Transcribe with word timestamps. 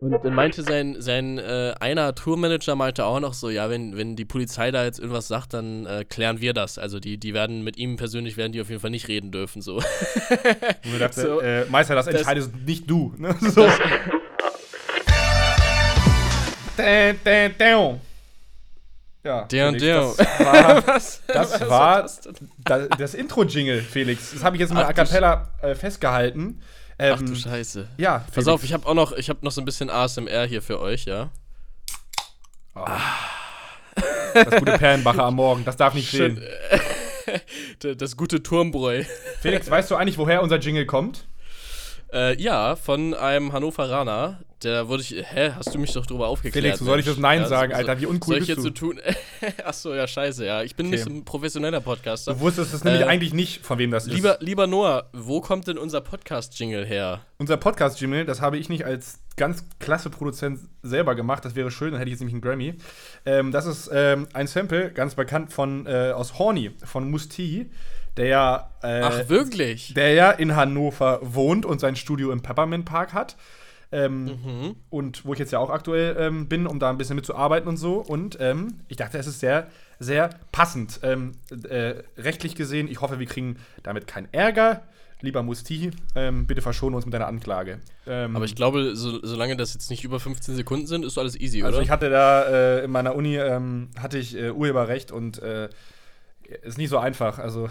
Und 0.00 0.12
dann 0.12 0.32
meinte 0.32 0.62
sein, 0.62 0.96
sein 1.00 1.38
äh, 1.38 1.74
einer 1.80 2.14
Tourmanager 2.14 2.76
meinte 2.76 3.04
auch 3.04 3.18
noch 3.18 3.34
so, 3.34 3.50
ja, 3.50 3.68
wenn, 3.68 3.96
wenn 3.96 4.14
die 4.14 4.24
Polizei 4.24 4.70
da 4.70 4.84
jetzt 4.84 5.00
irgendwas 5.00 5.26
sagt, 5.26 5.54
dann 5.54 5.86
äh, 5.86 6.04
klären 6.08 6.40
wir 6.40 6.54
das. 6.54 6.78
Also 6.78 7.00
die, 7.00 7.18
die 7.18 7.34
werden 7.34 7.64
mit 7.64 7.76
ihm 7.76 7.96
persönlich 7.96 8.36
werden 8.36 8.52
die 8.52 8.60
auf 8.60 8.68
jeden 8.68 8.80
Fall 8.80 8.90
nicht 8.90 9.08
reden 9.08 9.32
dürfen. 9.32 9.60
So. 9.60 9.76
Und 9.78 9.84
wir 10.92 10.98
dachten, 11.00 11.20
so, 11.20 11.40
äh, 11.40 11.64
Meister, 11.64 11.96
das 11.96 12.06
entscheidest 12.06 12.52
das, 12.54 12.60
nicht 12.60 12.88
du. 12.88 13.12
Ne? 13.18 13.34
So. 13.40 13.68
Das, 16.78 16.86
ja, 19.24 19.42
der 19.42 19.72
Felix, 19.72 19.82
der. 19.82 20.14
das 20.16 20.46
war, 20.46 20.86
was? 20.86 21.22
Das, 21.26 21.52
was 21.60 21.68
war 21.68 22.02
das, 22.02 22.20
das, 22.58 22.88
das 22.96 23.14
Intro-Jingle, 23.14 23.82
Felix. 23.82 24.30
Das 24.30 24.44
habe 24.44 24.54
ich 24.54 24.60
jetzt 24.60 24.72
mal 24.72 24.84
a 24.84 24.92
cappella 24.92 25.48
äh, 25.60 25.74
festgehalten. 25.74 26.62
Ähm, 26.98 27.14
Ach 27.16 27.22
du 27.22 27.34
Scheiße. 27.34 27.88
Ja, 27.96 28.20
Felix. 28.20 28.34
Pass 28.34 28.48
auf, 28.48 28.64
ich 28.64 28.72
habe 28.72 28.86
auch 28.86 28.94
noch, 28.94 29.12
ich 29.12 29.28
habe 29.28 29.38
noch 29.42 29.52
so 29.52 29.60
ein 29.60 29.64
bisschen 29.64 29.88
ASMR 29.88 30.46
hier 30.46 30.62
für 30.62 30.80
euch, 30.80 31.04
ja. 31.04 31.30
Oh. 32.74 32.84
Das 34.34 34.56
gute 34.56 34.78
Perlenbacher 34.78 35.24
am 35.24 35.36
Morgen, 35.36 35.64
das 35.64 35.76
darf 35.76 35.94
nicht 35.94 36.10
fehlen. 36.10 36.42
das 37.98 38.16
gute 38.16 38.42
Turmbräu. 38.42 39.04
Felix, 39.40 39.70
weißt 39.70 39.90
du 39.90 39.96
eigentlich, 39.96 40.18
woher 40.18 40.42
unser 40.42 40.58
Jingle 40.58 40.86
kommt? 40.86 41.26
Äh, 42.12 42.40
ja, 42.40 42.76
von 42.76 43.12
einem 43.14 43.52
Hannoveraner, 43.52 44.40
da 44.60 44.88
wurde 44.88 45.02
ich, 45.02 45.14
hä, 45.14 45.52
hast 45.54 45.74
du 45.74 45.78
mich 45.78 45.92
doch 45.92 46.06
drüber 46.06 46.28
aufgeklärt? 46.28 46.64
Felix, 46.64 46.78
soll 46.78 46.98
ich 46.98 47.06
das 47.06 47.18
Nein 47.18 47.42
ja, 47.42 47.46
sagen, 47.46 47.72
Alter? 47.74 48.00
Wie 48.00 48.06
uncool 48.06 48.34
soll 48.34 48.42
ich 48.42 48.46
bist 48.46 48.56
jetzt 48.56 48.62
so 48.62 48.70
tun? 48.70 49.00
Achso, 49.64 49.94
ja, 49.94 50.06
scheiße, 50.06 50.44
ja. 50.44 50.62
Ich 50.62 50.74
bin 50.74 50.86
okay. 50.86 50.96
nicht 50.96 51.04
so 51.04 51.10
ein 51.10 51.24
professioneller 51.24 51.80
Podcaster. 51.80 52.32
Du 52.32 52.40
wusstest 52.40 52.72
es 52.72 52.82
nämlich 52.82 53.02
äh, 53.02 53.06
eigentlich 53.06 53.34
nicht, 53.34 53.64
von 53.64 53.78
wem 53.78 53.90
das 53.90 54.06
ist. 54.06 54.14
Lieber, 54.14 54.38
lieber 54.40 54.66
Noah, 54.66 55.10
wo 55.12 55.40
kommt 55.40 55.68
denn 55.68 55.76
unser 55.76 56.00
Podcast-Jingle 56.00 56.86
her? 56.86 57.20
Unser 57.36 57.58
Podcast-Jingle, 57.58 58.24
das 58.24 58.40
habe 58.40 58.56
ich 58.56 58.68
nicht 58.68 58.86
als 58.86 59.20
ganz 59.36 59.64
klasse 59.78 60.10
Produzent 60.10 60.60
selber 60.82 61.14
gemacht. 61.14 61.44
Das 61.44 61.54
wäre 61.54 61.70
schön, 61.70 61.92
dann 61.92 61.98
hätte 61.98 62.08
ich 62.08 62.14
jetzt 62.14 62.20
nämlich 62.20 62.34
einen 62.34 62.42
Grammy. 62.42 62.74
Ähm, 63.26 63.52
das 63.52 63.66
ist 63.66 63.90
ähm, 63.92 64.26
ein 64.32 64.46
Sample, 64.46 64.90
ganz 64.92 65.14
bekannt 65.14 65.52
von, 65.52 65.86
äh, 65.86 66.12
aus 66.14 66.38
Horny, 66.38 66.72
von 66.84 67.10
Musti 67.10 67.70
der 68.16 68.26
ja, 68.26 68.70
äh, 68.82 69.02
Ach, 69.02 69.28
wirklich? 69.28 69.94
Der 69.94 70.12
ja 70.12 70.30
in 70.30 70.56
Hannover 70.56 71.20
wohnt 71.22 71.66
und 71.66 71.80
sein 71.80 71.96
Studio 71.96 72.32
im 72.32 72.42
Peppermint 72.42 72.84
Park 72.84 73.12
hat. 73.12 73.36
Ähm, 73.90 74.24
mhm. 74.24 74.76
Und 74.90 75.24
wo 75.24 75.32
ich 75.32 75.38
jetzt 75.38 75.52
ja 75.52 75.58
auch 75.58 75.70
aktuell 75.70 76.16
ähm, 76.18 76.46
bin, 76.46 76.66
um 76.66 76.78
da 76.78 76.90
ein 76.90 76.98
bisschen 76.98 77.16
mitzuarbeiten 77.16 77.68
und 77.68 77.78
so. 77.78 77.96
Und 77.96 78.36
ähm, 78.40 78.80
ich 78.88 78.96
dachte, 78.96 79.18
es 79.18 79.26
ist 79.26 79.40
sehr, 79.40 79.68
sehr 79.98 80.30
passend. 80.52 81.00
Ähm, 81.02 81.32
äh, 81.68 81.94
rechtlich 82.18 82.54
gesehen, 82.54 82.88
ich 82.88 83.00
hoffe, 83.00 83.18
wir 83.18 83.26
kriegen 83.26 83.56
damit 83.82 84.06
keinen 84.06 84.28
Ärger. 84.32 84.82
Lieber 85.20 85.42
Musti, 85.42 85.90
ähm, 86.14 86.46
bitte 86.46 86.62
verschone 86.62 86.94
uns 86.94 87.04
mit 87.04 87.12
deiner 87.12 87.26
Anklage. 87.26 87.80
Ähm, 88.06 88.36
Aber 88.36 88.44
ich 88.44 88.54
glaube, 88.54 88.94
so, 88.94 89.18
solange 89.24 89.56
das 89.56 89.74
jetzt 89.74 89.90
nicht 89.90 90.04
über 90.04 90.20
15 90.20 90.54
Sekunden 90.54 90.86
sind, 90.86 91.04
ist 91.04 91.18
alles 91.18 91.34
easy, 91.34 91.58
also 91.64 91.68
oder? 91.68 91.78
Also 91.78 91.80
ich 91.80 91.90
hatte 91.90 92.08
da 92.08 92.42
äh, 92.44 92.84
in 92.84 92.92
meiner 92.92 93.16
Uni 93.16 93.36
hatte 93.98 94.18
ich 94.18 94.36
äh, 94.36 94.50
Urheberrecht 94.50 95.10
und 95.10 95.42
äh, 95.42 95.70
ist 96.62 96.78
nicht 96.78 96.88
so 96.88 96.98
einfach. 96.98 97.38
Also, 97.38 97.68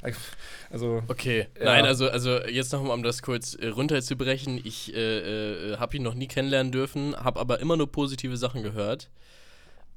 also 0.70 1.02
okay. 1.08 1.48
Ja. 1.58 1.64
Nein, 1.64 1.84
also, 1.84 2.08
also 2.08 2.38
jetzt 2.44 2.72
nochmal, 2.72 2.94
um 2.94 3.02
das 3.02 3.22
kurz 3.22 3.54
äh, 3.54 3.68
runterzubrechen. 3.68 4.60
Ich 4.62 4.94
äh, 4.94 5.72
äh, 5.72 5.76
habe 5.78 5.96
ihn 5.96 6.02
noch 6.02 6.14
nie 6.14 6.28
kennenlernen 6.28 6.72
dürfen, 6.72 7.16
habe 7.16 7.40
aber 7.40 7.60
immer 7.60 7.76
nur 7.76 7.90
positive 7.90 8.36
Sachen 8.36 8.62
gehört. 8.62 9.10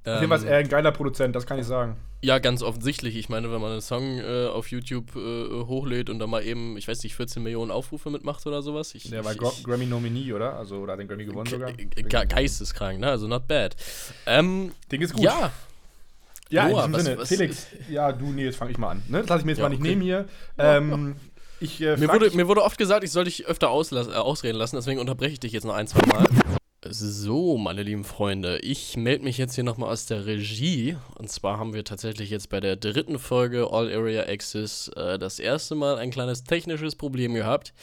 Auf 0.05 0.21
jeden 0.21 0.27
Fall 0.27 0.37
ist 0.37 0.43
er 0.43 0.57
ein 0.57 0.67
geiler 0.67 0.91
Produzent, 0.91 1.35
das 1.35 1.47
kann 1.47 1.57
ich 1.57 1.65
sagen. 1.65 1.97
Ja, 2.21 2.37
ganz 2.37 2.61
offensichtlich. 2.61 3.15
Ich 3.15 3.27
meine, 3.27 3.51
wenn 3.51 3.59
man 3.59 3.71
einen 3.71 3.81
Song 3.81 4.19
äh, 4.19 4.47
auf 4.47 4.69
YouTube 4.69 5.15
äh, 5.15 5.65
hochlädt 5.65 6.11
und 6.11 6.19
dann 6.19 6.29
mal 6.29 6.43
eben, 6.43 6.77
ich 6.77 6.87
weiß 6.87 7.03
nicht, 7.03 7.15
14 7.15 7.41
Millionen 7.41 7.71
Aufrufe 7.71 8.11
mitmacht 8.11 8.45
oder 8.45 8.61
sowas. 8.61 8.93
Ich, 8.93 9.09
Der 9.09 9.25
war 9.25 9.33
Grammy-Nominee, 9.33 10.31
oder? 10.33 10.57
Also, 10.57 10.77
oder 10.77 10.93
hat 10.93 10.99
den 10.99 11.07
Grammy 11.07 11.25
gewonnen 11.25 11.49
sogar? 11.49 11.71
Geisteskrank, 12.25 12.99
ne? 12.99 13.09
Also, 13.09 13.27
not 13.27 13.47
bad. 13.47 13.75
Ähm, 14.27 14.73
Ding 14.91 15.01
ist 15.01 15.13
gut. 15.13 15.23
Ja, 15.23 15.51
ja, 16.49 16.69
Noah, 16.69 16.85
in 16.85 16.93
diesem 16.93 16.93
was, 16.93 17.03
Sinne. 17.03 17.17
Was, 17.17 17.27
Felix, 17.29 17.67
ja, 17.89 18.11
du, 18.11 18.31
nee, 18.31 18.45
jetzt 18.45 18.57
fange 18.57 18.71
ich 18.71 18.77
mal 18.77 18.92
an. 18.92 19.03
Ne? 19.08 19.20
Das 19.20 19.30
lasse 19.30 19.39
ich 19.39 19.45
mir 19.45 19.52
jetzt 19.52 19.59
ja, 19.59 19.65
mal 19.65 19.70
nicht 19.70 19.80
okay. 19.80 19.89
nehmen 19.89 20.02
hier. 20.02 20.25
Ähm, 20.58 21.15
ich, 21.59 21.81
äh, 21.81 21.97
mir, 21.97 22.09
wurde, 22.09 22.30
mir 22.31 22.47
wurde 22.47 22.64
oft 22.64 22.77
gesagt, 22.77 23.03
ich 23.03 23.11
soll 23.11 23.25
dich 23.25 23.45
öfter 23.45 23.70
auslass, 23.70 24.08
äh, 24.08 24.11
ausreden 24.11 24.58
lassen, 24.58 24.75
deswegen 24.75 24.99
unterbreche 24.99 25.33
ich 25.33 25.39
dich 25.39 25.53
jetzt 25.53 25.65
noch 25.65 25.75
ein, 25.75 25.87
zwei 25.87 26.05
Mal. 26.05 26.25
So, 26.87 27.58
meine 27.58 27.81
lieben 27.81 28.03
Freunde, 28.03 28.59
ich 28.59 28.95
melde 28.95 29.23
mich 29.23 29.39
jetzt 29.39 29.55
hier 29.55 29.64
nochmal 29.64 29.92
aus 29.92 30.05
der 30.05 30.27
Regie. 30.27 30.95
Und 31.17 31.31
zwar 31.31 31.58
haben 31.58 31.73
wir 31.73 31.83
tatsächlich 31.83 32.30
jetzt 32.30 32.49
bei 32.49 32.59
der 32.59 32.75
dritten 32.75 33.17
Folge 33.17 33.71
All 33.71 33.91
Area 33.91 34.23
Access 34.27 34.89
äh, 34.89 35.17
das 35.17 35.39
erste 35.39 35.73
Mal 35.73 35.97
ein 35.97 36.11
kleines 36.11 36.43
technisches 36.43 36.95
Problem 36.95 37.33
gehabt. 37.33 37.73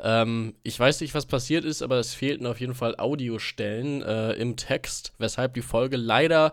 Ähm, 0.00 0.54
ich 0.64 0.78
weiß 0.78 1.00
nicht, 1.02 1.14
was 1.14 1.26
passiert 1.26 1.64
ist, 1.64 1.82
aber 1.82 1.98
es 1.98 2.14
fehlten 2.14 2.46
auf 2.46 2.58
jeden 2.58 2.74
Fall 2.74 2.96
Audiostellen 2.96 4.02
äh, 4.02 4.32
im 4.32 4.56
Text, 4.56 5.12
weshalb 5.18 5.54
die 5.54 5.62
Folge 5.62 5.96
leider 5.96 6.52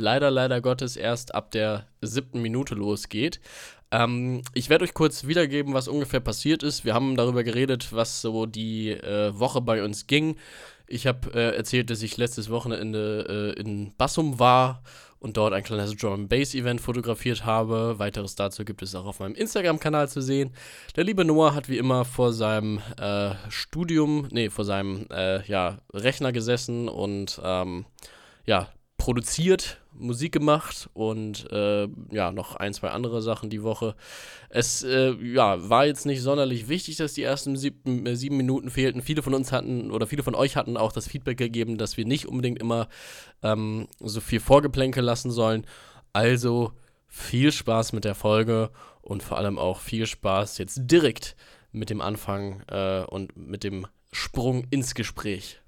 leider, 0.00 0.30
leider 0.30 0.60
Gottes 0.60 0.96
erst 0.96 1.34
ab 1.34 1.50
der 1.50 1.86
siebten 2.00 2.42
Minute 2.42 2.74
losgeht. 2.74 3.40
Ähm, 3.92 4.42
ich 4.54 4.70
werde 4.70 4.84
euch 4.84 4.94
kurz 4.94 5.26
wiedergeben, 5.26 5.74
was 5.74 5.88
ungefähr 5.88 6.20
passiert 6.20 6.62
ist. 6.62 6.84
Wir 6.84 6.94
haben 6.94 7.16
darüber 7.16 7.44
geredet, 7.44 7.92
was 7.92 8.20
so 8.20 8.46
die 8.46 8.90
äh, 8.90 9.38
Woche 9.38 9.60
bei 9.60 9.84
uns 9.84 10.06
ging. 10.06 10.36
Ich 10.86 11.06
habe 11.06 11.32
äh, 11.34 11.56
erzählt, 11.56 11.90
dass 11.90 12.02
ich 12.02 12.16
letztes 12.16 12.50
Wochenende 12.50 13.54
äh, 13.56 13.60
in 13.60 13.92
Bassum 13.96 14.38
war 14.38 14.82
und 15.20 15.36
dort 15.36 15.52
ein 15.52 15.62
kleines 15.62 15.94
Drum 15.96 16.28
Bass 16.28 16.54
Event 16.54 16.80
fotografiert 16.80 17.44
habe. 17.44 17.98
Weiteres 17.98 18.34
dazu 18.34 18.64
gibt 18.64 18.82
es 18.82 18.94
auch 18.94 19.04
auf 19.04 19.20
meinem 19.20 19.34
Instagram-Kanal 19.34 20.08
zu 20.08 20.20
sehen. 20.20 20.52
Der 20.96 21.04
liebe 21.04 21.24
Noah 21.24 21.54
hat 21.54 21.68
wie 21.68 21.78
immer 21.78 22.04
vor 22.04 22.32
seinem 22.32 22.80
äh, 22.98 23.32
Studium, 23.50 24.28
nee, 24.32 24.50
vor 24.50 24.64
seinem 24.64 25.06
äh, 25.10 25.46
ja, 25.46 25.78
Rechner 25.92 26.32
gesessen 26.32 26.88
und 26.88 27.40
ähm, 27.44 27.84
ja, 28.46 28.68
produziert, 28.96 29.79
Musik 30.00 30.32
gemacht 30.32 30.88
und 30.92 31.50
äh, 31.52 31.88
ja, 32.10 32.32
noch 32.32 32.56
ein, 32.56 32.74
zwei 32.74 32.90
andere 32.90 33.22
Sachen 33.22 33.50
die 33.50 33.62
Woche. 33.62 33.94
Es 34.48 34.82
äh, 34.82 35.12
ja, 35.22 35.68
war 35.68 35.86
jetzt 35.86 36.06
nicht 36.06 36.22
sonderlich 36.22 36.68
wichtig, 36.68 36.96
dass 36.96 37.14
die 37.14 37.22
ersten 37.22 37.56
sieben, 37.56 38.06
äh, 38.06 38.16
sieben, 38.16 38.36
Minuten 38.36 38.70
fehlten. 38.70 39.02
Viele 39.02 39.22
von 39.22 39.34
uns 39.34 39.52
hatten 39.52 39.90
oder 39.90 40.06
viele 40.06 40.22
von 40.22 40.34
euch 40.34 40.56
hatten 40.56 40.76
auch 40.76 40.92
das 40.92 41.08
Feedback 41.08 41.38
gegeben, 41.38 41.78
dass 41.78 41.96
wir 41.96 42.04
nicht 42.04 42.26
unbedingt 42.26 42.58
immer 42.58 42.88
ähm, 43.42 43.86
so 44.00 44.20
viel 44.20 44.40
Vorgeplänke 44.40 45.00
lassen 45.00 45.30
sollen. 45.30 45.66
Also 46.12 46.72
viel 47.06 47.52
Spaß 47.52 47.92
mit 47.92 48.04
der 48.04 48.14
Folge 48.14 48.70
und 49.02 49.22
vor 49.22 49.38
allem 49.38 49.58
auch 49.58 49.80
viel 49.80 50.06
Spaß 50.06 50.58
jetzt 50.58 50.80
direkt 50.84 51.36
mit 51.72 51.90
dem 51.90 52.00
Anfang 52.00 52.62
äh, 52.68 53.02
und 53.02 53.36
mit 53.36 53.64
dem 53.64 53.86
Sprung 54.12 54.66
ins 54.70 54.94
Gespräch. 54.94 55.60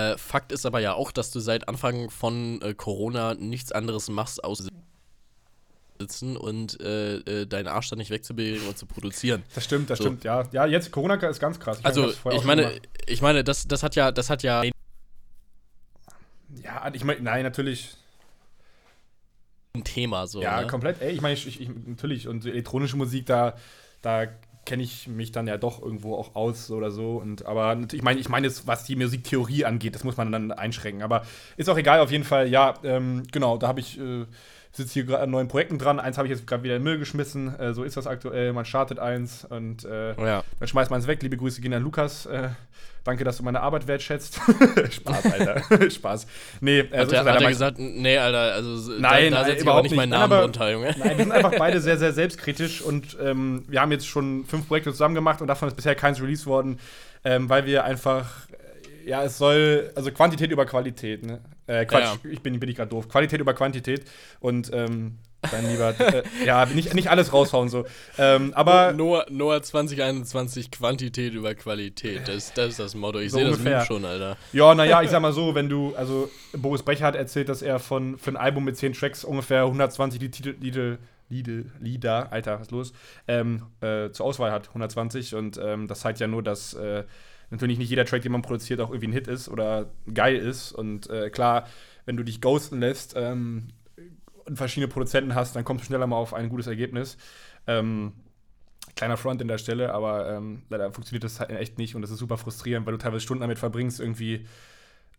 Äh, 0.00 0.18
Fakt 0.18 0.52
ist 0.52 0.66
aber 0.66 0.80
ja 0.80 0.94
auch, 0.94 1.12
dass 1.12 1.30
du 1.30 1.40
seit 1.40 1.68
Anfang 1.68 2.10
von 2.10 2.60
äh, 2.62 2.74
Corona 2.74 3.34
nichts 3.34 3.72
anderes 3.72 4.08
machst, 4.08 4.42
außer 4.44 4.68
sitzen 5.98 6.36
und 6.36 6.80
äh, 6.80 7.16
äh, 7.16 7.46
deinen 7.46 7.68
Arsch 7.68 7.90
da 7.90 7.96
nicht 7.96 8.10
wegzubewegen 8.10 8.66
und 8.66 8.78
zu 8.78 8.86
produzieren. 8.86 9.42
Das 9.54 9.64
stimmt, 9.64 9.90
das 9.90 9.98
so. 9.98 10.04
stimmt, 10.04 10.24
ja. 10.24 10.44
Ja, 10.50 10.66
jetzt 10.66 10.90
Corona 10.90 11.14
ist 11.14 11.40
ganz 11.40 11.60
krass. 11.60 11.78
Ich 11.80 11.86
also, 11.86 12.10
ich 12.32 12.44
meine, 12.44 12.80
ich 13.06 13.20
meine, 13.20 13.44
das, 13.44 13.68
das 13.68 13.82
hat 13.82 13.96
ja, 13.96 14.10
das 14.10 14.30
hat 14.30 14.42
ja. 14.42 14.62
Ja, 16.62 16.90
ich 16.92 17.04
meine, 17.04 17.20
nein, 17.20 17.42
natürlich. 17.42 17.96
Ein 19.74 19.84
Thema 19.84 20.26
so. 20.26 20.42
Ja, 20.42 20.62
ne? 20.62 20.66
komplett. 20.66 21.00
Ey, 21.00 21.12
ich 21.12 21.20
meine, 21.20 21.34
ich, 21.34 21.60
ich, 21.60 21.68
natürlich, 21.68 22.26
und 22.26 22.44
elektronische 22.44 22.96
Musik, 22.96 23.26
da, 23.26 23.54
da 24.02 24.26
kenne 24.64 24.82
ich 24.82 25.08
mich 25.08 25.32
dann 25.32 25.46
ja 25.46 25.56
doch 25.56 25.82
irgendwo 25.82 26.14
auch 26.14 26.34
aus 26.34 26.70
oder 26.70 26.90
so. 26.90 27.16
Und, 27.16 27.46
aber 27.46 27.78
ich 27.92 28.02
meine, 28.02 28.20
ich 28.20 28.28
meine, 28.28 28.50
was 28.66 28.84
die 28.84 28.96
Musiktheorie 28.96 29.64
angeht, 29.64 29.94
das 29.94 30.04
muss 30.04 30.16
man 30.16 30.30
dann 30.32 30.52
einschränken. 30.52 31.02
Aber 31.02 31.22
ist 31.56 31.68
auch 31.68 31.78
egal, 31.78 32.00
auf 32.00 32.10
jeden 32.12 32.24
Fall. 32.24 32.48
Ja, 32.48 32.74
ähm, 32.84 33.22
genau, 33.32 33.58
da 33.58 33.68
habe 33.68 33.80
ich. 33.80 33.98
Äh, 33.98 34.26
sitze 34.72 34.94
hier 34.94 35.04
gerade 35.04 35.22
an 35.22 35.30
neuen 35.30 35.48
Projekten 35.48 35.78
dran. 35.78 35.98
Eins 35.98 36.16
habe 36.16 36.28
ich 36.28 36.32
jetzt 36.32 36.46
gerade 36.46 36.62
wieder 36.62 36.76
in 36.76 36.80
den 36.80 36.84
Müll 36.84 36.98
geschmissen. 36.98 37.58
Äh, 37.58 37.74
so 37.74 37.82
ist 37.82 37.96
das 37.96 38.06
aktuell. 38.06 38.52
Man 38.52 38.64
startet 38.64 38.98
eins 38.98 39.44
und 39.44 39.84
äh, 39.84 40.14
oh 40.16 40.24
ja. 40.24 40.44
dann 40.58 40.68
schmeißt 40.68 40.90
man 40.90 41.00
es 41.00 41.06
weg. 41.06 41.22
Liebe 41.22 41.36
Grüße 41.36 41.60
gehen 41.60 41.74
an 41.74 41.82
Lukas. 41.82 42.26
Äh, 42.26 42.50
danke, 43.04 43.24
dass 43.24 43.38
du 43.38 43.42
meine 43.42 43.60
Arbeit 43.60 43.88
wertschätzt. 43.88 44.40
Spaß, 44.90 45.32
Alter. 45.32 45.90
Spaß. 45.90 46.26
Nee, 46.60 46.80
äh, 46.80 46.98
hat, 46.98 47.10
der, 47.10 47.24
hat 47.24 47.42
er 47.42 47.48
gesagt, 47.48 47.78
nee, 47.78 48.16
Alter, 48.16 48.54
also 48.54 48.92
nein, 48.92 49.32
da, 49.32 49.38
da 49.38 49.44
setze 49.44 49.62
ich 49.62 49.68
aber 49.68 49.82
nicht 49.82 49.96
meinen 49.96 50.10
Namen 50.10 50.32
aber, 50.32 50.42
runter, 50.42 50.70
Junge. 50.70 50.94
Nein, 50.98 51.18
wir 51.18 51.24
sind 51.24 51.32
einfach 51.32 51.54
beide 51.58 51.80
sehr, 51.80 51.98
sehr 51.98 52.12
selbstkritisch 52.12 52.80
und 52.82 53.16
ähm, 53.20 53.64
wir 53.68 53.80
haben 53.80 53.90
jetzt 53.90 54.06
schon 54.06 54.44
fünf 54.44 54.68
Projekte 54.68 54.92
zusammen 54.92 55.14
gemacht 55.14 55.40
und 55.40 55.48
davon 55.48 55.68
ist 55.68 55.74
bisher 55.74 55.94
keins 55.94 56.20
released 56.20 56.46
worden, 56.46 56.78
ähm, 57.24 57.48
weil 57.48 57.66
wir 57.66 57.84
einfach 57.84 58.26
ja, 59.04 59.24
es 59.24 59.38
soll, 59.38 59.92
also 59.94 60.10
Quantität 60.10 60.50
über 60.50 60.66
Qualität, 60.66 61.24
ne? 61.24 61.40
Äh, 61.66 61.86
Quatsch, 61.86 62.18
ja. 62.24 62.30
ich 62.30 62.42
bin, 62.42 62.58
bin 62.58 62.68
ich 62.68 62.76
gerade 62.76 62.90
doof. 62.90 63.08
Qualität 63.08 63.40
über 63.40 63.54
Quantität 63.54 64.04
und 64.40 64.70
ähm, 64.72 65.18
dann 65.50 65.66
lieber, 65.70 65.94
äh, 66.00 66.22
ja, 66.44 66.66
nicht, 66.66 66.94
nicht 66.94 67.08
alles 67.08 67.32
raushauen 67.32 67.68
so. 67.68 67.86
Ähm, 68.18 68.52
aber. 68.54 68.92
Noah, 68.92 69.26
Noah 69.30 69.62
2021, 69.62 70.70
Quantität 70.70 71.32
über 71.32 71.54
Qualität. 71.54 72.28
Das, 72.28 72.52
das 72.52 72.70
ist 72.70 72.78
das 72.78 72.94
Motto. 72.94 73.20
Ich 73.20 73.30
so 73.30 73.38
sehe 73.38 73.48
das 73.48 73.58
Meme 73.58 73.84
schon, 73.86 74.04
Alter. 74.04 74.36
Ja, 74.52 74.74
naja, 74.74 75.02
ich 75.02 75.10
sag 75.10 75.22
mal 75.22 75.32
so, 75.32 75.54
wenn 75.54 75.68
du, 75.68 75.94
also 75.96 76.28
Boris 76.52 76.82
Brecher 76.82 77.06
hat 77.06 77.14
erzählt, 77.14 77.48
dass 77.48 77.62
er 77.62 77.78
von, 77.78 78.18
für 78.18 78.30
ein 78.30 78.36
Album 78.36 78.64
mit 78.64 78.76
10 78.76 78.92
Tracks 78.92 79.24
ungefähr 79.24 79.62
120 79.62 80.18
Titel, 80.30 80.54
Titel 80.54 80.98
Lieder, 81.30 81.62
Lieder, 81.78 82.32
Alter, 82.32 82.54
was 82.54 82.62
ist 82.62 82.70
los, 82.72 82.92
ähm, 83.28 83.62
äh, 83.80 84.10
zur 84.10 84.26
Auswahl 84.26 84.50
hat, 84.50 84.68
120. 84.68 85.36
Und 85.36 85.58
ähm, 85.62 85.86
das 85.86 86.00
zeigt 86.00 86.18
ja 86.20 86.26
nur, 86.26 86.42
dass 86.42 86.74
äh, 86.74 87.04
natürlich 87.50 87.78
nicht 87.78 87.90
jeder 87.90 88.04
Track, 88.04 88.22
den 88.22 88.32
man 88.32 88.42
produziert, 88.42 88.80
auch 88.80 88.90
irgendwie 88.90 89.08
ein 89.08 89.12
Hit 89.12 89.28
ist 89.28 89.48
oder 89.48 89.90
geil 90.12 90.36
ist. 90.36 90.72
Und 90.72 91.10
äh, 91.10 91.30
klar, 91.30 91.66
wenn 92.06 92.16
du 92.16 92.22
dich 92.22 92.40
ghosten 92.40 92.80
lässt 92.80 93.14
ähm, 93.16 93.68
und 94.46 94.56
verschiedene 94.56 94.88
Produzenten 94.88 95.34
hast, 95.34 95.56
dann 95.56 95.64
kommst 95.64 95.84
du 95.84 95.86
schneller 95.86 96.06
mal 96.06 96.16
auf 96.16 96.34
ein 96.34 96.48
gutes 96.48 96.66
Ergebnis. 96.66 97.16
Ähm, 97.66 98.12
kleiner 98.96 99.16
Front 99.16 99.42
in 99.42 99.48
der 99.48 99.58
Stelle, 99.58 99.92
aber 99.92 100.30
ähm, 100.30 100.62
leider 100.68 100.92
funktioniert 100.92 101.24
das 101.24 101.40
halt 101.40 101.50
echt 101.50 101.78
nicht 101.78 101.94
und 101.94 102.02
das 102.02 102.10
ist 102.10 102.18
super 102.18 102.38
frustrierend, 102.38 102.86
weil 102.86 102.92
du 102.92 102.98
teilweise 102.98 103.22
Stunden 103.22 103.42
damit 103.42 103.58
verbringst, 103.58 104.00
irgendwie 104.00 104.46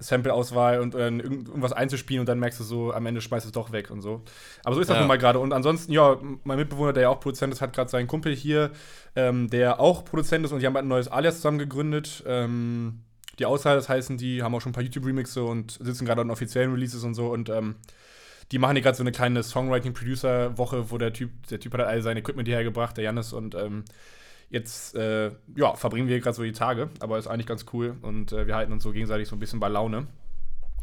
Sample-Auswahl 0.01 0.81
und 0.81 0.95
äh, 0.95 1.07
irgendwas 1.07 1.73
einzuspielen 1.73 2.21
und 2.21 2.29
dann 2.29 2.39
merkst 2.39 2.59
du 2.59 2.63
so, 2.63 2.93
am 2.93 3.05
Ende 3.05 3.21
schmeißt 3.21 3.45
es 3.45 3.51
doch 3.51 3.71
weg 3.71 3.91
und 3.91 4.01
so. 4.01 4.21
Aber 4.63 4.75
so 4.75 4.81
ist 4.81 4.89
das 4.89 4.95
ja. 4.95 5.01
nun 5.01 5.07
mal 5.07 5.17
gerade. 5.17 5.39
Und 5.39 5.53
ansonsten, 5.53 5.91
ja, 5.91 6.17
mein 6.43 6.57
Mitbewohner, 6.57 6.93
der 6.93 7.03
ja 7.03 7.09
auch 7.09 7.19
Produzent 7.19 7.53
ist, 7.53 7.61
hat 7.61 7.73
gerade 7.73 7.89
seinen 7.89 8.07
Kumpel 8.07 8.35
hier, 8.35 8.71
ähm, 9.15 9.49
der 9.49 9.79
auch 9.79 10.03
Produzent 10.03 10.45
ist 10.45 10.51
und 10.51 10.59
die 10.59 10.65
haben 10.65 10.75
halt 10.75 10.85
ein 10.85 10.89
neues 10.89 11.07
Alias 11.07 11.37
zusammen 11.37 11.59
gegründet. 11.59 12.23
Ähm, 12.25 13.01
die 13.39 13.45
Outsiders 13.45 13.89
heißen 13.89 14.17
die, 14.17 14.43
haben 14.43 14.53
auch 14.53 14.61
schon 14.61 14.71
ein 14.71 14.73
paar 14.75 14.83
YouTube-Remixe 14.83 15.43
und 15.43 15.79
sitzen 15.81 16.05
gerade 16.05 16.21
an 16.21 16.29
offiziellen 16.31 16.73
Releases 16.73 17.03
und 17.03 17.13
so 17.13 17.31
und 17.31 17.49
ähm, 17.49 17.75
die 18.51 18.59
machen 18.59 18.75
hier 18.75 18.83
gerade 18.83 18.97
so 18.97 19.03
eine 19.03 19.11
kleine 19.11 19.43
Songwriting-Producer-Woche, 19.43 20.91
wo 20.91 20.97
der 20.97 21.13
Typ, 21.13 21.47
der 21.47 21.59
Typ 21.59 21.73
hat 21.73 21.81
all 21.81 22.01
sein 22.01 22.17
Equipment 22.17 22.47
hierher 22.47 22.65
gebracht, 22.65 22.97
der 22.97 23.05
Janis, 23.05 23.31
und 23.31 23.55
ähm, 23.55 23.85
jetzt, 24.51 24.95
äh, 24.95 25.31
ja, 25.55 25.73
verbringen 25.75 26.07
wir 26.07 26.19
gerade 26.19 26.35
so 26.35 26.43
die 26.43 26.51
Tage, 26.51 26.89
aber 26.99 27.17
ist 27.17 27.27
eigentlich 27.27 27.47
ganz 27.47 27.65
cool 27.73 27.95
und 28.01 28.31
äh, 28.31 28.45
wir 28.45 28.55
halten 28.55 28.71
uns 28.71 28.83
so 28.83 28.91
gegenseitig 28.91 29.27
so 29.27 29.35
ein 29.35 29.39
bisschen 29.39 29.59
bei 29.59 29.69
Laune. 29.69 30.07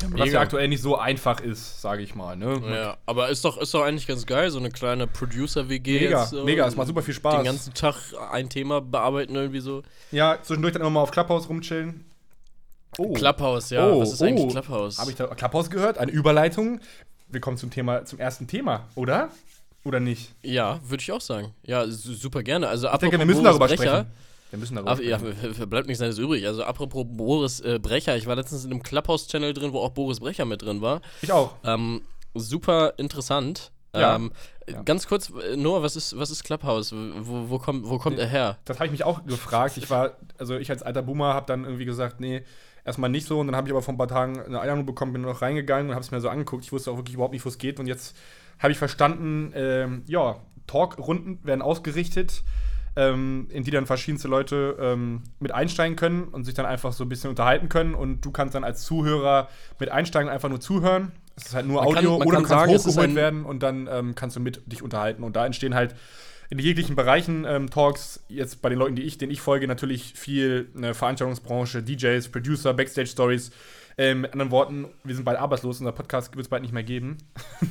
Ja, 0.00 0.08
was 0.12 0.30
ja 0.30 0.40
aktuell 0.40 0.68
nicht 0.68 0.80
so 0.80 0.96
einfach 0.96 1.40
ist, 1.40 1.80
sage 1.82 2.02
ich 2.02 2.14
mal. 2.14 2.36
Ne? 2.36 2.60
Ja, 2.70 2.98
aber 3.04 3.30
ist 3.30 3.44
doch, 3.44 3.58
ist 3.58 3.74
doch 3.74 3.82
eigentlich 3.82 4.06
ganz 4.06 4.26
geil, 4.26 4.48
so 4.50 4.58
eine 4.58 4.70
kleine 4.70 5.08
Producer-WG. 5.08 6.00
Mega, 6.00 6.20
jetzt, 6.20 6.32
mega, 6.32 6.66
es 6.66 6.76
macht 6.76 6.86
super 6.86 7.02
viel 7.02 7.14
Spaß. 7.14 7.36
Den 7.36 7.44
ganzen 7.44 7.74
Tag 7.74 7.96
ein 8.30 8.48
Thema 8.48 8.80
bearbeiten 8.80 9.34
irgendwie 9.34 9.60
so. 9.60 9.82
Ja, 10.12 10.38
zwischendurch 10.40 10.72
dann 10.72 10.82
immer 10.82 10.90
mal 10.90 11.00
auf 11.00 11.10
Clubhouse 11.10 11.48
rumchillen. 11.48 12.04
Oh. 12.96 13.12
Clubhouse, 13.12 13.70
ja. 13.70 13.88
Oh, 13.88 14.00
Was 14.00 14.12
ist 14.12 14.22
eigentlich 14.22 14.46
oh. 14.46 14.50
Clubhouse? 14.50 14.98
Habe 14.98 15.10
ich 15.10 15.16
da 15.16 15.26
Clubhouse 15.26 15.68
gehört? 15.68 15.98
Eine 15.98 16.12
Überleitung 16.12 16.80
wir 17.28 17.40
kommen 17.40 17.56
zum 17.56 17.70
Thema, 17.70 18.04
zum 18.04 18.18
ersten 18.18 18.46
Thema, 18.46 18.88
oder? 18.94 19.30
Oder 19.84 20.00
nicht? 20.00 20.34
Ja, 20.42 20.80
würde 20.84 21.00
ich 21.00 21.12
auch 21.12 21.20
sagen. 21.20 21.54
Ja, 21.64 21.86
super 21.88 22.42
gerne. 22.42 22.68
Also, 22.68 22.88
ich 22.88 22.96
denke, 22.98 23.18
wir 23.18 23.26
müssen 23.26 23.44
darüber 23.44 23.66
Brecher, 23.66 23.82
sprechen. 23.82 24.06
Wir 24.50 24.58
müssen 24.58 24.74
darüber 24.74 24.90
ab, 24.90 24.98
sprechen. 24.98 25.54
Ja, 25.58 25.66
bleibt 25.66 25.86
nichts 25.86 26.02
anderes 26.02 26.18
übrig. 26.18 26.46
Also, 26.46 26.64
apropos 26.64 27.04
Boris 27.08 27.60
äh, 27.60 27.78
Brecher, 27.80 28.16
ich 28.16 28.26
war 28.26 28.36
letztens 28.36 28.64
in 28.64 28.72
einem 28.72 28.82
Clubhouse-Channel 28.82 29.54
drin, 29.54 29.72
wo 29.72 29.80
auch 29.80 29.90
Boris 29.90 30.20
Brecher 30.20 30.44
mit 30.44 30.62
drin 30.62 30.80
war. 30.80 31.00
Ich 31.22 31.32
auch. 31.32 31.54
Ähm, 31.64 32.02
super 32.34 32.94
interessant. 32.98 33.72
Ja. 33.94 34.16
Ähm, 34.16 34.32
ja. 34.68 34.82
Ganz 34.82 35.06
kurz, 35.06 35.32
Noah, 35.56 35.82
was 35.82 35.96
ist, 35.96 36.18
was 36.18 36.30
ist 36.30 36.44
Clubhouse? 36.44 36.92
Wo, 36.92 37.48
wo, 37.48 37.58
kommt, 37.58 37.88
wo 37.88 37.98
kommt 37.98 38.18
er 38.18 38.26
her? 38.26 38.58
Das 38.66 38.76
habe 38.78 38.86
ich 38.86 38.92
mich 38.92 39.04
auch 39.04 39.24
gefragt. 39.24 39.78
Ich 39.78 39.88
war, 39.88 40.16
also 40.38 40.58
ich 40.58 40.70
als 40.70 40.82
alter 40.82 41.02
Boomer 41.02 41.32
habe 41.32 41.46
dann 41.46 41.64
irgendwie 41.64 41.86
gesagt, 41.86 42.20
nee, 42.20 42.44
erstmal 42.84 43.10
nicht 43.10 43.26
so. 43.26 43.40
Und 43.40 43.46
dann 43.46 43.56
habe 43.56 43.68
ich 43.68 43.72
aber 43.72 43.82
vor 43.82 43.94
ein 43.94 43.98
paar 43.98 44.08
Tagen 44.08 44.40
eine 44.40 44.60
Einladung 44.60 44.86
bekommen, 44.86 45.12
bin 45.12 45.22
noch 45.22 45.42
reingegangen 45.42 45.88
und 45.88 45.94
habe 45.94 46.04
es 46.04 46.10
mir 46.10 46.20
so 46.20 46.28
angeguckt. 46.28 46.64
Ich 46.64 46.72
wusste 46.72 46.90
auch 46.90 46.96
wirklich 46.96 47.14
überhaupt 47.14 47.34
nicht, 47.34 47.44
wo 47.44 47.48
es 47.48 47.58
geht. 47.58 47.80
Und 47.80 47.86
jetzt 47.86 48.16
habe 48.58 48.72
ich 48.72 48.78
verstanden, 48.78 49.52
ähm, 49.54 50.02
ja, 50.06 50.36
Talkrunden 50.66 51.38
werden 51.42 51.62
ausgerichtet, 51.62 52.42
ähm, 52.96 53.46
in 53.50 53.64
die 53.64 53.70
dann 53.70 53.86
verschiedenste 53.86 54.28
Leute 54.28 54.76
ähm, 54.80 55.22
mit 55.40 55.52
einsteigen 55.52 55.96
können 55.96 56.24
und 56.24 56.44
sich 56.44 56.54
dann 56.54 56.66
einfach 56.66 56.92
so 56.92 57.04
ein 57.04 57.08
bisschen 57.08 57.30
unterhalten 57.30 57.68
können. 57.68 57.94
Und 57.94 58.24
du 58.24 58.30
kannst 58.30 58.54
dann 58.54 58.64
als 58.64 58.82
Zuhörer 58.82 59.48
mit 59.78 59.90
einsteigen, 59.90 60.28
einfach 60.28 60.48
nur 60.48 60.60
zuhören. 60.60 61.12
Es 61.36 61.46
ist 61.46 61.54
halt 61.54 61.66
nur 61.66 61.80
man 61.82 61.96
Audio 61.96 62.18
kann, 62.18 62.26
oder 62.26 62.40
du 62.40 62.46
kannst 62.46 62.50
sagen, 62.50 62.72
hochgeholt 62.72 63.14
werden 63.14 63.44
und 63.44 63.62
dann 63.62 63.88
ähm, 63.90 64.14
kannst 64.14 64.36
du 64.36 64.40
mit 64.40 64.62
dich 64.66 64.82
unterhalten. 64.82 65.22
Und 65.22 65.36
da 65.36 65.46
entstehen 65.46 65.74
halt 65.74 65.94
in 66.50 66.58
jeglichen 66.58 66.96
Bereichen 66.96 67.44
ähm, 67.46 67.70
Talks. 67.70 68.24
Jetzt 68.28 68.62
bei 68.62 68.68
den 68.68 68.78
Leuten, 68.78 68.96
die 68.96 69.02
ich, 69.02 69.18
denen 69.18 69.32
ich 69.32 69.40
folge, 69.40 69.68
natürlich 69.68 70.14
viel 70.14 70.70
eine 70.76 70.94
Veranstaltungsbranche, 70.94 71.82
DJs, 71.82 72.28
Producer, 72.28 72.74
Backstage-Stories. 72.74 73.50
Ähm, 74.00 74.20
mit 74.20 74.32
anderen 74.32 74.52
Worten, 74.52 74.86
wir 75.02 75.16
sind 75.16 75.24
bald 75.24 75.40
arbeitslos, 75.40 75.80
unser 75.80 75.90
Podcast 75.90 76.30
wird 76.36 76.46
es 76.46 76.48
bald 76.48 76.62
nicht 76.62 76.72
mehr 76.72 76.84
geben. 76.84 77.18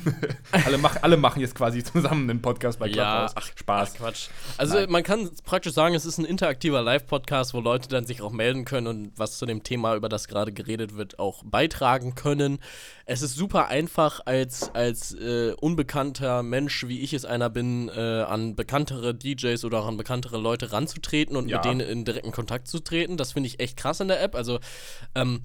alle, 0.66 0.76
mach, 0.76 1.02
alle 1.02 1.16
machen 1.16 1.40
jetzt 1.40 1.54
quasi 1.54 1.82
zusammen 1.82 2.28
einen 2.28 2.42
Podcast 2.42 2.78
bei 2.78 2.90
Clubhouse. 2.90 3.32
Ja, 3.32 3.34
ach, 3.34 3.50
Spaß. 3.56 3.92
Ach, 3.94 3.98
Quatsch. 3.98 4.28
Also 4.58 4.74
Nein. 4.74 4.90
man 4.90 5.02
kann 5.04 5.30
praktisch 5.46 5.72
sagen, 5.72 5.94
es 5.94 6.04
ist 6.04 6.18
ein 6.18 6.26
interaktiver 6.26 6.82
Live-Podcast, 6.82 7.54
wo 7.54 7.60
Leute 7.60 7.88
dann 7.88 8.04
sich 8.04 8.20
auch 8.20 8.30
melden 8.30 8.66
können 8.66 8.88
und 8.88 9.12
was 9.16 9.38
zu 9.38 9.46
dem 9.46 9.62
Thema, 9.62 9.96
über 9.96 10.10
das 10.10 10.28
gerade 10.28 10.52
geredet 10.52 10.96
wird, 10.96 11.18
auch 11.18 11.42
beitragen 11.44 12.14
können. 12.14 12.58
Es 13.06 13.22
ist 13.22 13.34
super 13.34 13.68
einfach, 13.68 14.20
als, 14.26 14.74
als 14.74 15.14
äh, 15.14 15.54
unbekannter 15.58 16.42
Mensch, 16.42 16.86
wie 16.88 17.00
ich 17.00 17.14
es 17.14 17.24
einer 17.24 17.48
bin, 17.48 17.88
äh, 17.88 18.00
an 18.00 18.54
bekanntere 18.54 19.14
DJs 19.14 19.64
oder 19.64 19.78
auch 19.78 19.86
an 19.86 19.96
bekanntere 19.96 20.36
Leute 20.36 20.72
ranzutreten 20.72 21.36
und 21.36 21.48
ja. 21.48 21.56
mit 21.56 21.64
denen 21.64 21.80
in 21.80 22.04
direkten 22.04 22.32
Kontakt 22.32 22.68
zu 22.68 22.80
treten. 22.80 23.16
Das 23.16 23.32
finde 23.32 23.46
ich 23.46 23.60
echt 23.60 23.78
krass 23.78 24.00
in 24.00 24.08
der 24.08 24.22
App. 24.22 24.34
Also 24.34 24.60
ähm, 25.14 25.40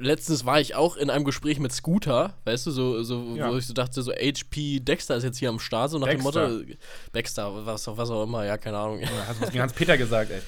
letztens 0.00 0.44
war 0.44 0.60
ich 0.60 0.74
auch 0.74 0.96
in 0.96 1.10
einem 1.10 1.24
Gespräch 1.24 1.60
mit 1.60 1.72
Scooter, 1.72 2.34
weißt 2.44 2.66
du, 2.66 2.70
so, 2.70 3.02
so 3.02 3.36
ja. 3.36 3.50
wo 3.50 3.56
ich 3.56 3.66
so 3.66 3.74
dachte, 3.74 4.02
so 4.02 4.12
HP 4.12 4.80
Dexter 4.80 5.16
ist 5.16 5.24
jetzt 5.24 5.38
hier 5.38 5.48
am 5.48 5.58
Start, 5.58 5.90
so 5.90 5.98
nach 5.98 6.08
Dexter. 6.08 6.48
dem 6.48 6.58
Motto, 6.58 6.74
Dexter, 7.14 7.66
was, 7.66 7.86
was 7.86 8.10
auch 8.10 8.24
immer, 8.24 8.44
ja, 8.44 8.56
keine 8.56 8.78
Ahnung. 8.78 9.00
Ja, 9.00 9.08
hast 9.28 9.38
du 9.38 9.42
was 9.42 9.50
gegen 9.50 9.62
Hans-Peter 9.62 9.96
gesagt, 9.96 10.30
ey. 10.30 10.40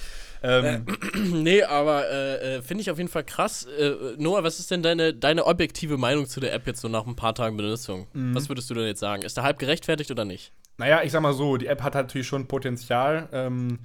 Ähm. 0.43 0.65
Äh, 0.65 1.19
nee, 1.19 1.63
aber 1.63 2.09
äh, 2.11 2.57
äh, 2.57 2.63
finde 2.63 2.83
ich 2.83 2.91
auf 2.91 2.99
jeden 2.99 3.11
Fall 3.11 3.25
krass. 3.25 3.65
Äh, 3.79 3.95
Noah, 4.19 4.43
was 4.43 4.59
ist 4.59 4.71
denn 4.71 4.83
deine, 4.83 5.15
deine 5.15 5.47
objektive 5.47 5.97
Meinung 5.99 6.27
zu 6.27 6.41
der 6.41 6.53
App 6.53 6.67
jetzt 6.67 6.81
so 6.81 6.89
nach 6.89 7.07
ein 7.07 7.15
paar 7.15 7.35
Tagen 7.35 7.57
Benutzung? 7.57 8.09
Mhm. 8.13 8.35
Was 8.35 8.49
würdest 8.49 8.69
du 8.69 8.75
denn 8.75 8.87
jetzt 8.87 9.01
sagen? 9.01 9.23
Ist 9.23 9.37
der 9.37 9.45
Hype 9.45 9.59
gerechtfertigt 9.59 10.11
oder 10.11 10.25
nicht? 10.25 10.53
Naja, 10.79 11.03
ich 11.05 11.13
sag 11.13 11.23
mal 11.23 11.35
so, 11.35 11.57
die 11.57 11.67
App 11.67 11.83
hat 11.83 11.95
natürlich 11.95 12.27
schon 12.27 12.49
Potenzial. 12.49 13.29
Ähm, 13.33 13.81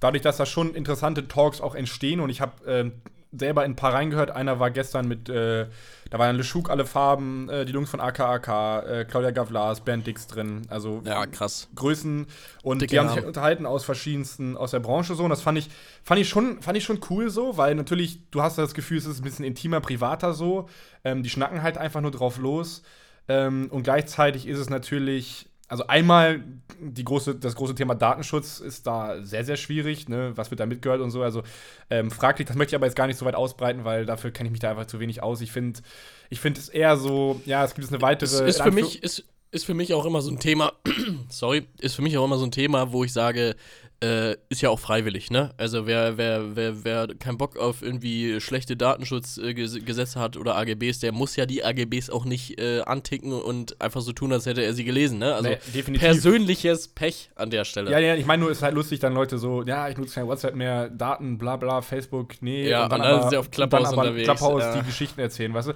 dadurch, 0.00 0.22
dass 0.22 0.36
da 0.36 0.46
schon 0.46 0.74
interessante 0.74 1.28
Talks 1.28 1.60
auch 1.60 1.74
entstehen 1.74 2.20
und 2.20 2.30
ich 2.30 2.40
habe 2.40 2.52
ähm, 2.66 2.92
selber 3.32 3.64
in 3.64 3.72
ein 3.72 3.76
paar 3.76 3.94
reingehört. 3.94 4.30
Einer 4.30 4.58
war 4.58 4.70
gestern 4.70 5.06
mit, 5.06 5.28
äh, 5.28 5.66
da 6.10 6.18
waren 6.18 6.36
LeShook 6.36 6.70
alle 6.70 6.84
Farben, 6.84 7.48
äh, 7.48 7.64
die 7.64 7.72
Jungs 7.72 7.90
von 7.90 8.00
AKAK, 8.00 8.48
äh, 8.48 9.04
Claudia 9.04 9.30
Gavlas, 9.30 9.80
Bernd 9.82 10.06
Dix 10.06 10.26
drin. 10.26 10.62
Also 10.68 11.02
ja, 11.04 11.26
krass. 11.26 11.68
Größen. 11.74 12.26
Und 12.62 12.82
Dicke 12.82 12.90
die 12.90 12.98
haben 12.98 13.08
sich 13.08 13.16
halt 13.16 13.26
unterhalten 13.26 13.66
aus 13.66 13.84
verschiedensten, 13.84 14.56
aus 14.56 14.72
der 14.72 14.80
Branche 14.80 15.14
so. 15.14 15.24
Und 15.24 15.30
das 15.30 15.42
fand 15.42 15.58
ich, 15.58 15.70
fand 16.02 16.20
ich, 16.20 16.28
schon, 16.28 16.60
fand 16.62 16.76
ich 16.76 16.84
schon 16.84 17.00
cool 17.10 17.30
so, 17.30 17.56
weil 17.56 17.74
natürlich, 17.74 18.20
du 18.30 18.42
hast 18.42 18.58
das 18.58 18.74
Gefühl, 18.74 18.98
es 18.98 19.06
ist 19.06 19.20
ein 19.20 19.24
bisschen 19.24 19.44
intimer, 19.44 19.80
privater 19.80 20.32
so. 20.32 20.68
Ähm, 21.04 21.22
die 21.22 21.30
schnacken 21.30 21.62
halt 21.62 21.78
einfach 21.78 22.00
nur 22.00 22.10
drauf 22.10 22.38
los. 22.38 22.82
Ähm, 23.28 23.68
und 23.70 23.84
gleichzeitig 23.84 24.48
ist 24.48 24.58
es 24.58 24.70
natürlich 24.70 25.49
also 25.70 25.86
einmal 25.86 26.42
die 26.80 27.04
große, 27.04 27.36
das 27.36 27.54
große 27.54 27.76
Thema 27.76 27.94
Datenschutz 27.94 28.58
ist 28.58 28.88
da 28.88 29.22
sehr, 29.22 29.44
sehr 29.44 29.56
schwierig, 29.56 30.08
ne, 30.08 30.32
was 30.34 30.50
wird 30.50 30.58
da 30.58 30.66
mitgehört 30.66 31.00
und 31.00 31.12
so. 31.12 31.22
Also 31.22 31.44
ähm, 31.90 32.10
fraglich, 32.10 32.48
das 32.48 32.56
möchte 32.56 32.72
ich 32.72 32.74
aber 32.74 32.86
jetzt 32.86 32.96
gar 32.96 33.06
nicht 33.06 33.16
so 33.16 33.24
weit 33.24 33.36
ausbreiten, 33.36 33.84
weil 33.84 34.04
dafür 34.04 34.32
kenne 34.32 34.48
ich 34.48 34.50
mich 34.50 34.60
da 34.60 34.70
einfach 34.70 34.86
zu 34.86 34.98
wenig 34.98 35.22
aus. 35.22 35.40
Ich 35.40 35.52
finde 35.52 35.80
ich 36.28 36.40
find 36.40 36.58
es 36.58 36.68
eher 36.68 36.96
so, 36.96 37.40
ja, 37.46 37.64
es 37.64 37.74
gibt 37.74 37.88
eine 37.88 38.02
weitere. 38.02 38.28
Es 38.28 38.56
ist 38.56 38.62
für 38.62 38.72
mich, 38.72 39.00
ist, 39.04 39.24
ist 39.52 39.64
für 39.64 39.74
mich 39.74 39.94
auch 39.94 40.06
immer 40.06 40.22
so 40.22 40.32
ein 40.32 40.40
Thema, 40.40 40.72
sorry, 41.28 41.68
ist 41.78 41.94
für 41.94 42.02
mich 42.02 42.18
auch 42.18 42.24
immer 42.24 42.38
so 42.38 42.46
ein 42.46 42.52
Thema, 42.52 42.90
wo 42.90 43.04
ich 43.04 43.12
sage, 43.12 43.54
äh, 44.02 44.36
ist 44.48 44.62
ja 44.62 44.70
auch 44.70 44.78
freiwillig, 44.78 45.30
ne? 45.30 45.52
Also 45.58 45.86
wer, 45.86 46.16
wer, 46.16 46.56
wer, 46.56 46.84
wer 46.84 47.08
keinen 47.18 47.36
Bock 47.36 47.58
auf 47.58 47.82
irgendwie 47.82 48.40
schlechte 48.40 48.76
Datenschutzgesetze 48.76 50.18
äh, 50.18 50.22
hat 50.22 50.36
oder 50.36 50.56
AGBs, 50.56 51.00
der 51.00 51.12
muss 51.12 51.36
ja 51.36 51.44
die 51.44 51.64
AGBs 51.64 52.08
auch 52.08 52.24
nicht 52.24 52.58
äh, 52.58 52.80
anticken 52.80 53.32
und 53.32 53.80
einfach 53.80 54.00
so 54.00 54.12
tun, 54.12 54.32
als 54.32 54.46
hätte 54.46 54.62
er 54.62 54.72
sie 54.72 54.84
gelesen, 54.84 55.18
ne? 55.18 55.34
Also 55.34 55.50
nee, 55.50 55.82
persönliches 55.82 56.88
Pech 56.88 57.30
an 57.36 57.50
der 57.50 57.64
Stelle. 57.64 57.90
Ja, 57.90 57.98
ja, 57.98 58.14
ich 58.14 58.24
meine 58.24 58.42
nur, 58.42 58.50
es 58.50 58.58
ist 58.58 58.62
halt 58.62 58.74
lustig, 58.74 59.00
dann 59.00 59.12
Leute 59.12 59.36
so, 59.36 59.62
ja, 59.64 59.88
ich 59.88 59.98
nutze 59.98 60.14
kein 60.14 60.26
WhatsApp 60.26 60.54
mehr, 60.54 60.88
Daten, 60.88 61.36
bla 61.36 61.56
bla, 61.56 61.82
Facebook, 61.82 62.40
nee. 62.40 62.68
Ja, 62.68 62.84
und 62.84 62.92
dann, 62.92 63.00
und 63.00 63.04
dann 63.04 63.12
aber, 63.12 63.22
sind 63.22 63.30
sie 63.30 63.36
auf 63.36 63.50
Clubhouse 63.50 63.92
unterwegs. 63.92 64.24
Clubhouse 64.24 64.62
ja. 64.62 64.76
die 64.78 64.86
Geschichten 64.86 65.20
erzählen, 65.20 65.52
weißt 65.52 65.68
du? 65.68 65.72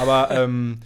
Aber 0.00 0.30
ähm, 0.32 0.80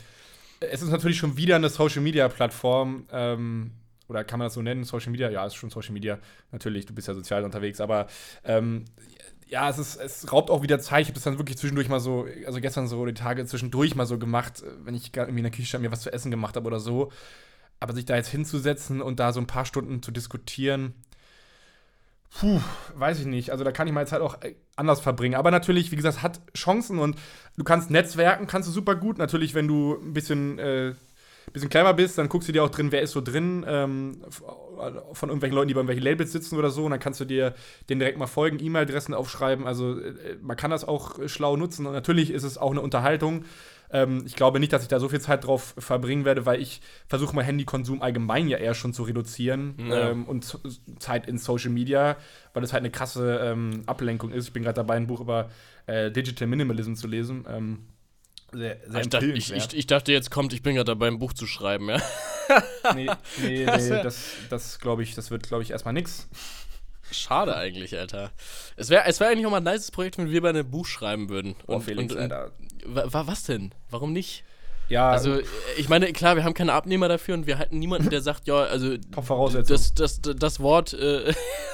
es 0.61 0.83
ist 0.83 0.91
natürlich 0.91 1.17
schon 1.17 1.37
wieder 1.37 1.57
eine 1.57 1.71
Social-Media-Plattform, 1.71 3.07
ähm, 3.11 3.73
oder 4.13 4.25
kann 4.25 4.39
man 4.39 4.47
das 4.47 4.55
so 4.55 4.63
nennen, 4.63 4.85
Social 4.85 5.11
Media? 5.11 5.31
Ja, 5.31 5.47
ist 5.47 5.55
schon 5.55 5.71
Social 5.71 5.93
Media, 5.93 6.19
natürlich, 6.51 6.87
du 6.87 6.95
bist 6.95 7.09
ja 7.09 7.15
sozial 7.15 7.45
unterwegs, 7.45 7.81
aber 7.81 8.07
ähm, 8.45 8.85
ja, 9.49 9.69
es, 9.69 9.79
ist, 9.79 9.97
es 9.97 10.33
raubt 10.33 10.51
auch 10.51 10.63
wieder 10.63 10.79
Zeit. 10.81 11.03
Ich 11.03 11.09
habe 11.09 11.15
das 11.15 11.25
dann 11.25 11.39
wirklich 11.39 11.59
zwischendurch 11.59 11.89
mal 11.89 12.01
so, 12.01 12.27
also 12.47 12.61
gestern 12.61 12.87
so 12.87 13.05
die 13.05 13.15
Tage 13.15 13.45
zwischendurch 13.45 13.95
mal 13.95 14.07
so 14.07 14.19
gemacht, 14.19 14.63
wenn 14.85 14.95
ich 14.95 15.15
irgendwie 15.15 15.41
in 15.41 15.45
der 15.45 15.53
Küche 15.53 15.79
mir 15.79 15.93
was 15.93 16.01
zu 16.01 16.13
essen 16.13 16.31
gemacht 16.31 16.57
habe 16.57 16.67
oder 16.67 16.81
so. 16.81 17.13
Aber 17.79 17.93
sich 17.93 18.05
da 18.05 18.17
jetzt 18.17 18.29
hinzusetzen 18.29 19.03
und 19.03 19.19
da 19.21 19.33
so 19.33 19.41
ein 19.41 19.47
paar 19.47 19.67
Stunden 19.67 20.03
zu 20.03 20.11
diskutieren, 20.11 20.95
puh, 22.31 22.61
weiß 22.95 23.21
ich 23.21 23.27
nicht. 23.27 23.51
Also 23.51 23.65
da 23.65 23.73
kann 23.73 23.89
ich 23.89 23.95
jetzt 23.95 24.13
halt 24.13 24.23
auch 24.23 24.41
äh, 24.43 24.55
anders 24.77 25.01
verbringen. 25.01 25.35
Aber 25.35 25.51
natürlich, 25.51 25.91
wie 25.93 25.97
gesagt, 25.97 26.23
hat 26.23 26.41
Chancen 26.57 26.99
und 26.99 27.17
du 27.57 27.65
kannst 27.65 27.91
Netzwerken, 27.91 28.47
kannst 28.47 28.69
du 28.69 28.73
super 28.73 28.95
gut. 28.95 29.19
Natürlich, 29.19 29.55
wenn 29.55 29.69
du 29.69 29.99
ein 30.01 30.15
bisschen 30.15 30.59
äh, 30.59 30.95
bisschen 31.53 31.71
clever 31.71 31.95
bist, 31.95 32.19
dann 32.19 32.29
guckst 32.29 32.49
du 32.49 32.53
dir 32.53 32.63
auch 32.65 32.71
drin, 32.71 32.93
wer 32.93 33.03
ist 33.03 33.13
so 33.13 33.21
drin, 33.21 33.65
ähm, 33.67 34.23
von 35.13 35.29
irgendwelchen 35.29 35.55
Leuten, 35.55 35.69
die 35.69 35.75
bei 35.75 35.81
irgendwelchen 35.81 36.05
Labels 36.05 36.33
sitzen 36.33 36.59
oder 36.59 36.71
so, 36.71 36.85
und 36.85 36.91
dann 36.91 37.01
kannst 37.01 37.21
du 37.21 37.25
dir 37.25 37.55
den 37.89 37.99
direkt 37.99 38.19
mal 38.19 38.27
folgen, 38.27 38.59
E-Mail-Adressen 38.61 39.15
aufschreiben. 39.15 39.67
Also 39.67 39.99
äh, 39.99 40.37
man 40.41 40.57
kann 40.57 40.71
das 40.71 40.87
auch 40.87 41.19
schlau 41.29 41.57
nutzen 41.57 41.87
und 41.87 41.93
natürlich 41.93 42.31
ist 42.31 42.43
es 42.45 42.59
auch 42.59 42.71
eine 42.71 42.81
Unterhaltung. 42.81 43.45
Ähm, 43.91 44.23
ich 44.27 44.37
glaube 44.37 44.59
nicht, 44.59 44.73
dass 44.73 44.83
ich 44.83 44.89
da 44.89 44.99
so 44.99 45.09
viel 45.09 45.21
Zeit 45.21 45.45
drauf 45.47 45.75
verbringen 45.79 46.25
werde, 46.25 46.47
weil 46.47 46.61
ich 46.61 46.81
versuche, 47.07 47.37
mein 47.37 47.45
Handykonsum 47.45 48.01
allgemein 48.01 48.49
ja 48.49 48.57
eher 48.59 48.75
schon 48.75 48.95
zu 48.95 49.03
reduzieren 49.03 49.75
Ja. 49.79 50.11
ähm, 50.11 50.25
und 50.25 50.59
Zeit 50.99 51.27
in 51.29 51.37
Social 51.39 51.71
Media, 51.71 52.17
weil 52.55 52.65
es 52.65 52.73
halt 52.73 52.81
eine 52.81 52.91
krasse 52.91 53.41
ähm, 53.43 53.83
Ablenkung 53.87 54.33
ist. 54.33 54.47
Ich 54.47 54.53
bin 54.53 54.63
gerade 54.63 54.77
dabei, 54.77 54.95
ein 54.95 55.07
Buch 55.07 55.21
über 55.21 55.51
äh, 55.87 56.11
Digital 56.11 56.49
Minimalism 56.49 56.95
zu 56.95 57.07
lesen. 57.07 57.45
Sehr, 58.53 58.77
sehr 58.87 59.01
Ich 59.01 59.09
dachte, 59.09 59.27
ich, 59.27 59.53
ich, 59.53 59.75
ich 59.75 59.87
dachte, 59.87 60.13
jetzt 60.13 60.31
kommt, 60.31 60.53
ich 60.53 60.63
bin 60.63 60.75
gerade 60.75 60.91
dabei, 60.93 61.07
ein 61.07 61.19
Buch 61.19 61.33
zu 61.33 61.47
schreiben, 61.47 61.89
ja. 61.89 62.03
nee, 62.95 63.07
nee, 63.41 63.65
nee, 63.67 63.67
das, 63.67 64.21
das 64.51 64.79
glaube 64.79 65.03
ich, 65.03 65.15
das 65.15 65.31
wird, 65.31 65.49
glaube 65.49 65.63
ich, 65.63 65.71
erstmal 65.71 65.95
nix. 65.95 66.29
Schade 67.11 67.57
eigentlich, 67.57 67.99
Alter. 67.99 68.31
Es 68.77 68.89
wäre 68.89 69.05
es 69.07 69.21
wär 69.21 69.29
eigentlich 69.29 69.47
auch 69.47 69.51
mal 69.51 69.59
ein 69.59 69.65
nices 69.65 69.91
Projekt, 69.91 70.19
wenn 70.19 70.31
wir 70.31 70.41
bei 70.41 70.51
einem 70.51 70.71
Buch 70.71 70.87
schreiben 70.87 71.29
würden. 71.29 71.57
Boah, 71.67 71.81
Felix, 71.81 72.15
Alter. 72.15 72.53
wa, 72.87 73.05
wa, 73.13 73.27
was 73.27 73.45
denn? 73.45 73.75
Warum 73.91 74.13
nicht? 74.13 74.45
Ja, 74.93 75.11
Also, 75.11 75.39
äh, 75.41 75.45
ich 75.79 75.89
meine, 75.89 76.13
klar, 76.13 76.37
wir 76.37 76.45
haben 76.45 76.55
keine 76.55 76.73
Abnehmer 76.75 77.09
dafür 77.09 77.35
und 77.35 77.47
wir 77.47 77.59
halten 77.59 77.79
niemanden, 77.79 78.11
der 78.11 78.21
sagt, 78.21 78.47
ja, 78.47 78.57
also 78.57 78.97
Top-Voraussetzung. 78.97 79.75
das, 79.75 79.95
das, 79.95 80.21
das 80.21 80.61
Wort, 80.61 80.93
äh, 80.95 81.33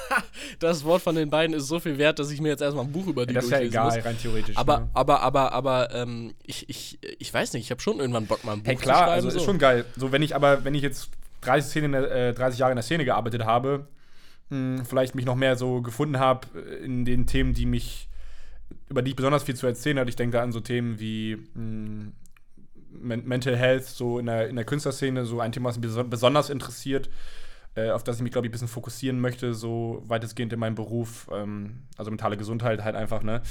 das 0.59 0.83
Wort 0.83 1.01
von 1.01 1.15
den 1.15 1.29
beiden 1.29 1.55
ist 1.55 1.67
so 1.67 1.79
viel 1.79 1.97
wert, 1.97 2.19
dass 2.19 2.31
ich 2.31 2.41
mir 2.41 2.49
jetzt 2.49 2.61
erstmal 2.61 2.85
ein 2.85 2.91
Buch 2.91 3.07
über 3.07 3.25
die 3.25 3.33
das 3.33 3.45
ist 3.45 3.51
ja 3.51 3.59
egal, 3.59 3.95
muss. 3.95 4.05
rein 4.05 4.17
theoretisch. 4.19 4.57
Aber, 4.57 4.79
ne? 4.79 4.89
aber, 4.93 5.21
aber, 5.21 5.51
aber, 5.53 5.93
ähm, 5.93 6.33
ich, 6.45 6.69
ich, 6.69 6.99
ich 7.19 7.33
weiß 7.33 7.53
nicht, 7.53 7.63
ich 7.65 7.71
habe 7.71 7.81
schon 7.81 7.99
irgendwann 7.99 8.25
Bock, 8.25 8.43
mal 8.43 8.53
ein 8.53 8.59
Buch 8.63 8.67
Hey, 8.67 8.77
zu 8.77 8.83
klar, 8.83 8.97
schreiben. 8.99 9.11
also 9.11 9.29
so. 9.29 9.37
ist 9.37 9.43
schon 9.43 9.59
geil. 9.59 9.85
So, 9.97 10.11
wenn 10.11 10.21
ich 10.21 10.35
aber, 10.35 10.63
wenn 10.63 10.73
ich 10.73 10.81
jetzt 10.81 11.09
30, 11.41 11.69
Szene 11.69 12.07
äh, 12.09 12.33
30 12.33 12.59
Jahre 12.59 12.71
in 12.71 12.75
der 12.77 12.83
Szene 12.83 13.05
gearbeitet 13.05 13.43
habe, 13.45 13.87
mh, 14.49 14.85
vielleicht 14.85 15.15
mich 15.15 15.25
noch 15.25 15.35
mehr 15.35 15.55
so 15.55 15.81
gefunden 15.81 16.19
habe 16.19 16.47
in 16.83 17.05
den 17.05 17.27
Themen, 17.27 17.53
die 17.53 17.65
mich, 17.65 18.07
über 18.89 19.01
die 19.01 19.11
ich 19.11 19.15
besonders 19.15 19.43
viel 19.43 19.55
zu 19.55 19.67
erzählen 19.67 19.99
hatte. 19.99 20.09
Ich 20.09 20.15
denke 20.15 20.37
da 20.37 20.43
an 20.43 20.51
so 20.51 20.59
Themen 20.61 20.99
wie 20.99 21.37
mh, 21.53 22.11
Men 22.91 23.25
Mental 23.27 23.55
Health, 23.55 23.85
so 23.85 24.19
in 24.19 24.25
der, 24.25 24.47
in 24.49 24.55
der 24.55 24.65
Künstlerszene, 24.65 25.25
so 25.25 25.39
ein 25.39 25.51
Thema, 25.51 25.69
was 25.69 25.77
mich 25.77 25.89
beso- 25.89 26.03
besonders 26.03 26.49
interessiert, 26.49 27.09
äh, 27.75 27.91
auf 27.91 28.03
das 28.03 28.17
ich 28.17 28.23
mich, 28.23 28.31
glaube 28.31 28.47
ich, 28.47 28.49
ein 28.49 28.53
bisschen 28.53 28.67
fokussieren 28.67 29.19
möchte, 29.19 29.53
so 29.53 30.03
weitestgehend 30.07 30.51
in 30.53 30.59
meinem 30.59 30.75
Beruf, 30.75 31.29
ähm, 31.31 31.83
also 31.97 32.11
mentale 32.11 32.37
Gesundheit 32.37 32.83
halt 32.83 32.95
einfach, 32.95 33.23
ne? 33.23 33.41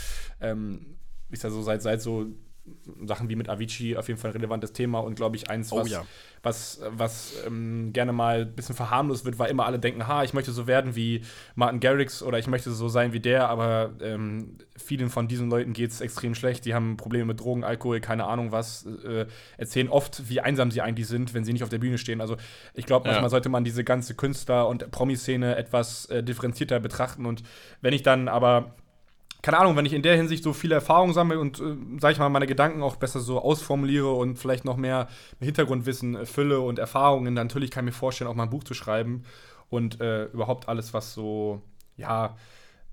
Ähm, 0.41 0.99
ist 1.31 1.45
ja 1.45 1.51
so 1.51 1.63
seit, 1.63 1.83
seit 1.83 2.03
so 2.03 2.27
Sachen 3.05 3.29
wie 3.29 3.37
mit 3.37 3.49
Avicii 3.49 3.97
auf 3.97 4.09
jeden 4.09 4.19
Fall 4.21 4.31
ein 4.31 4.37
relevantes 4.37 4.73
Thema 4.73 5.01
und 5.01 5.15
glaube 5.17 5.37
ich 5.37 5.51
eins, 5.51 5.73
Oh 5.73 5.79
was, 5.81 5.91
ja. 5.91 6.05
was, 6.43 6.81
was 6.91 7.35
ähm, 7.47 7.93
gerne 7.93 8.13
mal 8.13 8.43
ein 8.43 8.55
bisschen 8.55 8.75
verharmlost 8.75 9.25
wird, 9.25 9.39
weil 9.39 9.51
immer 9.51 9.67
alle 9.67 9.79
denken, 9.79 10.07
ha, 10.07 10.25
ich 10.25 10.35
möchte 10.35 10.53
so 10.53 10.67
werden 10.67 10.97
wie 10.97 11.23
Martin 11.55 11.81
Garrix 11.81 12.23
oder 12.23 12.39
ich 12.39 12.47
möchte 12.47 12.71
so 12.71 12.89
sein 12.89 13.13
wie 13.13 13.21
der, 13.21 13.49
aber 13.49 13.93
ähm, 14.01 14.59
vielen 14.77 15.11
von 15.11 15.29
diesen 15.29 15.51
Leuten 15.51 15.73
geht 15.73 15.91
es 15.91 16.01
extrem 16.01 16.35
schlecht. 16.35 16.65
Die 16.65 16.75
haben 16.75 16.97
Probleme 16.97 17.25
mit 17.27 17.41
Drogen, 17.41 17.65
Alkohol, 17.65 18.01
keine 18.01 18.25
Ahnung 18.25 18.53
was, 18.53 18.87
äh, 19.05 19.27
erzählen 19.57 19.89
oft, 19.89 20.29
wie 20.29 20.41
einsam 20.41 20.71
sie 20.71 20.81
eigentlich 20.81 21.09
sind, 21.09 21.35
wenn 21.35 21.45
sie 21.45 21.53
nicht 21.53 21.63
auf 21.63 21.69
der 21.69 21.79
Bühne 21.79 21.99
stehen. 21.99 22.21
Also 22.21 22.37
ich 22.75 22.87
glaube, 22.87 23.07
Ja. 23.07 23.13
manchmal 23.13 23.31
sollte 23.31 23.49
man 23.49 23.65
diese 23.65 23.85
ganze 23.85 24.15
Künstler- 24.15 24.69
und 24.69 24.91
Promi-Szene 24.91 25.57
etwas 25.57 26.07
äh, 26.07 26.23
differenzierter 26.23 26.81
betrachten 26.81 27.27
und 27.27 27.43
wenn 27.81 27.93
ich 27.93 28.03
dann 28.03 28.29
aber 28.29 28.75
keine 29.43 29.59
Ahnung, 29.59 29.77
wenn 29.77 29.87
ich 29.87 29.93
in 29.93 30.03
der 30.03 30.17
Hinsicht 30.17 30.43
so 30.43 30.53
viele 30.53 30.75
Erfahrungen 30.75 31.15
sammle 31.15 31.39
und, 31.39 31.61
äh, 31.61 31.77
sag 32.01 32.13
ich 32.13 32.19
mal, 32.19 32.29
meine 32.29 32.47
Gedanken 32.47 32.83
auch 32.83 32.97
besser 32.97 33.21
so 33.21 33.41
ausformuliere 33.41 34.11
und 34.13 34.37
vielleicht 34.39 34.65
noch 34.65 34.77
mehr 34.77 35.09
Hintergrundwissen 35.41 36.17
äh, 36.17 36.27
fülle 36.27 36.61
und 36.61 36.79
Erfahrungen, 36.79 37.35
dann 37.37 37.47
natürlich 37.47 37.71
kann 37.71 37.85
ich 37.87 37.95
mir 37.95 37.99
vorstellen, 37.99 38.29
auch 38.31 38.35
mal 38.35 38.45
ein 38.45 38.51
Buch 38.51 38.65
zu 38.65 38.75
schreiben 38.75 39.25
und 39.71 40.01
äh, 40.01 40.25
überhaupt 40.27 40.69
alles, 40.69 40.93
was 40.95 41.15
so, 41.15 41.63
ja, 41.97 42.37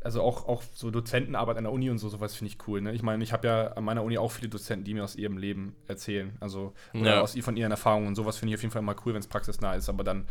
also 0.04 0.22
auch, 0.22 0.48
auch 0.48 0.62
so 0.76 0.92
Dozentenarbeit 0.92 1.58
an 1.58 1.64
der 1.64 1.74
Uni 1.74 1.90
und 1.90 1.98
so, 1.98 2.10
sowas 2.10 2.36
finde 2.36 2.54
ich 2.54 2.68
cool. 2.68 2.80
Ne? 2.80 2.94
Ich 2.94 3.02
meine, 3.02 3.24
ich 3.24 3.34
habe 3.34 3.48
ja 3.48 3.68
an 3.70 3.84
meiner 3.84 4.04
Uni 4.04 4.20
auch 4.20 4.32
viele 4.32 4.50
Dozenten, 4.50 4.86
die 4.86 4.94
mir 4.94 5.04
aus 5.04 5.16
ihrem 5.16 5.40
Leben 5.40 5.76
erzählen. 5.88 6.38
Also 6.40 6.74
oder 6.94 7.16
Ja. 7.16 7.22
aus, 7.22 7.36
von 7.40 7.58
ihren 7.58 7.72
Erfahrungen 7.72 8.06
und 8.08 8.14
sowas 8.14 8.38
finde 8.38 8.52
ich 8.52 8.60
auf 8.60 8.62
jeden 8.62 8.72
Fall 8.72 8.84
immer 8.84 8.96
cool, 9.04 9.14
wenn 9.16 9.22
es 9.22 9.26
praxisnah 9.28 9.74
ist. 9.74 9.90
Aber 9.90 10.04
dann, 10.04 10.28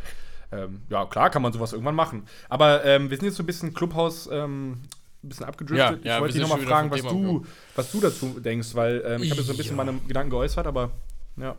ähm, 0.52 0.83
ja, 0.90 1.04
klar 1.06 1.28
kann 1.30 1.42
man 1.42 1.52
sowas 1.52 1.73
irgendwann 1.73 1.97
machen. 1.97 2.23
Aber 2.49 2.85
ähm, 2.85 3.11
wir 3.11 3.16
sind 3.16 3.26
jetzt 3.26 3.37
so 3.37 3.42
ein 3.42 3.47
bisschen 3.47 3.75
Clubhaus, 3.75 4.28
ähm, 4.30 4.83
ein 5.24 5.28
bisschen 5.28 5.46
abgedriftet. 5.46 6.04
Ja, 6.04 6.10
ja, 6.10 6.16
ich 6.16 6.20
wollte 6.20 6.34
dich 6.34 6.42
nochmal 6.42 6.60
fragen, 6.60 6.90
was 6.90 7.02
du, 7.02 7.46
was 7.74 7.92
du 7.92 8.00
dazu 8.00 8.40
denkst, 8.40 8.74
weil 8.74 9.02
ähm, 9.06 9.22
ich 9.22 9.30
habe 9.30 9.40
jetzt 9.40 9.46
so 9.46 9.52
ein 9.52 9.56
bisschen 9.56 9.76
meine 9.76 9.94
Gedanken 10.06 10.30
geäußert, 10.30 10.66
aber 10.66 10.90
ja. 11.36 11.56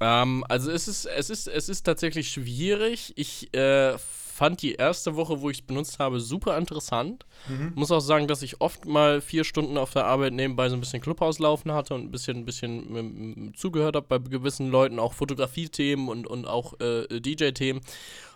Ähm, 0.00 0.44
also 0.48 0.70
es 0.70 0.88
ist, 0.88 1.06
es 1.06 1.30
ist, 1.30 1.46
es 1.48 1.68
ist 1.68 1.82
tatsächlich 1.82 2.30
schwierig. 2.30 3.12
Ich 3.16 3.54
äh, 3.54 3.96
fand 3.98 4.62
die 4.62 4.74
erste 4.74 5.14
Woche, 5.14 5.40
wo 5.40 5.50
ich 5.50 5.58
es 5.58 5.62
benutzt 5.62 5.98
habe, 5.98 6.18
super 6.18 6.56
interessant. 6.58 7.26
Muss 7.74 7.90
auch 7.92 8.00
sagen, 8.00 8.26
dass 8.26 8.42
ich 8.42 8.60
oft 8.60 8.86
mal 8.86 9.20
vier 9.20 9.44
Stunden 9.44 9.76
auf 9.76 9.92
der 9.92 10.06
Arbeit 10.06 10.32
nebenbei 10.32 10.68
so 10.68 10.76
ein 10.76 10.80
bisschen 10.80 11.02
Clubhaus 11.02 11.38
laufen 11.38 11.72
hatte 11.72 11.94
und 11.94 12.02
ein 12.02 12.10
bisschen, 12.10 12.38
ein 12.38 12.44
bisschen 12.44 12.96
ähm, 12.96 13.52
zugehört 13.54 13.94
habe 13.94 14.06
bei 14.08 14.18
gewissen 14.18 14.70
Leuten, 14.70 14.98
auch 14.98 15.12
Fotografie-Themen 15.12 16.08
und, 16.08 16.26
und 16.26 16.46
auch 16.46 16.80
äh, 16.80 17.20
DJ-Themen. 17.20 17.82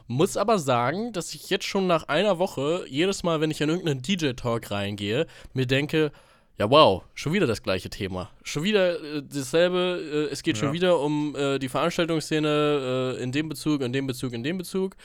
Muss 0.08 0.36
aber 0.36 0.58
sagen, 0.58 1.12
dass 1.12 1.34
ich 1.34 1.50
jetzt 1.50 1.64
schon 1.64 1.86
nach 1.86 2.04
einer 2.08 2.38
Woche, 2.38 2.84
jedes 2.88 3.22
Mal, 3.22 3.40
wenn 3.40 3.50
ich 3.50 3.60
in 3.60 3.68
irgendeinen 3.68 4.02
DJ-Talk 4.02 4.70
reingehe, 4.70 5.26
mir 5.52 5.66
denke, 5.66 6.12
ja, 6.58 6.70
wow, 6.70 7.02
schon 7.14 7.32
wieder 7.34 7.46
das 7.46 7.62
gleiche 7.62 7.90
Thema. 7.90 8.30
Schon 8.42 8.62
wieder 8.62 8.98
äh, 9.02 9.22
dasselbe. 9.22 10.28
Äh, 10.30 10.32
es 10.32 10.42
geht 10.42 10.56
schon 10.56 10.68
Ja. 10.68 10.72
wieder 10.74 11.00
um 11.00 11.34
äh, 11.36 11.58
die 11.58 11.68
Veranstaltungsszene 11.68 13.16
äh, 13.18 13.22
in 13.22 13.30
dem 13.32 13.48
Bezug, 13.50 13.82
in 13.82 13.92
dem 13.92 14.06
Bezug, 14.06 14.32
in 14.32 14.42
dem 14.42 14.56
Bezug. 14.58 14.96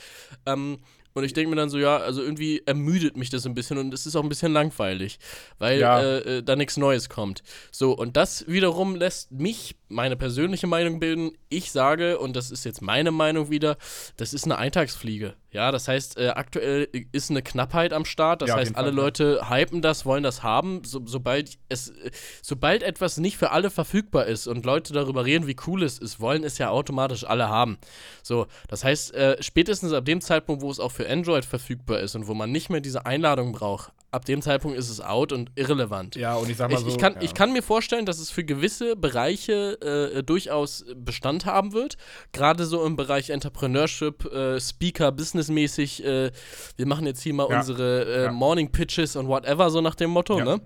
Ähm, 0.46 0.78
und 1.14 1.24
ich 1.24 1.32
denke 1.32 1.50
mir 1.50 1.56
dann 1.56 1.70
so, 1.70 1.78
ja, 1.78 1.96
also 1.98 2.22
irgendwie 2.22 2.62
ermüdet 2.66 3.16
mich 3.16 3.30
das 3.30 3.46
ein 3.46 3.54
bisschen 3.54 3.78
und 3.78 3.92
es 3.94 4.06
ist 4.06 4.16
auch 4.16 4.22
ein 4.22 4.28
bisschen 4.28 4.52
langweilig, 4.52 5.18
weil 5.58 5.80
Ja. 5.80 6.00
äh, 6.00 6.38
äh, 6.38 6.42
da 6.42 6.56
nichts 6.56 6.76
Neues 6.76 7.08
kommt. 7.08 7.42
So, 7.70 7.92
und 7.92 8.16
das 8.16 8.46
wiederum 8.48 8.96
lässt 8.96 9.30
mich 9.32 9.76
meine 9.88 10.16
persönliche 10.16 10.66
Meinung 10.66 11.00
bilden. 11.00 11.32
Ich 11.48 11.70
sage, 11.72 12.18
und 12.18 12.34
das 12.36 12.50
ist 12.50 12.64
jetzt 12.64 12.82
meine 12.82 13.10
Meinung 13.10 13.50
wieder, 13.50 13.76
das 14.16 14.32
ist 14.34 14.44
eine 14.44 14.58
Eintagsfliege. 14.58 15.34
Ja, 15.52 15.70
das 15.70 15.86
heißt, 15.86 16.16
äh, 16.16 16.28
aktuell 16.28 16.88
ist 17.12 17.30
eine 17.30 17.42
Knappheit 17.42 17.92
am 17.92 18.06
Start. 18.06 18.40
Das 18.40 18.48
Ja, 18.48 18.56
heißt, 18.56 18.74
alle 18.74 18.86
Fall. 18.88 18.94
Leute 18.94 19.50
hypen 19.50 19.82
das, 19.82 20.06
wollen 20.06 20.22
das 20.22 20.42
haben. 20.42 20.82
So, 20.82 21.02
sobald, 21.04 21.58
es, 21.68 21.92
sobald 22.40 22.82
etwas 22.82 23.18
nicht 23.18 23.36
für 23.36 23.50
alle 23.50 23.68
verfügbar 23.68 24.24
ist 24.24 24.46
und 24.46 24.64
Leute 24.64 24.94
darüber 24.94 25.26
reden, 25.26 25.46
wie 25.46 25.56
cool 25.66 25.82
es 25.82 25.98
ist, 25.98 26.20
wollen 26.20 26.42
es 26.42 26.56
ja 26.56 26.70
automatisch 26.70 27.24
alle 27.24 27.50
haben. 27.50 27.76
So, 28.22 28.46
das 28.68 28.82
heißt, 28.82 29.14
äh, 29.14 29.42
spätestens 29.42 29.92
ab 29.92 30.06
dem 30.06 30.22
Zeitpunkt, 30.22 30.62
wo 30.62 30.70
es 30.70 30.80
auch 30.80 30.90
für 30.92 31.06
Android 31.08 31.44
verfügbar 31.44 32.00
ist 32.00 32.14
und 32.14 32.26
wo 32.28 32.34
man 32.34 32.50
nicht 32.50 32.70
mehr 32.70 32.80
diese 32.80 33.04
Einladung 33.04 33.52
braucht, 33.52 33.92
ab 34.12 34.24
dem 34.26 34.42
Zeitpunkt 34.42 34.76
ist 34.78 34.90
es 34.90 35.00
out 35.00 35.32
und 35.32 35.50
irrelevant. 35.56 36.14
Ja, 36.16 36.34
und 36.36 36.48
ich 36.50 36.56
sag 36.56 36.70
mal 36.70 36.76
Ich, 36.78 36.82
so. 36.84 36.88
ich, 36.90 36.98
kann, 36.98 37.14
ja. 37.14 37.22
ich 37.22 37.34
kann 37.34 37.52
mir 37.52 37.62
vorstellen, 37.62 38.06
dass 38.06 38.18
es 38.20 38.30
für 38.30 38.44
gewisse 38.44 38.94
Bereiche 38.94 39.80
äh, 39.80 40.22
durchaus 40.22 40.84
Bestand 40.94 41.46
haben 41.46 41.72
wird. 41.72 41.96
Gerade 42.32 42.64
so 42.66 42.84
im 42.84 42.94
Bereich 42.96 43.30
Entrepreneurship, 43.30 44.24
äh, 44.26 44.60
Speaker, 44.60 45.10
businessmäßig. 45.12 46.04
Äh, 46.04 46.30
wir 46.76 46.86
machen 46.86 47.06
jetzt 47.06 47.22
hier 47.22 47.34
mal 47.34 47.48
Ja. 47.50 47.58
unsere 47.60 48.04
äh, 48.04 48.22
Ja. 48.24 48.32
Morning 48.32 48.70
Pitches 48.70 49.16
und 49.16 49.28
whatever, 49.28 49.70
so 49.70 49.80
nach 49.80 49.94
dem 49.94 50.10
Motto, 50.10 50.38
ne? 50.40 50.60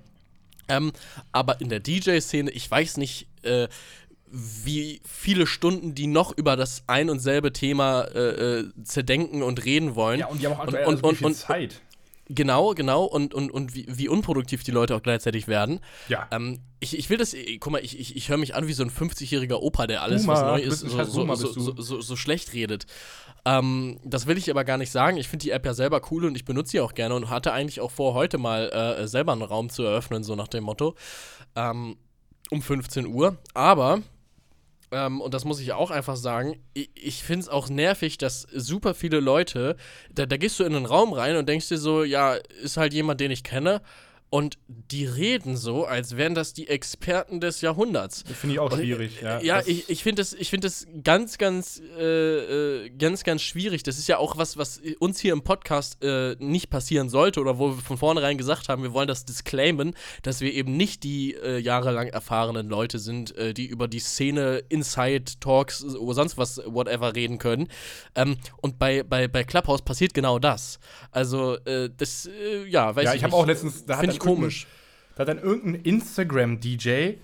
Ähm, 0.68 0.90
aber 1.30 1.60
in 1.60 1.68
der 1.68 1.78
DJ-Szene, 1.78 2.50
ich 2.50 2.68
weiß 2.68 2.96
nicht, 2.96 3.28
äh, 3.42 3.68
wie 4.28 5.00
viele 5.08 5.46
Stunden 5.46 5.94
die 5.94 6.08
noch 6.08 6.36
über 6.36 6.56
das 6.56 6.82
ein 6.88 7.08
und 7.10 7.20
selbe 7.20 7.52
Thema 7.52 8.02
äh, 8.06 8.64
zerdenken 8.82 9.44
und 9.44 9.64
reden 9.64 9.94
wollen. 9.94 10.18
ja, 10.18 10.26
und 10.26 10.42
die 10.42 10.46
haben 10.46 10.54
auch 10.54 10.64
aktuell 10.64 10.86
und- 10.86 10.94
also 10.94 11.02
wie 11.04 11.08
und- 11.08 11.16
viel 11.18 11.26
und- 11.28 11.34
Zeit. 11.36 11.80
Genau, 12.28 12.74
genau. 12.74 13.04
Und, 13.04 13.34
und, 13.34 13.50
und 13.50 13.74
wie, 13.74 13.86
wie 13.88 14.08
unproduktiv 14.08 14.64
die 14.64 14.72
Leute 14.72 14.96
auch 14.96 15.02
gleichzeitig 15.02 15.46
werden. 15.46 15.80
Ja. 16.08 16.26
Ähm, 16.32 16.60
ich, 16.80 16.98
ich 16.98 17.08
will 17.08 17.18
das, 17.18 17.34
eh, 17.34 17.58
guck 17.58 17.72
mal, 17.72 17.84
ich, 17.84 17.98
ich, 17.98 18.16
ich 18.16 18.28
höre 18.28 18.36
mich 18.36 18.54
an 18.54 18.66
wie 18.66 18.72
so 18.72 18.82
ein 18.82 18.90
50-jähriger 18.90 19.56
Opa, 19.60 19.86
der 19.86 20.02
alles, 20.02 20.26
was 20.26 20.40
Boomer, 20.40 20.52
neu 20.52 20.60
ist, 20.60 20.80
so, 20.80 21.04
so, 21.04 21.34
so, 21.34 21.80
so, 21.80 22.00
so 22.00 22.16
schlecht 22.16 22.52
redet. 22.52 22.86
Ähm, 23.44 24.00
das 24.04 24.26
will 24.26 24.36
ich 24.38 24.50
aber 24.50 24.64
gar 24.64 24.76
nicht 24.76 24.90
sagen. 24.90 25.16
Ich 25.18 25.28
finde 25.28 25.44
die 25.44 25.50
App 25.50 25.64
ja 25.64 25.72
selber 25.72 26.00
cool 26.10 26.24
und 26.24 26.34
ich 26.34 26.44
benutze 26.44 26.72
sie 26.72 26.80
auch 26.80 26.94
gerne 26.94 27.14
und 27.14 27.30
hatte 27.30 27.52
eigentlich 27.52 27.80
auch 27.80 27.92
vor, 27.92 28.14
heute 28.14 28.38
mal 28.38 28.70
äh, 28.70 29.06
selber 29.06 29.32
einen 29.32 29.42
Raum 29.42 29.70
zu 29.70 29.84
eröffnen, 29.84 30.24
so 30.24 30.34
nach 30.34 30.48
dem 30.48 30.64
Motto. 30.64 30.96
Ähm, 31.54 31.96
um 32.50 32.60
15 32.60 33.06
Uhr. 33.06 33.36
Aber 33.54 34.00
ähm, 34.96 35.20
und 35.20 35.34
das 35.34 35.44
muss 35.44 35.60
ich 35.60 35.72
auch 35.72 35.90
einfach 35.90 36.16
sagen, 36.16 36.58
ich, 36.72 36.90
ich 36.94 37.22
finde 37.22 37.42
es 37.42 37.48
auch 37.50 37.68
nervig, 37.68 38.16
dass 38.16 38.42
super 38.52 38.94
viele 38.94 39.20
Leute, 39.20 39.76
da, 40.10 40.24
da 40.24 40.38
gehst 40.38 40.58
du 40.58 40.64
in 40.64 40.74
einen 40.74 40.86
Raum 40.86 41.12
rein 41.12 41.36
und 41.36 41.48
denkst 41.48 41.68
dir 41.68 41.78
so, 41.78 42.02
ja, 42.02 42.34
ist 42.62 42.78
halt 42.78 42.94
jemand, 42.94 43.20
den 43.20 43.30
ich 43.30 43.44
kenne. 43.44 43.82
Und 44.28 44.58
die 44.66 45.06
reden 45.06 45.56
so, 45.56 45.84
als 45.84 46.16
wären 46.16 46.34
das 46.34 46.52
die 46.52 46.66
Experten 46.68 47.40
des 47.40 47.60
Jahrhunderts. 47.60 48.24
Das 48.24 48.36
finde 48.36 48.54
ich 48.54 48.60
auch 48.60 48.72
Und, 48.72 48.80
schwierig. 48.80 49.20
Ja, 49.22 49.40
Ja, 49.40 49.62
ich, 49.64 49.88
ich 49.88 50.02
finde 50.02 50.20
das, 50.20 50.32
ich 50.32 50.50
find 50.50 50.64
das 50.64 50.86
ganz, 51.04 51.38
ganz, 51.38 51.80
äh, 51.96 52.84
äh, 52.86 52.90
ganz, 52.90 53.22
ganz 53.22 53.42
schwierig. 53.42 53.84
Das 53.84 53.98
ist 53.98 54.08
ja 54.08 54.18
auch 54.18 54.36
was, 54.36 54.56
was 54.56 54.80
uns 54.98 55.20
hier 55.20 55.32
im 55.32 55.42
Podcast 55.42 56.02
äh, 56.02 56.34
nicht 56.40 56.70
passieren 56.70 57.08
sollte 57.08 57.40
oder 57.40 57.58
wo 57.58 57.76
wir 57.76 57.82
von 57.82 57.98
vornherein 57.98 58.36
gesagt 58.36 58.68
haben, 58.68 58.82
wir 58.82 58.92
wollen 58.92 59.06
das 59.06 59.24
disclaimen, 59.24 59.94
dass 60.22 60.40
wir 60.40 60.52
eben 60.52 60.76
nicht 60.76 61.04
die 61.04 61.34
äh, 61.34 61.58
jahrelang 61.58 62.08
erfahrenen 62.08 62.68
Leute 62.68 62.98
sind, 62.98 63.36
äh, 63.36 63.54
die 63.54 63.66
über 63.66 63.86
die 63.86 64.00
Szene, 64.00 64.62
Inside 64.68 65.34
Talks 65.38 65.84
oder 65.84 66.14
sonst 66.14 66.36
was, 66.36 66.60
whatever 66.66 67.14
reden 67.14 67.38
können. 67.38 67.68
Ähm, 68.16 68.36
und 68.60 68.78
bei, 68.80 69.04
bei, 69.04 69.28
bei 69.28 69.44
Clubhouse 69.44 69.82
passiert 69.82 70.14
genau 70.14 70.40
das. 70.40 70.80
Also, 71.12 71.58
äh, 71.64 71.90
das, 71.96 72.26
äh, 72.26 72.66
ja, 72.68 72.94
weiß 72.94 73.04
ja, 73.04 73.10
ich 73.12 73.18
ich 73.18 73.24
habe 73.24 73.34
auch 73.34 73.46
letztens, 73.46 73.84
da 73.84 73.98
hat 73.98 74.15
Ich 74.16 74.20
komisch. 74.20 74.66
Da 75.14 75.22
hat 75.22 75.28
dann 75.28 75.38
irgendein 75.38 75.82
Instagram-DJ 75.82 77.14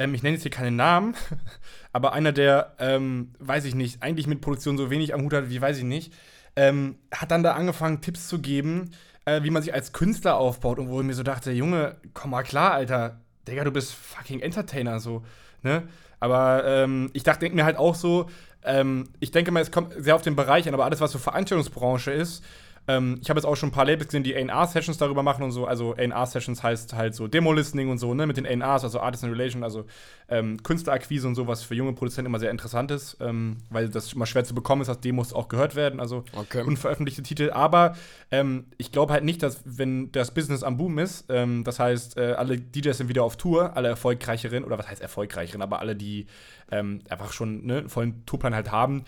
ähm, 0.00 0.14
ich 0.14 0.22
nenne 0.22 0.34
jetzt 0.34 0.42
hier 0.42 0.50
keinen 0.50 0.76
Namen, 0.76 1.14
aber 1.92 2.14
einer, 2.14 2.32
der, 2.32 2.74
ähm, 2.78 3.32
weiß 3.38 3.66
ich 3.66 3.74
nicht, 3.74 4.02
eigentlich 4.02 4.26
mit 4.26 4.40
Produktion 4.40 4.78
so 4.78 4.90
wenig 4.90 5.12
am 5.12 5.22
Hut 5.22 5.34
hat, 5.34 5.50
wie 5.50 5.60
weiß 5.60 5.76
ich 5.76 5.84
nicht, 5.84 6.14
ähm, 6.56 6.96
hat 7.12 7.30
dann 7.30 7.42
da 7.42 7.52
angefangen, 7.52 8.00
Tipps 8.00 8.26
zu 8.26 8.40
geben, 8.40 8.92
äh, 9.26 9.42
wie 9.42 9.50
man 9.50 9.62
sich 9.62 9.74
als 9.74 9.92
Künstler 9.92 10.36
aufbaut 10.36 10.78
und 10.78 10.88
wo 10.88 11.00
ich 11.00 11.06
mir 11.06 11.12
so 11.12 11.22
dachte, 11.22 11.52
Junge, 11.52 11.96
komm 12.14 12.30
mal 12.30 12.42
klar, 12.42 12.72
Alter, 12.72 13.20
Digga, 13.46 13.62
du 13.62 13.70
bist 13.70 13.92
fucking 13.92 14.40
Entertainer, 14.40 15.00
so, 15.00 15.22
ne? 15.62 15.82
Aber 16.18 16.64
ähm, 16.66 17.10
ich 17.12 17.22
dachte, 17.22 17.48
mir 17.50 17.64
halt 17.64 17.76
auch 17.76 17.94
so, 17.94 18.28
ähm, 18.62 19.04
ich 19.20 19.30
denke 19.30 19.52
mal, 19.52 19.60
es 19.60 19.70
kommt 19.70 19.94
sehr 19.98 20.14
auf 20.14 20.22
den 20.22 20.36
Bereich 20.36 20.66
an, 20.66 20.74
aber 20.74 20.84
alles, 20.86 21.00
was 21.00 21.12
so 21.12 21.18
Veranstaltungsbranche 21.18 22.10
ist, 22.10 22.42
ähm, 22.88 23.18
ich 23.22 23.28
habe 23.30 23.38
jetzt 23.38 23.46
auch 23.46 23.56
schon 23.56 23.68
ein 23.68 23.72
paar 23.72 23.84
Labels 23.84 24.08
gesehen, 24.08 24.22
die 24.22 24.34
A&R-Sessions 24.34 24.98
darüber 24.98 25.22
machen 25.22 25.42
und 25.42 25.52
so. 25.52 25.66
Also 25.66 25.94
A&R-Sessions 25.94 26.62
heißt 26.62 26.94
halt 26.94 27.14
so 27.14 27.28
Demo-Listening 27.28 27.88
und 27.88 27.98
so, 27.98 28.14
ne, 28.14 28.26
mit 28.26 28.36
den 28.36 28.46
A&Rs, 28.46 28.84
also 28.84 29.00
Artist 29.00 29.24
in 29.24 29.30
Relation, 29.30 29.62
also 29.62 29.84
ähm, 30.28 30.62
Künstlerakquise 30.62 31.26
und 31.26 31.34
so, 31.34 31.46
was 31.46 31.62
für 31.62 31.74
junge 31.74 31.92
Produzenten 31.92 32.26
immer 32.26 32.38
sehr 32.38 32.50
interessant 32.50 32.90
ist, 32.90 33.16
ähm, 33.20 33.58
weil 33.68 33.88
das 33.88 34.12
immer 34.12 34.26
schwer 34.26 34.44
zu 34.44 34.54
bekommen 34.54 34.82
ist, 34.82 34.88
dass 34.88 35.00
Demos 35.00 35.32
auch 35.32 35.48
gehört 35.48 35.76
werden, 35.76 36.00
also 36.00 36.24
okay. 36.34 36.62
unveröffentlichte 36.62 37.22
Titel. 37.22 37.50
Aber 37.50 37.96
ähm, 38.30 38.66
ich 38.78 38.92
glaube 38.92 39.12
halt 39.12 39.24
nicht, 39.24 39.42
dass, 39.42 39.62
wenn 39.64 40.10
das 40.12 40.32
Business 40.32 40.62
am 40.62 40.76
Boom 40.76 40.98
ist, 40.98 41.26
ähm, 41.28 41.64
das 41.64 41.78
heißt, 41.78 42.16
äh, 42.16 42.32
alle 42.32 42.58
DJs 42.58 42.96
sind 42.96 43.08
wieder 43.08 43.24
auf 43.24 43.36
Tour, 43.36 43.76
alle 43.76 43.88
erfolgreicheren, 43.88 44.64
oder 44.64 44.78
was 44.78 44.88
heißt 44.88 45.02
erfolgreicheren, 45.02 45.62
aber 45.62 45.80
alle, 45.80 45.96
die 45.96 46.26
ähm, 46.70 47.00
einfach 47.08 47.32
schon 47.32 47.66
ne, 47.66 47.78
einen 47.78 47.88
vollen 47.88 48.24
Tourplan 48.26 48.54
halt 48.54 48.70
haben, 48.70 49.04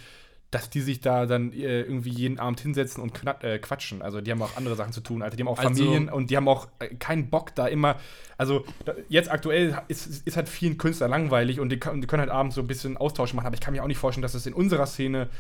dass 0.53 0.69
die 0.69 0.83
sich 0.83 1.01
da 1.01 1.25
dann 1.25 1.51
äh, 1.53 1.81
irgendwie 1.81 2.11
jeden 2.11 2.39
Abend 2.39 2.61
hinsetzen 2.61 3.03
und 3.03 3.13
äh, 3.41 3.59
quatschen. 3.59 4.03
Also 4.03 4.21
die 4.21 4.31
haben 4.31 4.43
auch 4.43 4.55
andere 4.57 4.77
Sachen 4.77 4.93
zu 4.93 5.01
tun, 5.01 5.23
Alter. 5.23 5.35
Die 5.35 5.43
haben 5.43 5.49
auch 5.49 5.59
also 5.59 5.71
Familien 5.71 6.11
und 6.11 6.31
die 6.31 6.37
haben 6.37 6.47
auch 6.47 6.69
äh, 6.79 6.95
keinen 6.95 7.31
Bock 7.31 7.55
da 7.55 7.67
immer. 7.67 7.97
Also 8.37 8.67
da, 8.85 8.95
jetzt 9.09 9.31
aktuell 9.31 9.79
ist, 9.89 10.27
ist 10.27 10.37
halt 10.37 10.51
vielen 10.51 10.77
Künstlern 10.77 11.11
langweilig 11.11 11.59
und 11.59 11.71
die, 11.71 11.81
die, 11.81 12.07
können 12.07 12.21
halt 12.21 12.31
abends 12.31 12.55
so 12.55 12.61
ein 12.61 12.67
bisschen 12.67 12.99
Austausch 12.99 13.33
machen. 13.33 13.47
Aber 13.47 13.55
ich 13.55 13.63
kann 13.63 13.73
mir 13.73 13.83
auch 13.83 13.89
nicht 13.89 13.97
vorstellen, 13.97 14.23
dass 14.23 14.35
es 14.35 14.45
in 14.45 14.53
unserer 14.53 14.87
Szene 14.87 15.31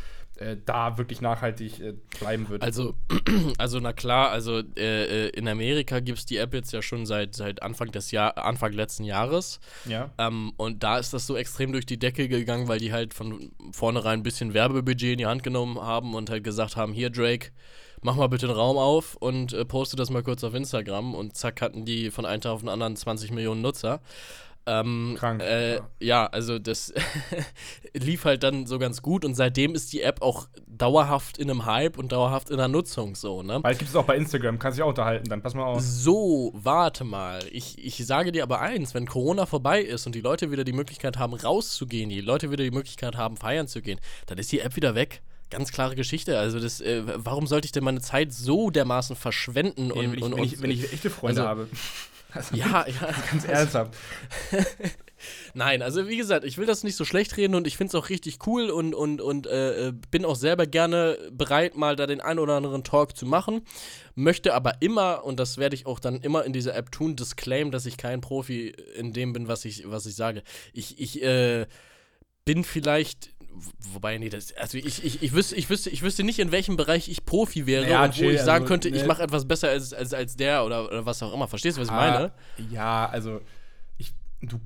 äh, 0.42 0.56
da 0.64 0.98
wirklich 0.98 1.20
nachhaltig 1.20 1.80
äh, 1.80 1.94
bleiben 2.18 2.48
wird. 2.48 2.62
Also, 2.62 2.94
also 3.58 3.80
na 3.80 3.92
klar, 3.92 4.30
also 4.30 4.62
äh, 4.76 5.26
äh 5.26 5.28
in 5.30 5.48
Amerika 5.48 6.00
gibt 6.00 6.18
es 6.18 6.26
die 6.26 6.36
App 6.36 6.52
jetzt 6.54 6.72
ja 6.72 6.82
schon 6.82 7.06
seit, 7.06 7.34
seit 7.34 7.62
Anfang 7.62 7.90
des 7.92 8.10
Jahr, 8.10 8.36
Anfang 8.38 8.72
letzten 8.72 9.04
Jahres. 9.04 9.60
Ja. 9.86 10.10
Ähm, 10.18 10.52
und 10.56 10.82
da 10.82 10.98
ist 10.98 11.12
das 11.12 11.26
so 11.26 11.36
extrem 11.36 11.72
durch 11.72 11.86
die 11.86 11.98
Decke 11.98 12.28
gegangen, 12.28 12.68
weil 12.68 12.78
die 12.78 12.92
halt 12.92 13.14
von 13.14 13.52
vornherein 13.72 14.20
ein 14.20 14.22
bisschen 14.22 14.54
Werbebudget 14.54 15.12
in 15.12 15.18
die 15.18 15.26
Hand 15.26 15.42
genommen 15.42 15.80
haben 15.80 16.14
und 16.14 16.30
halt 16.30 16.44
gesagt 16.44 16.76
haben, 16.76 16.92
hier 16.92 17.10
Drake, 17.10 17.50
mach 18.02 18.16
mal 18.16 18.28
bitte 18.28 18.46
den 18.46 18.56
Raum 18.56 18.76
auf 18.76 19.14
und 19.16 19.52
äh, 19.52 19.64
poste 19.64 19.96
das 19.96 20.10
mal 20.10 20.22
kurz 20.22 20.44
auf 20.44 20.54
Instagram 20.54 21.14
und 21.14 21.36
zack 21.36 21.62
hatten 21.62 21.84
die 21.84 22.10
von 22.10 22.26
einem 22.26 22.40
Tag 22.40 22.52
auf 22.52 22.60
den 22.60 22.68
anderen 22.68 22.96
20 22.96 23.30
Millionen 23.30 23.62
Nutzer. 23.62 24.00
Ähm, 24.66 25.16
Krank. 25.18 25.42
Äh, 25.42 25.76
ja. 25.76 25.82
ja. 26.00 26.26
also 26.26 26.58
das 26.58 26.92
lief 27.94 28.24
halt 28.24 28.42
dann 28.42 28.66
so 28.66 28.78
ganz 28.78 29.02
gut 29.02 29.24
und 29.24 29.34
seitdem 29.34 29.74
ist 29.74 29.92
die 29.92 30.02
App 30.02 30.22
auch 30.22 30.48
dauerhaft 30.66 31.38
in 31.38 31.50
einem 31.50 31.66
Hype 31.66 31.98
und 31.98 32.12
dauerhaft 32.12 32.50
in 32.50 32.58
der 32.58 32.68
Nutzung 32.68 33.14
so, 33.14 33.42
ne? 33.42 33.58
Weil 33.62 33.72
es 33.72 33.78
gibt 33.78 33.90
es 33.90 33.96
auch 33.96 34.04
bei 34.04 34.16
Instagram, 34.16 34.58
kannst 34.58 34.78
dich 34.78 34.84
auch 34.84 34.88
unterhalten, 34.90 35.28
dann 35.28 35.42
pass 35.42 35.54
mal 35.54 35.64
auf. 35.64 35.80
So, 35.80 36.52
warte 36.54 37.04
mal. 37.04 37.40
Ich, 37.50 37.84
ich 37.84 38.06
sage 38.06 38.32
dir 38.32 38.42
aber 38.42 38.60
eins, 38.60 38.94
wenn 38.94 39.06
Corona 39.06 39.46
vorbei 39.46 39.82
ist 39.82 40.06
und 40.06 40.14
die 40.14 40.20
Leute 40.20 40.50
wieder 40.50 40.64
die 40.64 40.72
Möglichkeit 40.72 41.18
haben, 41.18 41.34
rauszugehen, 41.34 42.08
die 42.08 42.20
Leute 42.20 42.50
wieder 42.50 42.64
die 42.64 42.70
Möglichkeit 42.70 43.16
haben, 43.16 43.36
feiern 43.36 43.66
zu 43.66 43.82
gehen, 43.82 43.98
dann 44.26 44.38
ist 44.38 44.52
die 44.52 44.60
App 44.60 44.76
wieder 44.76 44.94
weg 44.94 45.22
ganz 45.52 45.70
klare 45.70 45.94
Geschichte. 45.94 46.38
Also 46.38 46.58
das, 46.58 46.80
äh, 46.80 47.02
warum 47.04 47.46
sollte 47.46 47.66
ich 47.66 47.72
denn 47.72 47.84
meine 47.84 48.00
Zeit 48.00 48.32
so 48.32 48.70
dermaßen 48.70 49.16
verschwenden? 49.16 49.92
Und, 49.92 50.00
wenn, 50.00 50.14
ich, 50.14 50.22
und, 50.22 50.36
wenn, 50.36 50.44
ich, 50.44 50.62
wenn 50.62 50.70
ich 50.70 50.92
echte 50.92 51.10
Freunde 51.10 51.46
also, 51.46 51.50
habe. 51.50 51.68
Also, 52.34 52.56
ja, 52.56 52.86
ja. 53.00 53.14
Ganz 53.30 53.44
ernsthaft. 53.44 53.94
Nein, 55.54 55.82
also 55.82 56.08
wie 56.08 56.16
gesagt, 56.16 56.44
ich 56.44 56.58
will 56.58 56.66
das 56.66 56.82
nicht 56.82 56.96
so 56.96 57.04
schlecht 57.04 57.36
reden 57.36 57.54
und 57.54 57.66
ich 57.66 57.76
finde 57.76 57.90
es 57.90 57.94
auch 57.94 58.08
richtig 58.08 58.46
cool 58.46 58.70
und, 58.70 58.94
und, 58.94 59.20
und 59.20 59.46
äh, 59.46 59.88
äh, 59.88 59.92
bin 60.10 60.24
auch 60.24 60.34
selber 60.34 60.66
gerne 60.66 61.16
bereit, 61.30 61.76
mal 61.76 61.94
da 61.94 62.06
den 62.06 62.20
ein 62.20 62.38
oder 62.38 62.54
anderen 62.54 62.84
Talk 62.84 63.16
zu 63.16 63.26
machen. 63.26 63.62
Möchte 64.14 64.54
aber 64.54 64.74
immer, 64.80 65.24
und 65.24 65.38
das 65.38 65.58
werde 65.58 65.76
ich 65.76 65.86
auch 65.86 66.00
dann 66.00 66.20
immer 66.20 66.44
in 66.44 66.52
dieser 66.52 66.74
App 66.74 66.90
tun, 66.90 67.16
disclaim, 67.16 67.70
dass 67.70 67.86
ich 67.86 67.96
kein 67.96 68.20
Profi 68.20 68.74
in 68.96 69.12
dem 69.12 69.32
bin, 69.32 69.48
was 69.48 69.64
ich, 69.64 69.90
was 69.90 70.06
ich 70.06 70.16
sage. 70.16 70.42
Ich, 70.72 71.00
ich 71.00 71.22
äh, 71.22 71.66
bin 72.44 72.64
vielleicht 72.64 73.31
wobei, 73.92 74.18
nee, 74.18 74.28
das, 74.28 74.52
also 74.56 74.78
ich, 74.78 75.04
ich, 75.04 75.22
ich, 75.22 75.32
wüsste, 75.32 75.56
ich, 75.56 75.68
wüsste, 75.68 75.90
ich 75.90 76.02
wüsste 76.02 76.24
nicht, 76.24 76.38
in 76.38 76.52
welchem 76.52 76.76
Bereich 76.76 77.08
ich 77.08 77.24
Profi 77.24 77.66
wäre 77.66 77.84
naja, 77.84 78.04
und 78.04 78.18
wo 78.18 78.28
ich 78.30 78.40
sagen 78.40 78.64
also, 78.64 78.66
könnte, 78.66 78.90
ne. 78.90 78.96
ich 78.96 79.06
mache 79.06 79.22
etwas 79.22 79.46
besser 79.46 79.68
als, 79.68 79.92
als, 79.92 80.14
als 80.14 80.36
der 80.36 80.64
oder, 80.64 80.86
oder 80.86 81.06
was 81.06 81.22
auch 81.22 81.32
immer. 81.32 81.48
Verstehst 81.48 81.76
du, 81.76 81.80
was 81.80 81.88
ich 81.88 81.94
ah, 81.94 82.10
meine? 82.10 82.32
Ja, 82.70 83.06
also 83.06 83.40
ich, 83.98 84.12
du, 84.40 84.58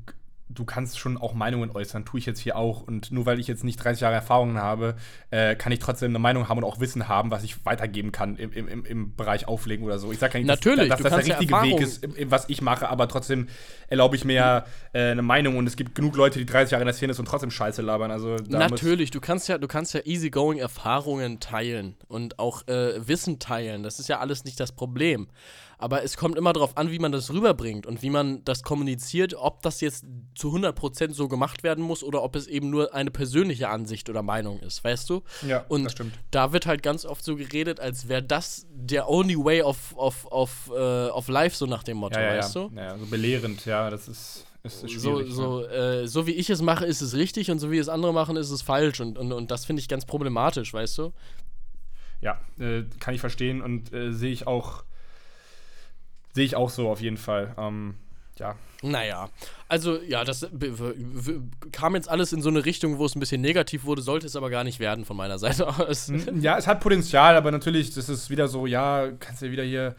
du 0.49 0.65
kannst 0.65 0.99
schon 0.99 1.17
auch 1.17 1.35
Meinungen 1.35 1.71
äußern, 1.71 2.05
tue 2.05 2.21
ich 2.21 2.27
jetzt 2.27 2.39
hier 2.39 2.57
auch. 2.57 2.83
Und 2.83 3.11
nur 3.11 3.27
weil 3.27 3.41
ich 3.41 3.47
jetzt 3.49 3.65
nicht 3.65 3.83
30 3.83 4.03
Jahre 4.03 4.15
Erfahrungen 4.15 4.59
habe, 4.59 4.97
äh, 5.31 5.57
kann 5.57 5.73
ich 5.73 5.81
trotzdem 5.81 6.11
eine 6.11 6.19
Meinung 6.19 6.49
haben 6.49 6.59
und 6.59 6.65
auch 6.65 6.79
Wissen 6.81 7.09
haben, 7.09 7.31
was 7.31 7.43
ich 7.43 7.65
weitergeben 7.67 8.13
kann 8.13 8.37
im, 8.37 8.53
im, 8.53 8.85
im 8.85 9.17
Bereich 9.17 9.49
Auflegen 9.49 9.85
oder 9.85 9.99
so. 9.99 10.13
Ich 10.13 10.19
sage 10.19 10.35
ja 10.35 10.39
nicht, 10.41 10.49
Natürlich, 10.49 10.89
dass, 10.89 11.01
dass 11.03 11.13
das 11.13 11.25
der 11.25 11.39
richtige 11.41 11.55
ja 11.55 11.63
Weg 11.63 11.81
ist, 11.81 12.07
was 12.31 12.49
ich 12.49 12.63
mache, 12.63 12.89
aber 12.89 13.09
trotzdem 13.09 13.49
erlaube 13.89 14.17
ich 14.17 14.25
mir 14.25 14.35
ja 14.35 14.65
äh, 14.93 15.11
eine 15.11 15.23
Meinung 15.23 15.57
und 15.57 15.67
es 15.67 15.77
gibt 15.77 15.95
genug 15.95 16.17
Leute, 16.17 16.39
die 16.39 16.47
30 16.47 16.73
Jahre 16.73 16.83
in 16.83 16.87
der 16.87 16.95
Szene 16.95 17.15
sind 17.15 17.27
und 17.27 17.31
trotzdem 17.31 17.51
Scheiße 17.51 17.83
labern. 17.83 18.11
Also 18.11 18.37
Natürlich, 18.49 19.11
du 19.11 19.21
kannst 19.21 19.49
ja, 19.49 19.59
du 19.59 19.67
kannst 19.67 19.95
ja 19.95 20.01
easygoing 20.05 20.59
Erfahrungen 20.59 21.41
teilen 21.41 21.97
und 22.09 22.39
auch 22.39 22.67
äh, 22.69 23.07
Wissen 23.07 23.39
teilen. 23.39 23.83
Das 23.83 23.99
ist 23.99 24.09
ja 24.09 24.21
alles 24.21 24.45
nicht 24.45 24.61
das 24.61 24.73
Problem. 24.73 25.29
Aber 25.79 26.03
es 26.03 26.17
kommt 26.17 26.37
immer 26.37 26.53
darauf 26.53 26.77
an, 26.77 26.91
wie 26.91 26.99
man 26.99 27.13
das 27.13 27.31
rüberbringt 27.33 27.87
und 27.87 28.03
wie 28.03 28.09
man 28.09 28.43
das 28.45 28.63
kommuniziert, 28.63 29.35
ob 29.35 29.63
das 29.63 29.81
jetzt 29.81 30.07
zu 30.35 30.55
100% 30.55 31.13
so 31.13 31.29
gemacht 31.29 31.63
werden 31.63 31.85
muss 31.85 32.03
oder 32.03 32.23
ob 32.23 32.35
es 32.35 32.47
eben 32.47 32.71
nur 32.71 32.95
eine 32.95 33.11
persönliche 33.11 33.69
Ansicht 33.69 34.09
oder 34.09 34.23
Meinung 34.23 34.59
ist, 34.61 34.83
weißt 34.83 35.11
du? 35.11 35.23
Ja, 35.47 35.67
und 35.69 35.85
das 35.85 35.93
stimmt. 35.93 36.15
da 36.31 36.53
wird 36.53 36.67
halt 36.67 36.83
ganz 36.83 37.05
oft 37.05 37.23
so 37.23 37.37
geredet, 37.37 37.79
als 37.79 38.09
wäre 38.09 38.23
das 38.23 38.67
der 38.71 39.09
only 39.09 39.37
way 39.37 39.61
of, 39.61 39.95
of, 39.97 40.27
of, 40.31 40.71
uh, 40.71 41.11
of 41.13 41.29
life, 41.29 41.57
so 41.57 41.67
nach 41.67 41.83
dem 41.83 41.99
Motto, 41.99 42.19
ja, 42.19 42.33
ja, 42.33 42.39
weißt 42.39 42.55
ja. 42.55 42.69
du? 42.69 42.75
Ja, 42.75 42.99
so 42.99 43.07
belehrend, 43.07 43.67
ja, 43.67 43.91
das 43.91 44.09
ist. 44.09 44.47
ist 44.63 44.81
so, 44.81 45.23
so, 45.25 45.61
ne? 45.61 45.67
äh, 45.67 46.07
so 46.07 46.27
wie 46.27 46.33
ich 46.33 46.49
es 46.49 46.63
mache, 46.63 46.87
ist 46.87 47.03
es 47.03 47.15
richtig 47.15 47.51
und 47.51 47.59
so 47.59 47.71
wie 47.71 47.79
es 47.79 47.91
andere 47.91 48.15
machen, 48.15 48.37
ist 48.37 48.51
es 48.51 48.63
falsch. 48.63 49.01
Und, 49.01 49.19
und, 49.19 49.33
und 49.33 49.51
das 49.51 49.67
finde 49.67 49.81
ich 49.81 49.89
ganz 49.89 50.07
problematisch, 50.07 50.73
weißt 50.73 50.97
du? 50.99 51.13
Ja, 52.23 52.41
äh, 52.59 52.85
kann 52.99 53.15
ich 53.15 53.21
verstehen 53.21 53.61
und 53.61 53.93
äh, 53.93 54.13
sehe 54.13 54.33
ich 54.33 54.47
auch 54.47 54.85
Sehe 56.37 56.45
ich 56.45 56.55
auch 56.55 56.69
so 56.69 56.91
auf 56.91 57.01
jeden 57.01 57.17
Fall. 57.17 57.55
Ähm, 57.57 57.95
ja. 58.39 58.57
Naja, 58.83 59.31
also 59.69 59.99
ja, 60.03 60.23
das 60.23 60.47
kam 61.73 61.95
jetzt 61.95 62.11
alles 62.11 62.35
in 62.35 62.43
so 62.43 62.51
eine 62.51 62.67
Richtung, 62.67 62.99
wo 62.99 63.07
es 63.07 63.17
ein 63.17 63.21
bisschen 63.21 63.41
negativ 63.41 63.85
wurde, 63.85 64.03
sollte 64.03 64.27
es 64.27 64.37
aber 64.37 64.51
gar 64.51 64.63
nicht 64.63 64.79
werden 64.79 65.07
von 65.07 65.17
meiner 65.17 65.39
Seite 65.39 65.67
aus. 65.67 66.09
Hm, 66.09 66.41
ja, 66.43 66.59
es 66.59 66.67
hat 66.67 66.81
Potenzial, 66.81 67.37
aber 67.37 67.53
natürlich, 67.53 67.95
das 67.95 68.11
ist 68.11 68.29
wieder 68.29 68.49
so, 68.49 68.67
ja, 68.67 69.13
kannst 69.19 69.41
ja 69.41 69.51
wieder 69.51 69.65
hier 69.65 69.97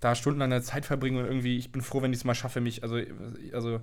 da 0.00 0.16
stundenlang 0.16 0.52
eine 0.52 0.60
Zeit 0.62 0.86
verbringen 0.86 1.18
und 1.18 1.26
irgendwie, 1.26 1.56
ich 1.56 1.70
bin 1.70 1.82
froh, 1.82 2.02
wenn 2.02 2.12
ich 2.12 2.18
es 2.18 2.24
mal 2.24 2.34
schaffe, 2.34 2.60
mich, 2.60 2.82
also, 2.82 2.98
also 3.52 3.78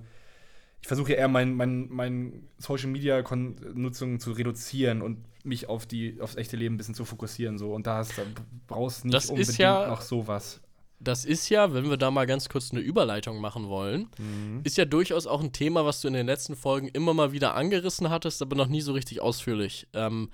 ich 0.82 0.88
versuche 0.88 1.12
ja 1.12 1.16
eher 1.20 1.28
mein, 1.28 1.54
mein, 1.54 1.88
mein 1.88 2.48
Social 2.58 2.88
Media 2.88 3.24
Nutzung 3.72 4.20
zu 4.20 4.32
reduzieren 4.32 5.00
und 5.00 5.24
mich 5.42 5.70
auf 5.70 5.86
die 5.86 6.20
aufs 6.20 6.36
echte 6.36 6.58
Leben 6.58 6.74
ein 6.74 6.78
bisschen 6.78 6.94
zu 6.94 7.06
fokussieren 7.06 7.56
so 7.56 7.72
und 7.72 7.86
da, 7.86 7.96
hast, 7.96 8.12
brauchst 8.66 9.06
nicht 9.06 9.14
das 9.14 9.30
unbedingt 9.30 9.56
ja, 9.56 9.88
noch 9.88 10.02
sowas 10.02 10.60
das 11.04 11.24
ist 11.24 11.48
ja, 11.48 11.72
wenn 11.74 11.88
wir 11.90 11.96
da 11.96 12.10
mal 12.10 12.26
ganz 12.26 12.48
kurz 12.48 12.72
eine 12.72 12.80
Überleitung 12.80 13.40
machen 13.40 13.68
wollen, 13.68 14.08
mhm. 14.18 14.60
ist 14.64 14.76
ja 14.76 14.84
durchaus 14.84 15.26
auch 15.26 15.40
ein 15.40 15.52
Thema, 15.52 15.84
was 15.84 16.00
du 16.00 16.08
in 16.08 16.14
den 16.14 16.26
letzten 16.26 16.56
Folgen 16.56 16.88
immer 16.88 17.14
mal 17.14 17.32
wieder 17.32 17.54
angerissen 17.54 18.10
hattest, 18.10 18.42
aber 18.42 18.56
noch 18.56 18.68
nie 18.68 18.80
so 18.80 18.92
richtig 18.92 19.20
ausführlich. 19.20 19.86
Ähm, 19.92 20.30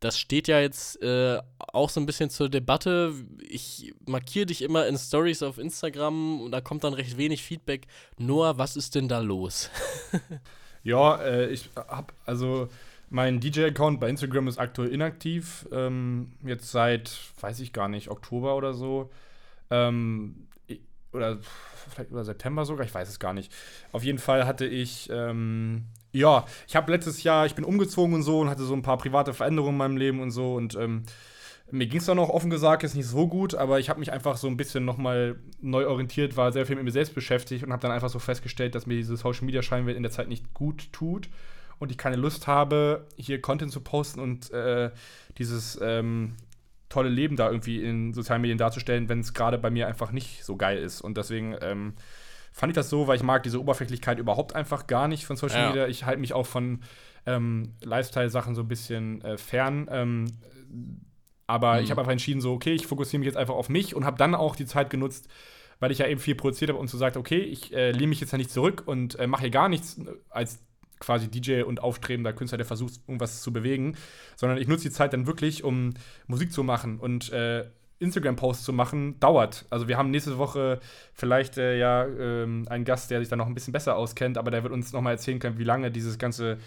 das 0.00 0.18
steht 0.18 0.48
ja 0.48 0.60
jetzt 0.60 1.00
äh, 1.00 1.38
auch 1.58 1.88
so 1.88 2.00
ein 2.00 2.06
bisschen 2.06 2.28
zur 2.28 2.48
Debatte. 2.48 3.14
Ich 3.48 3.94
markiere 4.04 4.46
dich 4.46 4.62
immer 4.62 4.86
in 4.88 4.98
Stories 4.98 5.44
auf 5.44 5.58
Instagram 5.58 6.40
und 6.40 6.50
da 6.50 6.60
kommt 6.60 6.82
dann 6.82 6.94
recht 6.94 7.16
wenig 7.18 7.42
Feedback. 7.42 7.86
Noah, 8.18 8.58
was 8.58 8.76
ist 8.76 8.96
denn 8.96 9.06
da 9.06 9.20
los? 9.20 9.70
ja, 10.82 11.22
äh, 11.22 11.50
ich 11.50 11.70
habe 11.76 12.12
also 12.26 12.68
mein 13.10 13.40
DJ-Account 13.40 14.00
bei 14.00 14.08
Instagram 14.08 14.48
ist 14.48 14.58
aktuell 14.58 14.88
inaktiv. 14.88 15.68
Ähm, 15.70 16.32
jetzt 16.44 16.72
seit, 16.72 17.16
weiß 17.40 17.60
ich 17.60 17.72
gar 17.72 17.88
nicht, 17.88 18.08
Oktober 18.08 18.56
oder 18.56 18.74
so. 18.74 19.10
Ähm, 19.72 20.46
oder 21.12 21.38
vielleicht 21.90 22.12
oder 22.12 22.24
September 22.24 22.64
sogar, 22.64 22.86
ich 22.86 22.94
weiß 22.94 23.08
es 23.08 23.18
gar 23.18 23.32
nicht. 23.32 23.52
Auf 23.92 24.04
jeden 24.04 24.18
Fall 24.18 24.46
hatte 24.46 24.66
ich, 24.66 25.10
ähm, 25.12 25.86
ja, 26.12 26.44
ich 26.66 26.76
habe 26.76 26.92
letztes 26.92 27.22
Jahr, 27.22 27.46
ich 27.46 27.54
bin 27.54 27.64
umgezogen 27.64 28.14
und 28.14 28.22
so 28.22 28.40
und 28.40 28.48
hatte 28.48 28.64
so 28.64 28.74
ein 28.74 28.82
paar 28.82 28.98
private 28.98 29.34
Veränderungen 29.34 29.74
in 29.74 29.78
meinem 29.78 29.96
Leben 29.96 30.20
und 30.20 30.30
so 30.30 30.54
und 30.54 30.74
ähm, 30.74 31.04
mir 31.70 31.86
ging 31.86 32.00
es 32.00 32.06
dann 32.06 32.18
auch 32.18 32.28
offen 32.28 32.50
gesagt 32.50 32.82
jetzt 32.82 32.94
nicht 32.94 33.06
so 33.06 33.26
gut, 33.28 33.54
aber 33.54 33.80
ich 33.80 33.88
habe 33.88 33.98
mich 33.98 34.12
einfach 34.12 34.36
so 34.36 34.46
ein 34.46 34.58
bisschen 34.58 34.84
nochmal 34.84 35.36
neu 35.60 35.86
orientiert, 35.86 36.36
war 36.36 36.52
sehr 36.52 36.66
viel 36.66 36.76
mit 36.76 36.84
mir 36.84 36.90
selbst 36.90 37.14
beschäftigt 37.14 37.64
und 37.64 37.72
habe 37.72 37.80
dann 37.80 37.92
einfach 37.92 38.10
so 38.10 38.18
festgestellt, 38.18 38.74
dass 38.74 38.86
mir 38.86 38.96
diese 38.96 39.16
Social 39.16 39.46
Media 39.46 39.62
Scheinwelt 39.62 39.96
in 39.96 40.02
der 40.02 40.12
Zeit 40.12 40.28
nicht 40.28 40.52
gut 40.52 40.92
tut 40.92 41.30
und 41.78 41.90
ich 41.90 41.96
keine 41.96 42.16
Lust 42.16 42.46
habe, 42.46 43.06
hier 43.16 43.40
Content 43.40 43.72
zu 43.72 43.80
posten 43.80 44.20
und 44.20 44.50
äh, 44.52 44.90
dieses 45.38 45.78
ähm, 45.82 46.36
tolle 46.92 47.08
Leben 47.08 47.36
da 47.36 47.48
irgendwie 47.50 47.82
in 47.82 48.12
sozialen 48.14 48.42
Medien 48.42 48.58
darzustellen, 48.58 49.08
wenn 49.08 49.20
es 49.20 49.32
gerade 49.34 49.58
bei 49.58 49.70
mir 49.70 49.86
einfach 49.88 50.12
nicht 50.12 50.44
so 50.44 50.56
geil 50.56 50.78
ist. 50.78 51.00
Und 51.00 51.16
deswegen 51.16 51.56
ähm, 51.60 51.94
fand 52.52 52.70
ich 52.70 52.74
das 52.74 52.90
so, 52.90 53.06
weil 53.06 53.16
ich 53.16 53.22
mag 53.22 53.42
diese 53.42 53.60
Oberflächlichkeit 53.60 54.18
überhaupt 54.18 54.54
einfach 54.54 54.86
gar 54.86 55.08
nicht 55.08 55.24
von 55.26 55.36
Social 55.36 55.60
Ja. 55.60 55.68
Media. 55.68 55.86
Ich 55.88 56.04
halte 56.04 56.20
mich 56.20 56.32
auch 56.32 56.46
von 56.46 56.80
ähm, 57.26 57.74
Lifestyle-Sachen 57.82 58.54
so 58.54 58.62
ein 58.62 58.68
bisschen 58.68 59.20
äh, 59.22 59.38
fern. 59.38 59.88
Ähm, 59.90 60.26
aber 61.46 61.76
Mhm. 61.78 61.84
ich 61.84 61.90
habe 61.90 62.00
einfach 62.00 62.12
entschieden, 62.12 62.40
so, 62.40 62.52
okay, 62.52 62.72
ich 62.72 62.86
fokussiere 62.86 63.18
mich 63.20 63.26
jetzt 63.26 63.36
einfach 63.36 63.54
auf 63.54 63.68
mich 63.68 63.94
und 63.94 64.04
habe 64.04 64.16
dann 64.18 64.34
auch 64.34 64.56
die 64.56 64.66
Zeit 64.66 64.90
genutzt, 64.90 65.28
weil 65.80 65.90
ich 65.90 65.98
ja 65.98 66.06
eben 66.06 66.20
viel 66.20 66.34
produziert 66.34 66.70
habe 66.70 66.78
und 66.78 66.88
so 66.88 66.96
sagt, 66.98 67.16
okay, 67.16 67.40
ich 67.40 67.72
äh, 67.74 67.90
lehne 67.90 68.08
mich 68.08 68.20
jetzt 68.20 68.32
ja 68.32 68.38
nicht 68.38 68.50
zurück 68.50 68.82
und 68.86 69.18
äh, 69.18 69.26
mache 69.26 69.42
hier 69.42 69.50
gar 69.50 69.68
nichts 69.68 70.00
als 70.30 70.60
quasi 71.02 71.28
DJ 71.28 71.62
und 71.62 71.82
aufstrebender 71.82 72.32
Künstler, 72.32 72.58
der 72.58 72.66
versucht, 72.66 72.94
irgendwas 73.06 73.42
zu 73.42 73.52
bewegen, 73.52 73.96
sondern 74.36 74.58
ich 74.58 74.68
nutze 74.68 74.84
die 74.84 74.90
Zeit 74.90 75.12
dann 75.12 75.26
wirklich, 75.26 75.64
um 75.64 75.94
Musik 76.26 76.52
zu 76.52 76.62
machen 76.62 76.98
und 76.98 77.32
äh, 77.32 77.64
Instagram-Posts 77.98 78.64
zu 78.64 78.72
machen, 78.72 79.18
dauert. 79.20 79.64
Also 79.70 79.86
wir 79.86 79.96
haben 79.96 80.10
nächste 80.10 80.36
Woche 80.36 80.80
vielleicht 81.14 81.56
äh, 81.56 81.78
ja 81.78 82.04
ähm, 82.04 82.66
einen 82.68 82.84
Gast, 82.84 83.10
der 83.10 83.20
sich 83.20 83.28
da 83.28 83.36
noch 83.36 83.46
ein 83.46 83.54
bisschen 83.54 83.72
besser 83.72 83.96
auskennt, 83.96 84.38
aber 84.38 84.50
der 84.50 84.62
wird 84.64 84.72
uns 84.72 84.92
noch 84.92 85.00
mal 85.00 85.12
erzählen 85.12 85.38
können, 85.38 85.58
wie 85.58 85.64
lange 85.64 85.90
dieses 85.90 86.18
ganze 86.18 86.58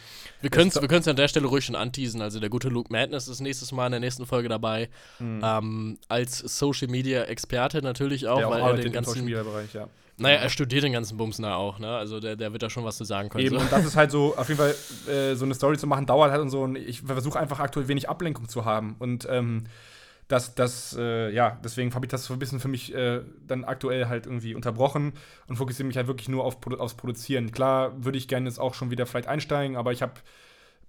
Wir 0.42 0.50
können 0.50 0.70
es 0.70 0.82
wir 0.82 0.88
können's 0.88 1.08
an 1.08 1.18
der 1.18 1.28
Stelle 1.28 1.48
ruhig 1.48 1.66
schon 1.66 1.76
anteasen. 1.76 2.22
Also 2.22 2.40
der 2.40 2.50
gute 2.50 2.70
Luke 2.70 2.92
Madness 2.92 3.28
ist 3.28 3.42
nächstes 3.42 3.72
Mal 3.74 3.88
in 3.88 3.92
der 3.92 4.00
nächsten 4.00 4.26
Folge 4.26 4.48
dabei. 4.48 4.90
Ähm, 5.20 5.98
als 6.08 6.40
Social 6.40 6.88
Media 6.88 7.24
Experte 7.24 7.82
natürlich 7.82 8.28
auch, 8.28 8.38
der 8.38 8.48
auch 8.48 8.52
weil 8.52 8.62
er 8.62 8.74
den 8.76 8.94
im 8.94 9.04
Social 9.04 9.04
ganzen. 9.04 9.26
Media 9.26 9.44
Bereich, 9.44 9.74
ja. 9.74 9.90
Naja, 10.18 10.38
er 10.38 10.50
studiert 10.50 10.84
den 10.84 10.94
ganzen 10.94 11.18
Bums 11.18 11.38
da 11.38 11.56
auch, 11.56 11.80
ne? 11.80 11.90
Also 11.90 12.20
der, 12.20 12.36
der 12.36 12.54
wird 12.54 12.64
da 12.64 12.70
schon 12.70 12.86
was 12.86 12.98
zu 12.98 13.04
sagen 13.04 13.30
können. 13.30 13.46
Eben, 13.46 13.56
so. 13.56 13.62
und 13.62 13.72
das 13.72 13.86
ist 13.86 13.98
halt 13.98 14.12
so, 14.12 14.36
auf 14.38 14.48
jeden 14.48 14.60
Fall, 14.60 14.76
äh, 15.14 15.36
so 15.36 15.44
eine 15.44 15.54
Story 15.54 15.78
zu 15.78 15.88
machen, 15.88 16.06
dauert 16.06 16.32
halt 16.32 16.42
und 16.42 16.50
so. 16.50 16.62
Und 16.62 16.78
ich 16.78 17.02
versuche 17.02 17.40
einfach 17.40 17.60
aktuell 17.60 17.88
wenig 17.88 18.08
Ablenkung 18.08 18.48
zu 18.48 18.64
haben. 18.64 18.96
Und 19.00 19.28
ähm, 19.30 19.66
das, 20.28 20.56
das, 20.56 20.96
äh, 20.98 21.32
ja, 21.32 21.60
deswegen 21.64 21.94
habe 21.94 22.06
ich 22.06 22.10
das 22.10 22.26
so 22.26 22.34
ein 22.34 22.40
bisschen 22.40 22.60
für 22.60 22.68
mich 22.68 22.94
äh, 22.96 23.22
dann 23.46 23.64
aktuell 23.66 24.08
halt 24.08 24.26
irgendwie 24.26 24.56
unterbrochen 24.56 25.14
und 25.48 25.58
fokussiere 25.58 25.86
mich 25.86 25.98
halt 25.98 26.08
wirklich 26.08 26.30
nur 26.30 26.46
auf, 26.46 26.58
aufs 26.80 26.96
Produzieren. 26.96 27.52
Klar 27.52 28.04
würde 28.04 28.18
ich 28.18 28.28
gerne 28.28 28.48
jetzt 28.48 28.60
auch 28.60 28.74
schon 28.74 28.92
wieder 28.92 29.06
vielleicht 29.06 29.28
einsteigen, 29.28 29.76
aber 29.76 29.92
ich 29.92 30.02
habe 30.02 30.14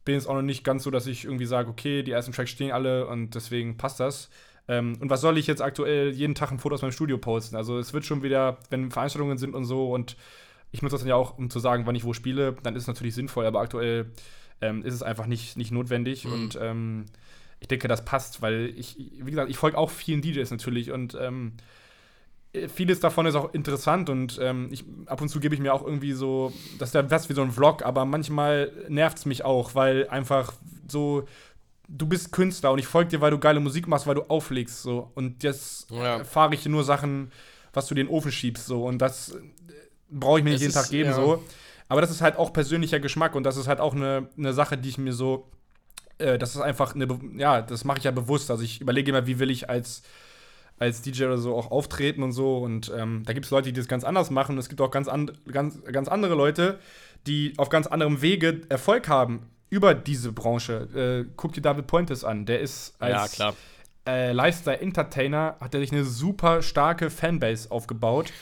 bin 0.06 0.14
jetzt 0.14 0.28
auch 0.28 0.34
noch 0.34 0.42
nicht 0.42 0.64
ganz 0.64 0.84
so, 0.84 0.90
dass 0.90 1.06
ich 1.06 1.24
irgendwie 1.24 1.44
sage, 1.44 1.68
okay, 1.68 2.02
die 2.02 2.12
ersten 2.12 2.32
Tracks 2.32 2.50
stehen 2.50 2.70
alle 2.70 3.06
und 3.08 3.34
deswegen 3.34 3.76
passt 3.76 4.00
das. 4.00 4.30
Ähm, 4.68 4.96
und 5.00 5.10
was 5.10 5.20
soll 5.20 5.38
ich 5.38 5.46
jetzt 5.46 5.62
aktuell 5.62 6.10
jeden 6.10 6.34
Tag 6.34 6.50
ein 6.50 6.58
Foto 6.58 6.74
aus 6.74 6.82
meinem 6.82 6.92
Studio 6.92 7.18
posten? 7.18 7.56
Also 7.56 7.78
es 7.78 7.92
wird 7.92 8.04
schon 8.04 8.22
wieder, 8.22 8.58
wenn 8.70 8.90
Veranstaltungen 8.90 9.38
sind 9.38 9.54
und 9.54 9.64
so 9.64 9.92
und 9.92 10.16
ich 10.72 10.82
nutze 10.82 10.94
das 10.94 11.02
dann 11.02 11.08
ja 11.08 11.14
auch, 11.14 11.38
um 11.38 11.48
zu 11.50 11.60
sagen, 11.60 11.86
wann 11.86 11.94
ich 11.94 12.04
wo 12.04 12.12
spiele, 12.12 12.56
dann 12.62 12.74
ist 12.74 12.82
es 12.82 12.88
natürlich 12.88 13.14
sinnvoll, 13.14 13.46
aber 13.46 13.60
aktuell 13.60 14.06
ähm, 14.60 14.82
ist 14.84 14.94
es 14.94 15.02
einfach 15.02 15.26
nicht, 15.26 15.56
nicht 15.56 15.70
notwendig 15.70 16.24
Mhm. 16.24 16.32
und 16.32 16.58
ähm, 16.60 17.06
ich 17.60 17.68
denke, 17.68 17.88
das 17.88 18.04
passt, 18.04 18.42
weil 18.42 18.74
ich, 18.76 18.96
wie 18.98 19.30
gesagt, 19.30 19.48
ich 19.50 19.56
folge 19.56 19.78
auch 19.78 19.90
vielen 19.90 20.20
DJs 20.20 20.50
natürlich 20.50 20.90
und 20.90 21.16
ähm, 21.20 21.52
äh, 22.52 22.68
vieles 22.68 23.00
davon 23.00 23.26
ist 23.26 23.34
auch 23.34 23.54
interessant 23.54 24.10
und 24.10 24.38
ähm, 24.42 24.68
ich, 24.70 24.84
ab 25.06 25.20
und 25.20 25.28
zu 25.28 25.40
gebe 25.40 25.54
ich 25.54 25.60
mir 25.60 25.72
auch 25.72 25.84
irgendwie 25.84 26.12
so, 26.12 26.52
das 26.78 26.90
ist 26.90 26.94
ja 26.94 27.10
was 27.10 27.28
wie 27.28 27.34
so 27.34 27.42
ein 27.42 27.52
Vlog, 27.52 27.82
aber 27.84 28.04
manchmal 28.04 28.72
nervt 28.88 29.18
es 29.18 29.26
mich 29.26 29.44
auch, 29.44 29.74
weil 29.74 30.08
einfach 30.08 30.52
so, 30.88 31.26
du 31.88 32.06
bist 32.06 32.32
Künstler 32.32 32.72
und 32.72 32.78
ich 32.78 32.86
folge 32.86 33.10
dir, 33.10 33.20
weil 33.20 33.30
du 33.30 33.38
geile 33.38 33.60
Musik 33.60 33.86
machst, 33.88 34.06
weil 34.06 34.14
du 34.16 34.22
auflegst 34.22 34.82
so 34.82 35.10
und 35.14 35.42
jetzt 35.42 35.90
Ja. 35.90 36.18
erfahre 36.18 36.54
ich 36.54 36.64
nur 36.66 36.84
Sachen, 36.84 37.30
was 37.72 37.86
du 37.86 37.94
dir 37.94 38.00
in 38.02 38.06
den 38.08 38.14
Ofen 38.14 38.32
schiebst 38.32 38.66
so 38.66 38.84
und 38.86 38.98
das 38.98 39.30
äh, 39.34 39.40
brauche 40.10 40.38
ich 40.38 40.44
mir 40.44 40.50
nicht 40.50 40.56
Es 40.56 40.62
jeden 40.62 40.74
Tag 40.74 40.84
ist- 40.84 40.90
geben 40.90 41.10
ja. 41.10 41.16
so. 41.16 41.42
Aber 41.88 42.00
das 42.00 42.10
ist 42.10 42.20
halt 42.20 42.36
auch 42.36 42.52
persönlicher 42.52 42.98
Geschmack 42.98 43.34
und 43.36 43.44
das 43.44 43.56
ist 43.56 43.68
halt 43.68 43.78
auch 43.80 43.94
eine, 43.94 44.28
eine 44.36 44.52
Sache, 44.52 44.76
die 44.76 44.88
ich 44.88 44.98
mir 44.98 45.12
so, 45.12 45.48
äh, 46.18 46.36
das 46.38 46.56
ist 46.56 46.60
einfach 46.60 46.94
eine, 46.96 47.06
Be- 47.06 47.20
ja, 47.40 47.62
das 47.62 47.84
mache 47.84 47.98
ich 47.98 48.04
ja 48.04 48.10
bewusst. 48.10 48.50
Also 48.50 48.64
ich 48.64 48.80
überlege 48.80 49.10
immer, 49.12 49.26
wie 49.28 49.38
will 49.38 49.50
ich 49.50 49.70
als 49.70 50.02
als 50.78 51.00
DJ 51.00 51.24
oder 51.24 51.38
so 51.38 51.54
auch 51.56 51.70
auftreten 51.70 52.22
und 52.22 52.32
so. 52.32 52.58
Und 52.58 52.92
ähm, 52.94 53.22
da 53.24 53.32
gibt 53.32 53.46
es 53.46 53.50
Leute, 53.50 53.72
die 53.72 53.78
das 53.80 53.88
ganz 53.88 54.04
anders 54.04 54.28
machen. 54.30 54.52
Und 54.52 54.58
es 54.58 54.68
gibt 54.68 54.80
auch 54.82 54.90
ganz, 54.90 55.08
and 55.08 55.32
ganz, 55.50 55.82
ganz 55.84 56.06
andere 56.06 56.34
Leute, 56.34 56.78
die 57.26 57.54
auf 57.56 57.70
ganz 57.70 57.86
anderem 57.86 58.20
Wege 58.20 58.60
Erfolg 58.68 59.08
haben 59.08 59.46
über 59.70 59.94
diese 59.94 60.32
Branche. 60.32 61.26
Äh, 61.28 61.32
guck 61.36 61.52
dir 61.52 61.60
David 61.60 61.86
Pointes 61.86 62.24
an. 62.24 62.46
Der 62.46 62.60
ist 62.60 62.94
als 63.00 63.38
ja, 63.38 63.52
äh, 64.06 64.32
Lifestyle-Entertainer, 64.32 65.56
hat 65.60 65.74
er 65.74 65.80
sich 65.80 65.92
eine 65.92 66.04
super 66.04 66.62
starke 66.62 67.10
Fanbase 67.10 67.70
aufgebaut. 67.70 68.32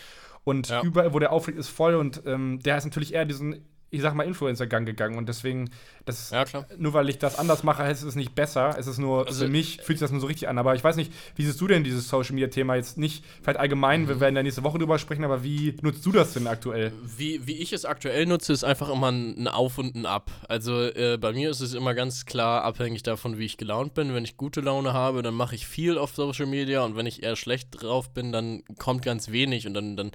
Und 0.45 0.69
Ja. 0.69 0.83
überall, 0.83 1.15
wo 1.15 1.19
der 1.19 1.33
auflegt, 1.33 1.59
ist 1.59 1.69
voll. 1.69 1.95
Und 1.95 2.23
ähm, 2.27 2.61
der 2.61 2.77
ist 2.77 2.85
natürlich 2.85 3.15
eher 3.15 3.25
diesen, 3.25 3.65
ich 3.95 4.03
sag 4.03 4.15
mal, 4.15 4.25
Influencer-Gang 4.25 4.85
gegangen. 4.87 5.17
Und 5.17 5.29
deswegen, 5.29 5.71
das 6.05 6.31
Ja, 6.31 6.45
nur 6.77 6.93
weil 6.93 7.09
ich 7.09 7.19
das 7.19 7.39
anders 7.39 7.63
mache, 7.63 7.83
heißt 7.83 8.03
es 8.05 8.15
nicht 8.15 8.35
besser. 8.35 8.75
Es 8.79 8.87
ist 8.87 8.99
nur, 8.99 9.27
Also- 9.27 9.45
für 9.45 9.51
mich 9.51 9.77
fühlt 9.83 9.99
sich 9.99 10.05
das 10.05 10.11
nur 10.13 10.21
so 10.21 10.27
richtig 10.27 10.49
an. 10.49 10.59
Aber 10.59 10.75
ich 10.75 10.83
weiß 10.85 10.97
nicht, 10.97 11.13
wie 11.37 11.45
siehst 11.45 11.61
du 11.61 11.67
denn 11.67 11.85
dieses 11.85 12.09
Social-Media-Thema 12.09 12.75
jetzt 12.77 12.99
nicht, 12.99 13.25
vielleicht 13.43 13.59
allgemein, 13.59 14.03
Mhm. 14.03 14.09
wir 14.09 14.21
werden 14.21 14.35
da 14.35 14.43
nächste 14.43 14.63
Woche 14.65 14.79
drüber 14.79 14.99
sprechen, 14.99 15.25
aber 15.25 15.43
wie 15.45 15.77
nutzt 15.83 16.05
du 16.05 16.13
das 16.13 16.35
denn 16.35 16.47
aktuell? 16.47 16.93
Wie, 17.17 17.47
wie 17.47 17.57
ich 17.59 17.73
es 17.73 17.85
aktuell 17.85 18.27
nutze, 18.27 18.53
ist 18.53 18.65
einfach 18.65 18.89
immer 18.91 19.11
ein, 19.11 19.39
ein 19.39 19.49
Auf 19.49 19.79
und 19.79 19.95
ein 19.95 20.07
Ab. 20.07 20.31
Also 20.49 20.83
äh, 20.83 21.17
bei 21.21 21.33
mir 21.33 21.51
ist 21.51 21.61
es 21.61 21.75
immer 21.75 21.95
ganz 21.95 22.27
klar 22.27 22.63
abhängig 22.65 23.03
davon, 23.03 23.39
wie 23.39 23.45
ich 23.47 23.57
gelaunt 23.57 23.95
bin. 23.95 24.13
Wenn 24.15 24.25
ich 24.25 24.37
gute 24.37 24.61
Laune 24.61 24.93
habe, 24.93 25.23
dann 25.23 25.35
mache 25.35 25.55
ich 25.55 25.67
viel 25.67 25.99
auf 25.99 26.15
Social 26.15 26.47
Media 26.47 26.83
und 26.85 26.97
wenn 26.97 27.07
ich 27.07 27.23
eher 27.23 27.37
schlecht 27.37 27.69
drauf 27.71 28.13
bin, 28.13 28.33
dann 28.33 28.63
kommt 28.79 29.03
ganz 29.05 29.31
wenig 29.31 29.67
und 29.67 29.75
dann, 29.75 29.97
dann 29.97 30.11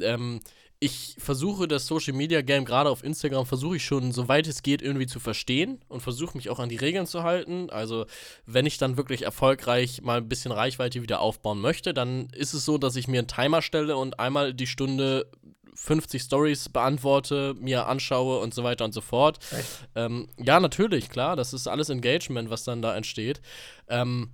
ähm, 0.00 0.40
ich 0.82 1.14
versuche 1.18 1.68
das 1.68 1.86
Social 1.86 2.12
Media 2.12 2.42
Game 2.42 2.64
gerade 2.64 2.90
auf 2.90 3.04
Instagram 3.04 3.46
versuche 3.46 3.76
ich 3.76 3.84
schon 3.84 4.10
soweit 4.10 4.48
es 4.48 4.64
geht 4.64 4.82
irgendwie 4.82 5.06
zu 5.06 5.20
verstehen 5.20 5.80
und 5.88 6.00
versuche 6.00 6.36
mich 6.36 6.50
auch 6.50 6.58
an 6.58 6.68
die 6.68 6.76
Regeln 6.76 7.06
zu 7.06 7.22
halten. 7.22 7.70
Also 7.70 8.06
wenn 8.46 8.66
ich 8.66 8.78
dann 8.78 8.96
wirklich 8.96 9.22
erfolgreich 9.22 10.02
mal 10.02 10.18
ein 10.18 10.28
bisschen 10.28 10.50
Reichweite 10.50 11.00
wieder 11.00 11.20
aufbauen 11.20 11.60
möchte, 11.60 11.94
dann 11.94 12.28
ist 12.30 12.52
es 12.52 12.64
so, 12.64 12.78
dass 12.78 12.96
ich 12.96 13.06
mir 13.06 13.20
einen 13.20 13.28
Timer 13.28 13.62
stelle 13.62 13.96
und 13.96 14.18
einmal 14.18 14.54
die 14.54 14.66
Stunde 14.66 15.30
50 15.74 16.20
Stories 16.20 16.68
beantworte, 16.68 17.54
mir 17.60 17.86
anschaue 17.86 18.40
und 18.40 18.52
so 18.52 18.64
weiter 18.64 18.84
und 18.84 18.92
so 18.92 19.00
fort. 19.00 19.38
Ähm, 19.94 20.28
ja, 20.36 20.58
natürlich, 20.58 21.10
klar, 21.10 21.36
das 21.36 21.52
ist 21.52 21.68
alles 21.68 21.90
Engagement, 21.90 22.50
was 22.50 22.64
dann 22.64 22.82
da 22.82 22.96
entsteht. 22.96 23.40
Ähm, 23.88 24.30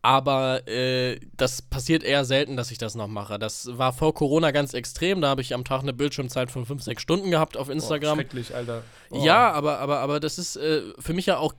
aber 0.00 0.66
äh, 0.68 1.18
das 1.36 1.60
passiert 1.60 2.04
eher 2.04 2.24
selten, 2.24 2.56
dass 2.56 2.70
ich 2.70 2.78
das 2.78 2.94
noch 2.94 3.08
mache. 3.08 3.38
Das 3.38 3.68
war 3.78 3.92
vor 3.92 4.14
Corona 4.14 4.52
ganz 4.52 4.72
extrem. 4.72 5.20
Da 5.20 5.28
habe 5.28 5.40
ich 5.42 5.54
am 5.54 5.64
Tag 5.64 5.82
eine 5.82 5.92
Bildschirmzeit 5.92 6.50
von 6.52 6.64
5, 6.64 6.82
6 6.84 7.02
Stunden 7.02 7.30
gehabt 7.32 7.56
auf 7.56 7.66
Boah, 7.66 7.72
Instagram. 7.72 8.16
schrecklich, 8.16 8.54
Alter. 8.54 8.82
Oh. 9.10 9.24
Ja, 9.24 9.50
aber, 9.52 9.80
aber, 9.80 9.98
aber 9.98 10.20
das 10.20 10.38
ist 10.38 10.56
äh, 10.56 10.82
für 11.00 11.14
mich 11.14 11.26
ja 11.26 11.38
auch 11.38 11.52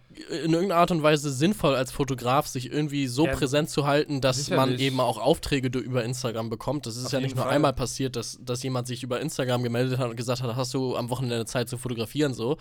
in 0.43 0.53
irgendeiner 0.53 0.79
Art 0.79 0.91
und 0.91 1.03
Weise 1.03 1.31
sinnvoll 1.31 1.75
als 1.75 1.91
Fotograf, 1.91 2.47
sich 2.47 2.71
irgendwie 2.71 3.07
so 3.07 3.25
Ja, 3.25 3.35
präsent 3.35 3.69
zu 3.69 3.85
halten, 3.85 4.21
dass 4.21 4.49
man 4.49 4.69
sicherlich. 4.69 4.81
eben 4.87 4.99
auch 5.01 5.17
Aufträge 5.17 5.77
über 5.77 6.03
Instagram 6.05 6.49
bekommt. 6.49 6.85
Das 6.85 6.95
ist 6.95 7.07
Auf 7.07 7.11
ja 7.11 7.19
nicht 7.19 7.35
nur 7.35 7.45
Fall. 7.45 7.53
einmal 7.53 7.73
passiert, 7.73 8.15
dass, 8.15 8.39
dass 8.41 8.63
jemand 8.63 8.87
sich 8.87 9.03
über 9.03 9.19
Instagram 9.19 9.63
gemeldet 9.63 9.99
hat 9.99 10.09
und 10.09 10.15
gesagt 10.15 10.41
hat, 10.43 10.55
hast 10.55 10.73
du 10.73 10.95
am 10.95 11.09
Wochenende 11.09 11.45
Zeit 11.45 11.67
zu 11.69 11.77
fotografieren 11.77 12.33
so. 12.33 12.57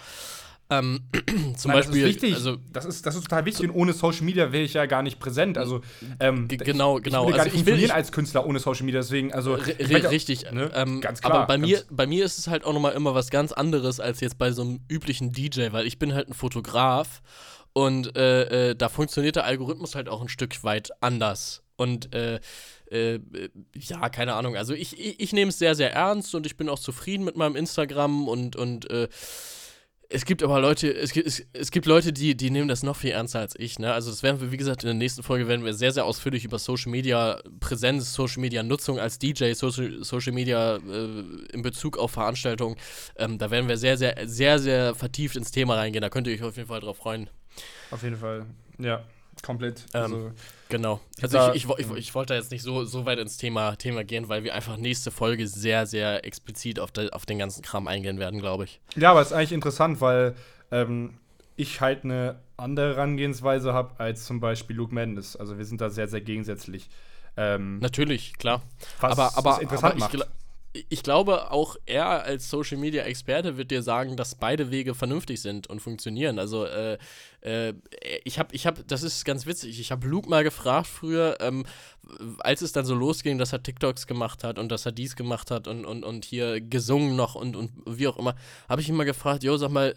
Ähm, 0.71 1.01
zum 1.57 1.71
Nein, 1.71 1.79
Beispiel, 1.79 2.03
das 2.03 2.11
ist 2.11 2.23
wichtig. 2.23 2.35
also 2.35 2.57
das, 2.73 2.85
ist, 2.85 3.07
das 3.07 3.15
ist 3.17 3.23
total 3.23 3.47
wichtig 3.47 3.71
und 3.71 3.75
ohne 3.75 3.95
Social 3.95 4.23
Media 4.25 4.53
wäre 4.53 4.65
ich 4.65 4.75
ja 4.75 4.85
gar 4.87 5.03
nicht 5.03 5.19
präsent. 5.19 5.57
Also, 5.57 5.81
ähm, 6.21 6.47
G- 6.47 6.59
genau, 6.59 6.99
ich, 6.99 7.05
genau. 7.05 7.23
Ich 7.23 7.27
würde 7.29 7.37
gar 7.39 7.45
Also 7.47 7.55
nicht 7.57 7.61
ich 7.63 7.67
will- 7.67 7.73
funktionieren 7.73 7.85
ich- 7.91 7.95
als 7.95 8.13
Künstler 8.13 8.47
ohne 8.47 8.59
Social 8.59 8.85
Media, 8.85 9.01
deswegen, 9.01 9.33
also. 9.33 9.57
Ja- 9.57 10.09
richtig, 10.11 10.51
ne? 10.53 10.71
ähm, 10.75 11.01
Ganz 11.01 11.21
klar, 11.23 11.33
aber 11.35 11.47
bei 11.47 11.57
mir, 11.59 11.83
bei 11.91 12.07
mir 12.07 12.25
ist 12.25 12.39
es 12.39 12.49
halt 12.49 12.65
auch 12.65 12.75
nochmal 12.75 12.93
immer 12.93 13.15
was 13.15 13.31
ganz 13.31 13.53
anderes 13.53 13.99
als 13.99 14.21
jetzt 14.21 14.37
bei 14.37 14.53
so 14.53 14.61
einem 14.63 14.81
üblichen 14.91 15.33
DJ, 15.33 15.69
weil 15.73 15.87
ich 15.87 15.99
bin 15.99 16.13
halt 16.13 16.29
ein 16.29 16.35
Fotograf 16.35 17.23
und 17.73 18.15
äh, 18.17 18.71
äh, 18.71 18.75
da 18.75 18.89
funktioniert 18.91 19.37
der 19.37 19.45
Algorithmus 19.45 19.95
halt 19.95 20.09
auch 20.11 20.21
ein 20.21 20.29
Stück 20.29 20.65
weit 20.65 20.91
anders. 21.03 21.63
Und 21.77 22.13
äh, 22.15 22.41
äh, 22.91 23.21
ja, 23.75 24.09
keine 24.09 24.35
Ahnung. 24.35 24.57
Also 24.57 24.75
ich, 24.75 24.99
ich, 24.99 25.21
ich 25.21 25.33
nehme 25.33 25.51
es 25.51 25.59
sehr, 25.59 25.75
sehr 25.77 25.93
ernst 25.95 26.35
und 26.35 26.45
ich 26.45 26.57
bin 26.57 26.69
auch 26.69 26.79
zufrieden 26.79 27.25
mit 27.25 27.37
meinem 27.37 27.55
Instagram 27.55 28.27
und, 28.29 28.57
und 28.57 28.91
äh, 28.91 29.09
es 30.11 30.25
gibt 30.25 30.43
aber 30.43 30.59
Leute, 30.59 30.91
es 30.91 31.13
gibt, 31.13 31.27
es, 31.27 31.45
es 31.53 31.71
gibt 31.71 31.85
Leute, 31.85 32.15
die, 32.15 32.35
die 32.35 32.51
nehmen 32.51 32.69
das 32.69 32.83
noch 32.83 32.97
viel 32.97 33.11
ernster 33.11 33.41
als 33.41 33.55
ich. 33.59 33.79
Ne? 33.79 33.93
Also 33.93 34.11
das 34.11 34.23
werden 34.23 34.41
wir, 34.41 34.51
wie 34.51 34.57
gesagt, 34.57 34.83
in 34.83 34.87
der 34.87 34.95
nächsten 34.95 35.23
Folge 35.23 35.49
werden 35.49 35.67
wir 35.67 35.75
sehr, 35.75 35.93
sehr 35.93 36.07
ausführlich 36.07 36.47
über 36.47 36.59
Social 36.59 36.91
Media 36.91 37.43
Präsenz, 37.61 38.15
Social 38.15 38.41
Media 38.41 38.63
Nutzung 38.63 38.99
als 38.99 39.19
DJ, 39.19 39.53
Social, 39.53 40.03
Social 40.03 40.33
Media 40.33 40.77
äh, 40.77 41.23
in 41.53 41.61
Bezug 41.61 41.99
auf 41.99 42.13
Veranstaltungen. 42.13 42.77
Ähm, 43.17 43.37
da 43.37 43.51
werden 43.51 43.69
wir 43.69 43.77
sehr, 43.77 43.99
sehr, 43.99 44.17
sehr, 44.25 44.59
sehr 44.59 44.95
vertieft 44.95 45.37
ins 45.37 45.51
Thema 45.51 45.77
reingehen. 45.77 46.01
Da 46.01 46.09
könnt 46.09 46.27
ihr 46.27 46.35
euch 46.35 46.43
auf 46.43 46.57
jeden 46.57 46.69
Fall 46.69 46.81
drauf 46.81 46.97
freuen. 46.97 47.29
Auf 47.91 48.03
jeden 48.03 48.17
Fall. 48.17 48.47
Ja, 48.79 49.05
komplett. 49.43 49.85
Ähm, 49.93 50.03
also, 50.03 50.33
Genau. 50.69 51.01
Also 51.23 51.39
Da- 51.39 51.51
ich, 51.55 51.63
ich, 51.65 51.69
wo- 51.69 51.77
ich, 51.79 51.91
ich 51.97 52.15
wollte 52.15 52.35
jetzt 52.35 52.51
nicht 52.51 52.63
so, 52.63 52.85
so 52.85 53.07
weit 53.07 53.19
ins 53.19 53.37
Thema, 53.39 53.77
Thema 53.77 54.05
gehen, 54.05 54.29
weil 54.29 54.45
wir 54.45 54.55
einfach 54.55 54.77
nächste 54.77 55.11
Folge 55.11 55.47
sehr, 55.49 55.87
sehr 55.87 56.25
explizit 56.25 56.79
auf, 56.81 56.91
de, 56.91 57.11
auf 57.11 57.25
den 57.27 57.39
ganzen 57.39 57.63
Kram 57.63 57.87
eingehen 57.87 58.19
werden, 58.19 58.41
glaube 58.41 58.65
ich. 58.65 58.81
ja, 58.97 59.11
aber 59.11 59.21
es 59.23 59.29
ist 59.29 59.33
eigentlich 59.33 59.53
interessant, 59.53 60.01
weil 60.01 60.35
ähm, 60.71 61.15
ich 61.57 61.81
halt 61.81 62.05
eine 62.05 62.37
andere 62.57 62.95
Herangehensweise 62.97 63.73
habe 63.73 63.99
als 63.99 64.25
zum 64.25 64.41
Beispiel 64.41 64.77
Luke 64.77 64.95
Mendes. 64.95 65.37
Also 65.37 65.59
wir 65.59 65.65
sind 65.65 65.81
da 65.81 65.91
sehr, 65.91 66.09
sehr 66.09 66.21
gegensätzlich. 66.21 66.89
Ähm, 67.37 67.79
Natürlich, 67.79 68.35
klar. 68.39 68.63
was 69.01 69.13
aber 69.13 69.37
aber, 69.39 69.53
es 69.53 69.59
interessant 69.61 70.03
aber 70.03 70.15
ich, 70.15 70.21
ich 70.73 71.03
glaube, 71.03 71.51
auch 71.51 71.77
er 71.87 72.23
als 72.23 72.51
Social 72.51 72.77
Media 72.77 73.03
Experte 73.05 73.57
wird 73.57 73.71
dir 73.71 73.83
sagen, 73.83 74.17
dass 74.17 74.35
beide 74.35 74.71
Wege 74.71 74.95
vernünftig 74.95 75.41
sind 75.41 75.67
und 75.67 75.81
funktionieren. 75.81 76.39
Also, 76.39 76.67
äh, 76.67 76.99
äh, 77.41 77.75
ich 78.25 78.39
habe, 78.39 78.55
ich 78.55 78.67
habe, 78.67 78.85
das 78.85 79.03
ist 79.03 79.25
ganz 79.25 79.47
witzig. 79.47 79.81
Ich 79.81 79.91
habe 79.91 80.07
Luke 80.07 80.29
mal 80.29 80.45
gefragt 80.45 80.87
früher, 80.87 81.39
ähm, 81.41 81.65
als 82.41 82.63
es 82.63 82.73
dann 82.73 82.85
so 82.85 82.95
losging, 82.95 83.39
dass 83.39 83.53
er 83.53 83.63
TikToks 83.63 84.07
gemacht 84.07 84.45
hat 84.45 84.59
und 84.59 84.71
dass 84.71 84.87
er 84.87 84.93
dies 84.93 85.17
gemacht 85.17 85.51
hat 85.51 85.69
und, 85.69 85.85
und, 85.85 86.05
und 86.05 86.25
hier 86.25 86.61
gesungen 86.61 87.17
noch 87.17 87.35
und, 87.35 87.57
und 87.57 87.71
wie 87.87 88.09
auch 88.09 88.19
immer, 88.19 88.35
habe 88.69 88.81
ich 88.81 88.89
ihn 88.89 88.97
mal 88.97 89.05
gefragt, 89.05 89.45
jo, 89.45 89.57
sag 89.57 89.71
mal, 89.71 89.95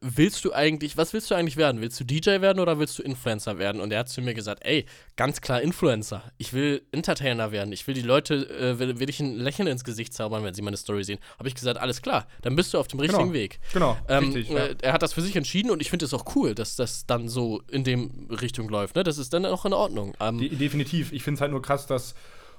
willst 0.00 0.44
du 0.44 0.52
eigentlich, 0.52 0.96
was 0.96 1.12
willst 1.12 1.30
du 1.30 1.34
eigentlich 1.34 1.56
werden? 1.56 1.80
Willst 1.80 1.98
du 2.00 2.04
DJ 2.04 2.40
werden 2.40 2.60
oder 2.60 2.78
willst 2.78 2.98
du 2.98 3.02
Influencer 3.02 3.58
werden? 3.58 3.80
Und 3.80 3.92
er 3.92 4.00
hat 4.00 4.08
zu 4.08 4.22
mir 4.22 4.34
gesagt, 4.34 4.64
ey, 4.64 4.86
ganz 5.16 5.40
klar 5.40 5.60
Influencer. 5.60 6.22
Ich 6.38 6.52
will 6.52 6.82
Entertainer 6.92 7.52
werden. 7.52 7.72
Ich 7.72 7.86
will 7.86 7.94
die 7.94 8.02
Leute, 8.02 8.48
äh, 8.48 8.78
will, 8.78 8.98
will, 9.00 9.08
ich 9.10 9.20
ein 9.20 9.36
Lächeln 9.36 9.68
ins 9.68 9.84
Gesicht 9.84 10.14
zaubern, 10.14 10.44
wenn 10.44 10.54
sie 10.54 10.62
meine 10.62 10.76
Story 10.76 11.04
sehen. 11.04 11.18
Habe 11.38 11.48
ich 11.48 11.54
gesagt, 11.54 11.78
alles 11.78 12.02
klar, 12.02 12.26
dann 12.42 12.56
bist 12.56 12.72
du 12.74 12.78
auf 12.78 12.88
dem 12.88 13.00
richtigen 13.00 13.22
genau. 13.24 13.34
Weg. 13.34 13.60
Genau, 13.72 13.96
ähm, 14.08 14.24
richtig, 14.24 14.50
ja. 14.50 14.68
Er 14.80 14.92
hat 14.92 15.02
das 15.02 15.12
für 15.12 15.22
sich 15.22 15.36
entschieden 15.36 15.70
und 15.70 15.80
ich 15.80 15.90
finde 15.90 16.04
es 16.04 16.14
auch 16.14 16.24
cool, 16.34 16.54
dass 16.54 16.76
das 16.76 17.06
dann 17.06 17.28
so 17.28 17.62
in 17.70 17.84
dem 17.84 18.28
Richtung 18.30 18.68
läuft. 18.68 18.96
Ne? 18.96 19.02
Das 19.02 19.18
ist 19.18 19.32
dann 19.32 19.44
auch 19.46 19.64
in 19.64 19.72
Ordnung. 19.72 20.14
Ähm, 20.20 20.38
De 20.38 20.48
definitiv. 20.48 21.12
Ich 21.12 21.22
finde 21.22 21.36
es 21.36 21.40
halt 21.40 21.52
nur 21.52 21.62
krass, 21.62 21.86
dass 21.86 22.14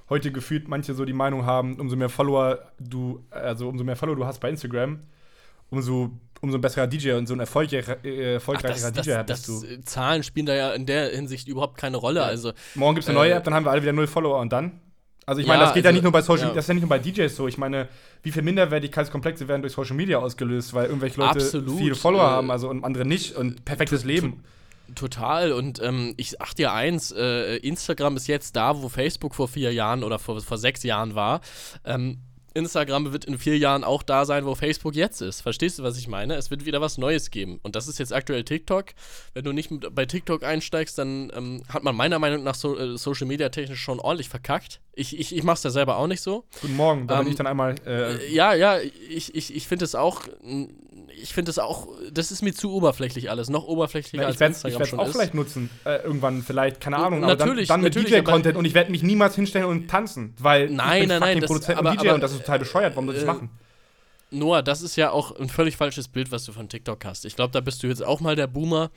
heute 0.08 0.32
gefühlt 0.32 0.68
manche 0.68 0.94
so 0.94 1.04
die 1.04 1.12
Meinung 1.12 1.46
haben, 1.46 1.80
umso 1.80 1.96
mehr 1.96 2.08
Follower 2.08 2.58
du, 2.78 3.24
also 3.30 3.68
umso 3.68 3.84
mehr 3.84 3.96
Follower 3.96 4.16
du 4.16 4.26
hast 4.26 4.40
bei 4.40 4.50
Instagram, 4.50 5.00
umso 5.70 6.10
umso 6.42 6.58
ein 6.58 6.60
besserer 6.60 6.86
DJ 6.88 7.12
und 7.12 7.26
so 7.26 7.34
ein 7.34 7.40
erfolgreicher, 7.40 8.04
äh, 8.04 8.34
erfolgreicherer 8.34 8.88
Ach, 8.88 8.92
das, 8.92 9.06
DJ 9.06 9.12
hattest 9.12 9.48
du. 9.48 9.64
Äh, 9.64 9.80
Zahlen 9.84 10.22
spielen 10.24 10.46
da 10.46 10.54
ja 10.54 10.72
in 10.72 10.86
der 10.86 11.10
Hinsicht 11.10 11.48
überhaupt 11.48 11.78
keine 11.78 11.96
Rolle. 11.96 12.20
Ja. 12.20 12.26
Also, 12.26 12.52
Morgen 12.74 12.96
gibt 12.96 13.04
es 13.04 13.08
eine 13.08 13.18
neue 13.18 13.30
äh, 13.30 13.36
App, 13.36 13.44
dann 13.44 13.54
haben 13.54 13.64
wir 13.64 13.70
alle 13.70 13.80
wieder 13.80 13.92
null 13.92 14.08
Follower 14.08 14.40
und 14.40 14.52
dann? 14.52 14.80
Also 15.24 15.40
ich 15.40 15.46
meine, 15.46 15.60
ja, 15.60 15.66
das 15.66 15.74
geht 15.74 15.84
also, 15.84 15.90
ja 15.90 15.92
nicht 15.92 16.02
nur 16.02 16.10
bei 16.10 16.20
Social 16.20 16.46
Media, 16.46 16.56
das 16.56 16.64
ist 16.64 16.68
ja 16.68 16.74
nicht 16.74 16.82
nur 16.82 16.88
bei 16.88 16.98
DJs 16.98 17.36
so. 17.36 17.46
Ich 17.46 17.56
meine, 17.56 17.88
wie 18.24 18.32
viele 18.32 18.42
Minderwertigkeitskomplexe 18.42 19.46
werden 19.46 19.62
durch 19.62 19.72
Social 19.72 19.94
Media 19.94 20.18
ausgelöst, 20.18 20.74
weil 20.74 20.86
irgendwelche 20.86 21.20
Leute 21.20 21.38
absolut, 21.38 21.78
viele 21.78 21.94
Follower 21.94 22.24
äh, 22.24 22.30
haben, 22.30 22.50
also 22.50 22.68
und 22.68 22.84
andere 22.84 23.06
nicht 23.06 23.36
und 23.36 23.64
perfektes 23.64 24.02
Leben. 24.02 24.42
Total 24.96 25.52
und 25.52 25.80
ähm, 25.80 26.12
ich 26.16 26.30
sag 26.30 26.54
dir 26.54 26.72
eins, 26.72 27.12
äh, 27.12 27.56
Instagram 27.58 28.16
ist 28.16 28.26
jetzt 28.26 28.56
da, 28.56 28.82
wo 28.82 28.88
Facebook 28.88 29.36
vor 29.36 29.46
vier 29.46 29.72
Jahren 29.72 30.02
oder 30.02 30.18
vor, 30.18 30.40
vor 30.40 30.58
sechs 30.58 30.82
Jahren 30.82 31.14
war. 31.14 31.40
Ähm, 31.84 32.18
Instagram 32.54 33.12
wird 33.12 33.24
in 33.24 33.38
vier 33.38 33.58
Jahren 33.58 33.84
auch 33.84 34.02
da 34.02 34.24
sein, 34.24 34.44
wo 34.44 34.54
Facebook 34.54 34.94
jetzt 34.94 35.20
ist. 35.22 35.40
Verstehst 35.40 35.78
du, 35.78 35.82
was 35.82 35.98
ich 35.98 36.08
meine? 36.08 36.34
Es 36.34 36.50
wird 36.50 36.64
wieder 36.64 36.80
was 36.80 36.98
Neues 36.98 37.30
geben. 37.30 37.60
Und 37.62 37.76
das 37.76 37.88
ist 37.88 37.98
jetzt 37.98 38.12
aktuell 38.12 38.44
TikTok. 38.44 38.86
Wenn 39.34 39.44
du 39.44 39.52
nicht 39.52 39.70
bei 39.94 40.06
TikTok 40.06 40.44
einsteigst, 40.44 40.98
dann 40.98 41.32
ähm, 41.34 41.62
hat 41.68 41.82
man 41.82 41.96
meiner 41.96 42.18
Meinung 42.18 42.42
nach 42.42 42.54
so, 42.54 42.78
äh, 42.78 42.96
Social 42.96 43.26
Media 43.26 43.48
technisch 43.48 43.80
schon 43.80 44.00
ordentlich 44.00 44.28
verkackt. 44.28 44.80
Ich, 44.94 45.18
ich, 45.18 45.34
ich 45.34 45.42
mach's 45.42 45.62
ja 45.62 45.70
selber 45.70 45.96
auch 45.96 46.06
nicht 46.06 46.20
so. 46.20 46.44
Guten 46.60 46.76
Morgen, 46.76 47.06
da 47.06 47.18
ähm, 47.18 47.24
bin 47.24 47.32
ich 47.32 47.36
dann 47.36 47.46
einmal. 47.46 47.74
Äh, 47.86 48.32
ja, 48.32 48.54
ja, 48.54 48.78
ich, 48.78 49.34
ich, 49.34 49.54
ich 49.54 49.66
finde 49.66 49.84
es 49.84 49.94
auch 49.94 50.22
ich 51.20 51.32
finde 51.32 51.50
es 51.50 51.58
auch, 51.58 51.88
das 52.12 52.30
ist 52.30 52.42
mir 52.42 52.54
zu 52.54 52.72
oberflächlich 52.72 53.30
alles, 53.30 53.50
noch 53.50 53.64
oberflächlicher 53.64 54.22
ja, 54.22 54.28
als 54.28 54.40
Instagram 54.40 54.82
ich 54.82 54.92
werde 54.92 55.02
es 55.02 55.08
auch 55.08 55.12
vielleicht 55.12 55.34
nutzen, 55.34 55.70
äh, 55.84 56.02
irgendwann 56.02 56.42
vielleicht, 56.42 56.80
keine 56.80 56.96
Ahnung, 56.96 57.20
natürlich, 57.20 57.70
aber 57.70 57.82
dann, 57.82 57.92
dann 57.92 58.02
mit 58.02 58.10
DJ-Content 58.10 58.56
und 58.56 58.64
ich 58.64 58.74
werde 58.74 58.90
mich 58.90 59.02
niemals 59.02 59.34
hinstellen 59.34 59.66
und 59.66 59.88
tanzen, 59.88 60.34
weil 60.38 60.70
nein, 60.70 61.02
ich 61.02 61.08
bin 61.08 61.08
nein, 61.08 61.20
nein, 61.20 61.40
Produzent 61.40 61.80
und 61.80 61.86
DJ 61.86 61.98
aber, 61.98 62.14
und 62.14 62.20
das 62.22 62.32
ist 62.32 62.38
total 62.38 62.58
bescheuert, 62.58 62.94
warum 62.94 63.06
soll 63.06 63.16
ich 63.16 63.22
das 63.22 63.28
äh, 63.28 63.34
machen? 63.34 63.50
Noah, 64.32 64.62
das 64.62 64.80
ist 64.80 64.96
ja 64.96 65.10
auch 65.10 65.38
ein 65.38 65.48
völlig 65.48 65.76
falsches 65.76 66.08
Bild, 66.08 66.32
was 66.32 66.44
du 66.44 66.52
von 66.52 66.68
TikTok 66.68 67.04
hast. 67.04 67.26
Ich 67.26 67.36
glaube, 67.36 67.52
da 67.52 67.60
bist 67.60 67.82
du 67.82 67.86
jetzt 67.86 68.02
auch 68.02 68.20
mal 68.20 68.34
der 68.34 68.46
Boomer. 68.46 68.90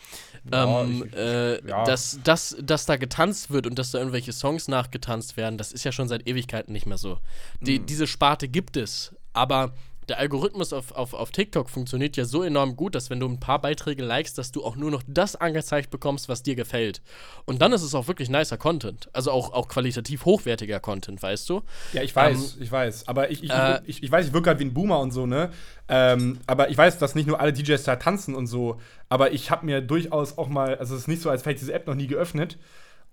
Ja, 0.51 0.81
ähm, 0.81 1.03
ich, 1.05 1.17
äh, 1.17 1.67
ja. 1.67 1.83
dass, 1.83 2.19
dass, 2.23 2.55
dass 2.61 2.85
da 2.85 2.95
getanzt 2.95 3.51
wird 3.51 3.67
und 3.67 3.77
dass 3.77 3.91
da 3.91 3.99
irgendwelche 3.99 4.31
Songs 4.31 4.69
nachgetanzt 4.69 5.35
werden, 5.35 5.57
das 5.57 5.73
ist 5.73 5.83
ja 5.83 5.91
schon 5.91 6.07
seit 6.07 6.27
Ewigkeiten 6.27 6.71
nicht 6.71 6.85
mehr 6.85 6.97
so. 6.97 7.19
Die, 7.59 7.79
mhm. 7.79 7.85
Diese 7.85 8.07
Sparte 8.07 8.47
gibt 8.47 8.77
es, 8.77 9.13
aber 9.33 9.73
der 10.09 10.19
Algorithmus 10.19 10.73
auf, 10.73 10.91
auf, 10.91 11.13
auf 11.13 11.31
TikTok 11.31 11.69
funktioniert 11.69 12.17
ja 12.17 12.25
so 12.25 12.43
enorm 12.43 12.75
gut, 12.75 12.95
dass 12.95 13.09
wenn 13.09 13.19
du 13.19 13.27
ein 13.27 13.39
paar 13.39 13.59
Beiträge 13.59 14.03
likest, 14.03 14.37
dass 14.37 14.51
du 14.51 14.63
auch 14.63 14.75
nur 14.75 14.91
noch 14.91 15.03
das 15.07 15.35
angezeigt 15.35 15.89
bekommst, 15.89 16.29
was 16.29 16.43
dir 16.43 16.55
gefällt. 16.55 17.01
Und 17.45 17.61
dann 17.61 17.73
ist 17.73 17.81
es 17.81 17.95
auch 17.95 18.07
wirklich 18.07 18.29
nicer 18.29 18.57
Content. 18.57 19.09
Also 19.13 19.31
auch, 19.31 19.53
auch 19.53 19.67
qualitativ 19.67 20.25
hochwertiger 20.25 20.79
Content, 20.79 21.21
weißt 21.21 21.49
du? 21.49 21.61
Ja, 21.93 22.01
ich 22.03 22.15
weiß, 22.15 22.55
ähm, 22.55 22.63
ich 22.63 22.71
weiß. 22.71 23.07
Aber 23.07 23.31
ich, 23.31 23.43
ich, 23.43 23.51
äh, 23.51 23.81
ich, 23.85 24.03
ich, 24.03 24.11
weiß, 24.11 24.27
ich 24.27 24.33
wirke 24.33 24.49
halt 24.49 24.59
wie 24.59 24.65
ein 24.65 24.73
Boomer 24.73 24.99
und 24.99 25.11
so, 25.11 25.25
ne? 25.25 25.51
Ähm, 25.87 26.39
aber 26.47 26.69
ich 26.69 26.77
weiß, 26.77 26.97
dass 26.97 27.15
nicht 27.15 27.27
nur 27.27 27.39
alle 27.39 27.53
DJs 27.53 27.83
da 27.83 27.95
tanzen 27.95 28.35
und 28.35 28.47
so. 28.47 28.79
Aber 29.09 29.33
ich 29.33 29.51
habe 29.51 29.65
mir 29.65 29.81
durchaus 29.81 30.37
auch 30.37 30.47
mal, 30.47 30.77
also 30.77 30.95
es 30.95 31.01
ist 31.01 31.07
nicht 31.07 31.21
so, 31.21 31.29
als 31.29 31.41
hätte 31.41 31.55
ich 31.55 31.59
diese 31.59 31.73
App 31.73 31.87
noch 31.87 31.95
nie 31.95 32.07
geöffnet. 32.07 32.57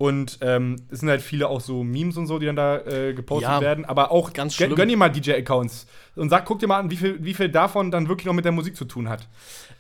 Und 0.03 0.39
ähm, 0.41 0.83
es 0.91 0.99
sind 0.99 1.09
halt 1.09 1.23
viele 1.23 1.47
auch 1.47 1.61
so 1.61 1.85
Memes 1.85 2.17
und 2.17 2.27
so, 2.27 2.41
die 2.41 2.47
dann 2.47 2.57
da 2.57 2.79
äh, 2.79 3.15
gepostet 3.15 3.49
ja, 3.49 3.61
werden. 3.61 3.85
Aber 3.85 4.11
auch 4.11 4.33
ganz 4.33 4.57
gönn 4.57 4.89
dir 4.89 4.97
mal 4.97 5.11
DJ-Accounts 5.11 5.87
und 6.17 6.29
sag, 6.29 6.45
guck 6.45 6.59
dir 6.59 6.67
mal 6.67 6.81
an, 6.81 6.91
wie 6.91 6.97
viel, 6.97 7.25
wie 7.25 7.35
viel 7.35 7.49
davon 7.49 7.93
dann 7.93 8.09
wirklich 8.09 8.27
noch 8.27 8.33
mit 8.33 8.45
der 8.45 8.51
Musik 8.51 8.75
zu 8.75 8.85
tun 8.85 9.09
hat. 9.09 9.29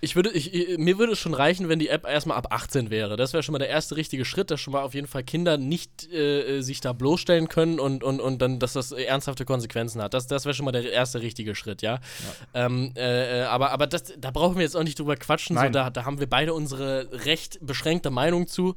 Ich 0.04 0.16
würde, 0.16 0.30
ich, 0.30 0.78
mir 0.78 0.98
würde 0.98 1.12
es 1.12 1.20
schon 1.20 1.32
reichen, 1.32 1.68
wenn 1.68 1.78
die 1.78 1.88
App 1.88 2.04
erstmal 2.04 2.36
ab 2.36 2.48
18 2.50 2.90
wäre. 2.90 3.16
Das 3.16 3.32
wäre 3.32 3.44
schon 3.44 3.52
mal 3.52 3.60
der 3.60 3.68
erste 3.68 3.96
richtige 3.96 4.24
Schritt, 4.24 4.50
dass 4.50 4.60
schon 4.60 4.72
mal 4.72 4.82
auf 4.82 4.94
jeden 4.94 5.06
Fall 5.06 5.22
Kinder 5.22 5.56
nicht 5.58 6.12
äh, 6.12 6.60
sich 6.60 6.80
da 6.80 6.92
bloßstellen 6.92 7.46
können 7.46 7.78
und, 7.78 8.02
und, 8.02 8.20
und 8.20 8.42
dann, 8.42 8.58
dass 8.58 8.72
das 8.72 8.90
ernsthafte 8.90 9.44
Konsequenzen 9.44 10.02
hat. 10.02 10.12
Das, 10.12 10.26
das 10.26 10.44
wäre 10.44 10.54
schon 10.54 10.64
mal 10.64 10.72
der 10.72 10.90
erste 10.90 11.22
richtige 11.22 11.54
Schritt, 11.54 11.82
ja. 11.82 11.94
ja. 11.94 12.66
Ähm, 12.66 12.92
äh, 12.96 13.42
äh 13.42 13.44
aber 13.44 13.70
aber 13.70 13.86
das, 13.86 14.12
da 14.18 14.32
brauchen 14.32 14.56
wir 14.56 14.62
jetzt 14.62 14.76
auch 14.76 14.82
nicht 14.82 14.98
drüber 14.98 15.14
quatschen. 15.14 15.56
So, 15.56 15.68
da, 15.68 15.88
da 15.90 16.04
haben 16.04 16.18
wir 16.18 16.28
beide 16.28 16.52
unsere 16.52 17.24
recht 17.24 17.58
beschränkte 17.60 18.10
Meinung 18.10 18.48
zu. 18.48 18.74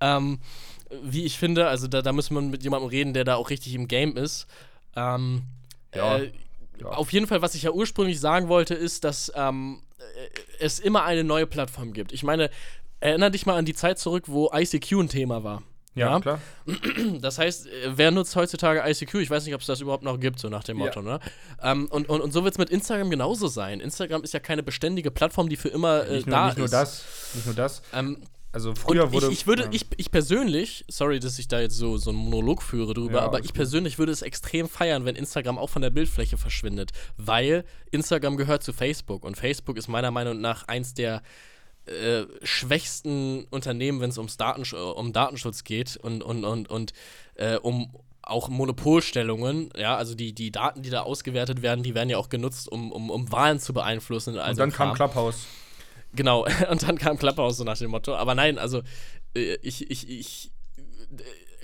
Ähm, 0.00 0.40
wie 1.02 1.24
ich 1.24 1.38
finde. 1.38 1.68
Also 1.68 1.86
da, 1.86 2.02
da 2.02 2.12
muss 2.12 2.30
man 2.30 2.50
mit 2.50 2.62
jemandem 2.64 2.88
reden, 2.88 3.14
der 3.14 3.22
da 3.24 3.36
auch 3.36 3.50
richtig 3.50 3.74
im 3.74 3.88
Game 3.88 4.16
ist. 4.16 4.46
Ähm, 4.96 5.42
ja. 5.94 6.18
Äh, 6.18 6.32
ja. 6.80 6.88
Auf 6.88 7.12
jeden 7.12 7.26
Fall, 7.26 7.42
was 7.42 7.54
ich 7.54 7.62
ja 7.62 7.70
ursprünglich 7.70 8.18
sagen 8.18 8.48
wollte, 8.48 8.74
ist, 8.74 9.04
dass 9.04 9.30
ähm, 9.36 9.78
äh, 9.78 9.83
es 10.58 10.78
immer 10.78 11.04
eine 11.04 11.24
neue 11.24 11.46
Plattform 11.46 11.92
gibt. 11.92 12.12
Ich 12.12 12.22
meine, 12.22 12.50
erinnere 13.00 13.30
dich 13.30 13.46
mal 13.46 13.56
an 13.56 13.64
die 13.64 13.74
Zeit 13.74 13.98
zurück, 13.98 14.24
wo 14.26 14.50
ICQ 14.52 14.92
ein 14.92 15.08
Thema 15.08 15.44
war. 15.44 15.62
Ja, 15.94 16.10
ja, 16.10 16.20
klar. 16.20 16.40
Das 17.20 17.38
heißt, 17.38 17.68
wer 17.88 18.10
nutzt 18.10 18.34
heutzutage 18.34 18.82
ICQ? 18.84 19.14
Ich 19.16 19.30
weiß 19.30 19.44
nicht, 19.44 19.54
ob 19.54 19.60
es 19.60 19.66
das 19.66 19.80
überhaupt 19.80 20.02
noch 20.02 20.18
gibt, 20.18 20.40
so 20.40 20.48
nach 20.48 20.64
dem 20.64 20.78
Motto, 20.78 21.00
ja. 21.00 21.06
ne? 21.06 21.20
Ähm, 21.62 21.86
und, 21.86 22.08
und, 22.08 22.20
und 22.20 22.32
so 22.32 22.42
wird 22.42 22.54
es 22.54 22.58
mit 22.58 22.70
Instagram 22.70 23.10
genauso 23.10 23.46
sein. 23.46 23.80
Instagram 23.80 24.24
ist 24.24 24.34
ja 24.34 24.40
keine 24.40 24.62
beständige 24.62 25.10
Plattform, 25.10 25.48
die 25.48 25.56
für 25.56 25.68
immer 25.68 26.06
äh, 26.06 26.16
nicht 26.16 26.26
nur, 26.26 26.36
da 26.36 26.46
nicht 26.46 26.52
ist. 26.54 26.58
Nur 26.58 26.68
das, 26.68 27.04
nicht 27.34 27.46
nur 27.46 27.54
das. 27.54 27.82
Ähm, 27.92 28.18
also 28.54 28.72
früher 28.76 29.12
wurde. 29.12 29.26
Ich, 29.26 29.32
ich 29.32 29.46
würde, 29.48 29.64
ja. 29.64 29.68
ich, 29.72 29.86
ich 29.96 30.12
persönlich, 30.12 30.84
sorry, 30.88 31.18
dass 31.18 31.40
ich 31.40 31.48
da 31.48 31.60
jetzt 31.60 31.76
so, 31.76 31.96
so 31.96 32.10
einen 32.10 32.20
Monolog 32.20 32.62
führe 32.62 32.94
drüber, 32.94 33.18
ja, 33.18 33.24
aber 33.24 33.40
ich 33.40 33.46
gut. 33.46 33.54
persönlich 33.54 33.98
würde 33.98 34.12
es 34.12 34.22
extrem 34.22 34.68
feiern, 34.68 35.04
wenn 35.04 35.16
Instagram 35.16 35.58
auch 35.58 35.70
von 35.70 35.82
der 35.82 35.90
Bildfläche 35.90 36.38
verschwindet. 36.38 36.92
Weil 37.16 37.64
Instagram 37.90 38.36
gehört 38.36 38.62
zu 38.62 38.72
Facebook 38.72 39.24
und 39.24 39.36
Facebook 39.36 39.76
ist 39.76 39.88
meiner 39.88 40.12
Meinung 40.12 40.40
nach 40.40 40.68
eins 40.68 40.94
der 40.94 41.22
äh, 41.86 42.26
schwächsten 42.44 43.44
Unternehmen, 43.50 44.00
wenn 44.00 44.10
es 44.10 44.18
ums 44.18 44.36
Datensch 44.36 44.72
um 44.72 45.12
Datenschutz 45.12 45.64
geht 45.64 45.96
und, 45.96 46.22
und, 46.22 46.44
und, 46.44 46.70
und 46.70 46.92
äh, 47.34 47.56
um 47.56 47.92
auch 48.22 48.48
Monopolstellungen, 48.48 49.70
ja, 49.76 49.96
also 49.96 50.14
die, 50.14 50.32
die 50.32 50.52
Daten, 50.52 50.82
die 50.82 50.90
da 50.90 51.02
ausgewertet 51.02 51.60
werden, 51.60 51.82
die 51.82 51.96
werden 51.96 52.08
ja 52.08 52.18
auch 52.18 52.28
genutzt, 52.28 52.68
um, 52.68 52.92
um, 52.92 53.10
um 53.10 53.32
Wahlen 53.32 53.58
zu 53.58 53.74
beeinflussen. 53.74 54.38
Und 54.38 54.58
dann 54.58 54.72
kam 54.72 54.94
Clubhouse. 54.94 55.46
Genau, 56.14 56.46
und 56.70 56.82
dann 56.82 56.98
kam 56.98 57.18
Klapphaus 57.18 57.56
so 57.56 57.64
nach 57.64 57.78
dem 57.78 57.90
Motto. 57.90 58.14
Aber 58.14 58.34
nein, 58.34 58.58
also 58.58 58.82
äh, 59.34 59.56
ich, 59.62 59.90
ich, 59.90 60.08
ich 60.08 60.52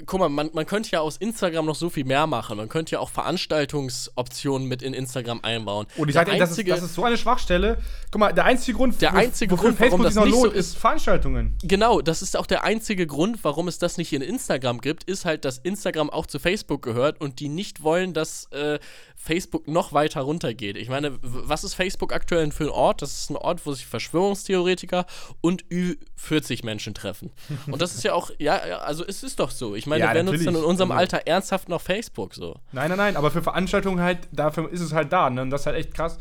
guck 0.07 0.21
mal, 0.21 0.29
man, 0.29 0.51
man 0.53 0.67
könnte 0.67 0.91
ja 0.91 1.01
aus 1.01 1.17
Instagram 1.17 1.67
noch 1.67 1.75
so 1.75 1.91
viel 1.91 2.05
mehr 2.05 2.27
machen. 2.27 2.57
Man 2.57 2.69
könnte 2.69 2.93
ja 2.93 2.99
auch 3.01 3.11
Veranstaltungsoptionen 3.11 4.69
mit 4.69 4.83
in 4.83 4.95
Instagram 4.95 5.41
einbauen. 5.43 5.87
Und 5.97 6.09
ich 6.09 6.15
sage 6.15 6.37
das 6.37 6.57
ist, 6.57 6.69
das 6.69 6.83
ist 6.83 6.95
so 6.95 7.05
eine 7.05 7.17
Schwachstelle. 7.17 7.79
Guck 8.11 8.21
mal, 8.21 8.33
der 8.33 8.45
einzige 8.45 8.77
Grund, 8.77 9.01
der 9.01 9.15
einzige 9.15 9.57
Grund, 9.57 9.77
Facebook 9.77 9.93
warum 9.93 10.03
das 10.05 10.15
noch 10.15 10.27
lohnt, 10.27 10.53
so 10.53 10.59
ist 10.59 10.77
Veranstaltungen. 10.77 11.57
Genau, 11.63 12.01
das 12.01 12.23
ist 12.23 12.37
auch 12.37 12.47
der 12.47 12.65
einzige 12.65 13.07
Grund, 13.07 13.43
warum 13.43 13.69
es 13.69 13.79
das 13.79 13.97
nicht 13.97 14.13
in 14.13 14.23
Instagram 14.23 14.81
gibt, 14.81 15.05
ist 15.05 15.25
halt, 15.25 15.45
dass 15.45 15.59
Instagram 15.59 16.11
auch 16.11 16.27
zu 16.27 16.39
Facebook 16.39 16.83
gehört 16.83 17.21
und 17.21 17.41
die 17.41 17.49
nicht 17.49 17.83
wollen, 17.83 18.15
dass 18.15 18.47
äh, 18.53 18.79
Facebook 19.23 19.69
noch 19.69 19.93
weiter 19.93 20.23
runtergeht. 20.23 20.79
Ich 20.79 20.89
meine, 20.89 21.19
was 21.21 21.63
ist 21.63 21.75
Facebook 21.75 22.13
aktuell 22.13 22.51
für 22.53 22.65
ein 22.65 22.71
Ort? 22.71 23.03
Das 23.03 23.13
ist 23.13 23.31
ein 23.31 23.37
Ort, 23.37 23.67
wo 23.67 23.73
sich 23.73 23.87
Verschwörungstheoretiker 23.87 25.05
und 25.43 25.65
Ü40 25.67 26.65
Menschen 26.65 26.95
treffen. 26.95 27.31
Und 27.67 27.83
das 27.83 27.95
ist 27.95 28.03
ja 28.03 28.15
auch, 28.15 28.31
ja, 28.39 28.57
also 28.57 29.05
es 29.07 29.23
ist 29.23 29.39
doch 29.39 29.51
so. 29.51 29.75
Ich 29.75 29.87
meine, 29.87 30.05
ja, 30.05 30.15
wer 30.15 30.23
nutzt 30.23 30.47
denn 30.47 30.55
in 30.55 30.65
unserem 30.65 30.91
also 30.91 31.01
Alter 31.01 31.27
ernsthaft 31.27 31.69
noch 31.69 31.83
Facebook 31.83 32.35
so? 32.35 32.57
Nein, 32.73 32.89
nein, 32.89 32.97
nein, 32.97 33.17
aber 33.17 33.31
für 33.31 33.43
Veranstaltungen 33.43 34.01
halt, 34.01 34.21
dafür 34.33 34.71
ist 34.73 34.81
es 34.81 34.93
halt 34.95 35.13
da, 35.13 35.29
ne? 35.29 35.43
Und 35.43 35.51
das 35.51 35.63
ist 35.63 35.67
halt 35.67 35.77
echt 35.77 35.95
krass. 35.95 36.19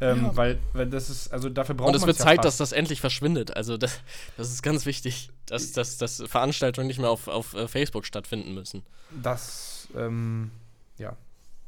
Ähm, 0.00 0.24
ja. 0.24 0.36
weil, 0.36 0.58
weil 0.72 0.86
das 0.88 1.08
ist, 1.10 1.32
also 1.32 1.48
dafür 1.48 1.76
braucht 1.76 1.86
man. 1.86 1.94
Und 1.94 2.00
es 2.00 2.06
wird 2.06 2.16
Zeit, 2.16 2.38
fast. 2.38 2.46
dass 2.46 2.56
das 2.56 2.72
endlich 2.72 3.00
verschwindet. 3.00 3.56
Also 3.56 3.76
das, 3.76 4.00
das 4.36 4.50
ist 4.50 4.64
ganz 4.64 4.84
wichtig, 4.84 5.30
dass, 5.46 5.70
dass, 5.70 5.96
dass 5.96 6.24
Veranstaltungen 6.26 6.88
nicht 6.88 6.98
mehr 6.98 7.10
auf, 7.10 7.28
auf 7.28 7.54
äh, 7.54 7.68
Facebook 7.68 8.04
stattfinden 8.04 8.52
müssen. 8.52 8.82
Das, 9.22 9.86
ähm, 9.96 10.50
ja. 10.50 10.61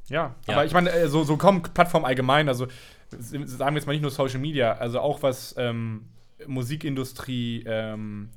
Ja, 0.08 0.34
ja. 0.46 0.54
aber 0.54 0.64
ich 0.64 0.72
meine, 0.72 0.90
äh, 0.90 1.08
so, 1.08 1.24
so 1.24 1.36
kommen 1.36 1.62
Plattformen 1.62 2.04
allgemein, 2.06 2.48
also 2.48 2.66
sagen 3.10 3.74
wir 3.74 3.74
jetzt 3.74 3.86
mal 3.86 3.92
nicht 3.92 4.02
nur 4.02 4.10
Social 4.10 4.40
Media, 4.40 4.72
also 4.72 5.00
auch 5.00 5.22
was 5.22 5.54
ähm, 5.56 6.06
Musikindustrie 6.46 7.64
ähm, 7.66 8.30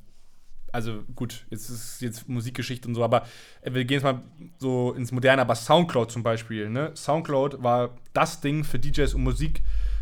also 0.71 1.03
gut, 1.15 1.45
jetzt 1.49 1.69
ist 1.69 2.01
jetzt 2.01 2.27
Musikgeschichte 2.27 2.87
und 2.87 2.95
so, 2.95 3.03
aber 3.03 3.25
wir 3.63 3.85
gehen 3.85 3.95
jetzt 3.95 4.03
mal 4.03 4.21
so 4.59 4.93
ins 4.93 5.11
Moderne, 5.11 5.41
aber 5.41 5.55
Soundcloud 5.55 6.11
zum 6.11 6.23
Beispiel, 6.23 6.69
ne? 6.69 6.91
Soundcloud 6.95 7.63
war 7.63 7.97
das 8.13 8.41
Ding 8.41 8.63
für 8.63 8.77
DJs, 8.77 9.13
um 9.13 9.23
Musik 9.23 9.61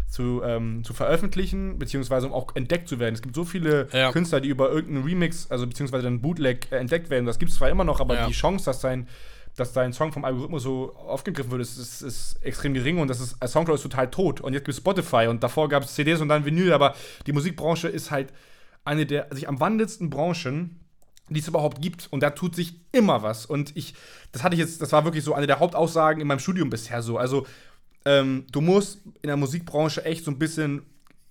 zu, 0.09 0.41
ähm, 0.43 0.83
zu 0.83 0.93
veröffentlichen, 0.93 1.79
beziehungsweise 1.79 2.27
um 2.27 2.33
auch 2.33 2.55
entdeckt 2.55 2.87
zu 2.87 2.99
werden. 2.99 3.15
Es 3.15 3.21
gibt 3.21 3.35
so 3.35 3.45
viele 3.45 3.87
ja. 3.91 4.11
Künstler, 4.11 4.41
die 4.41 4.49
über 4.49 4.69
irgendeinen 4.69 5.05
Remix, 5.05 5.49
also 5.49 5.67
beziehungsweise 5.67 6.03
dann 6.03 6.21
Bootleg 6.21 6.71
äh, 6.71 6.77
entdeckt 6.77 7.09
werden. 7.09 7.25
Das 7.25 7.39
gibt 7.39 7.51
es 7.51 7.57
zwar 7.57 7.69
immer 7.69 7.83
noch, 7.83 7.99
aber 7.99 8.15
ja. 8.15 8.27
die 8.27 8.33
Chance, 8.33 8.65
dass 8.65 8.81
sein 8.81 9.07
dass 9.55 9.73
dein 9.73 9.93
Song 9.93 10.11
vom 10.11 10.25
Algorithmus 10.25 10.63
so 10.63 10.93
aufgegriffen 10.95 11.51
wird, 11.51 11.61
ist, 11.61 11.77
ist, 11.77 12.01
ist 12.01 12.43
extrem 12.43 12.73
gering 12.73 12.97
und 12.97 13.07
das 13.07 13.21
ist, 13.21 13.37
Soundcloud 13.45 13.77
ist 13.77 13.83
total 13.83 14.09
tot. 14.09 14.41
Und 14.41 14.53
jetzt 14.53 14.65
gibt 14.65 14.73
es 14.73 14.77
Spotify 14.77 15.27
und 15.27 15.43
davor 15.43 15.69
gab 15.69 15.83
es 15.83 15.95
CDs 15.95 16.21
und 16.21 16.27
dann 16.27 16.45
Vinyl, 16.45 16.73
aber 16.73 16.95
die 17.25 17.31
Musikbranche 17.31 17.87
ist 17.87 18.11
halt 18.11 18.33
eine 18.83 19.05
der 19.05 19.27
sich 19.31 19.47
am 19.47 19.59
wandelndsten 19.59 20.09
Branchen, 20.09 20.79
die 21.29 21.39
es 21.39 21.47
überhaupt 21.47 21.81
gibt. 21.81 22.07
Und 22.11 22.21
da 22.21 22.29
tut 22.29 22.55
sich 22.55 22.79
immer 22.91 23.23
was. 23.23 23.45
Und 23.45 23.75
ich, 23.75 23.95
das 24.31 24.43
hatte 24.43 24.55
ich 24.55 24.59
jetzt, 24.59 24.81
das 24.81 24.91
war 24.91 25.05
wirklich 25.05 25.23
so 25.23 25.33
eine 25.33 25.47
der 25.47 25.59
Hauptaussagen 25.59 26.21
in 26.21 26.27
meinem 26.27 26.39
Studium 26.39 26.69
bisher 26.69 27.01
so. 27.01 27.17
Also, 27.17 27.47
ähm, 28.05 28.45
du 28.51 28.61
musst 28.61 29.01
in 29.23 29.27
der 29.27 29.37
Musikbranche 29.37 30.05
echt 30.05 30.23
so 30.23 30.31
ein 30.31 30.37
bisschen 30.37 30.83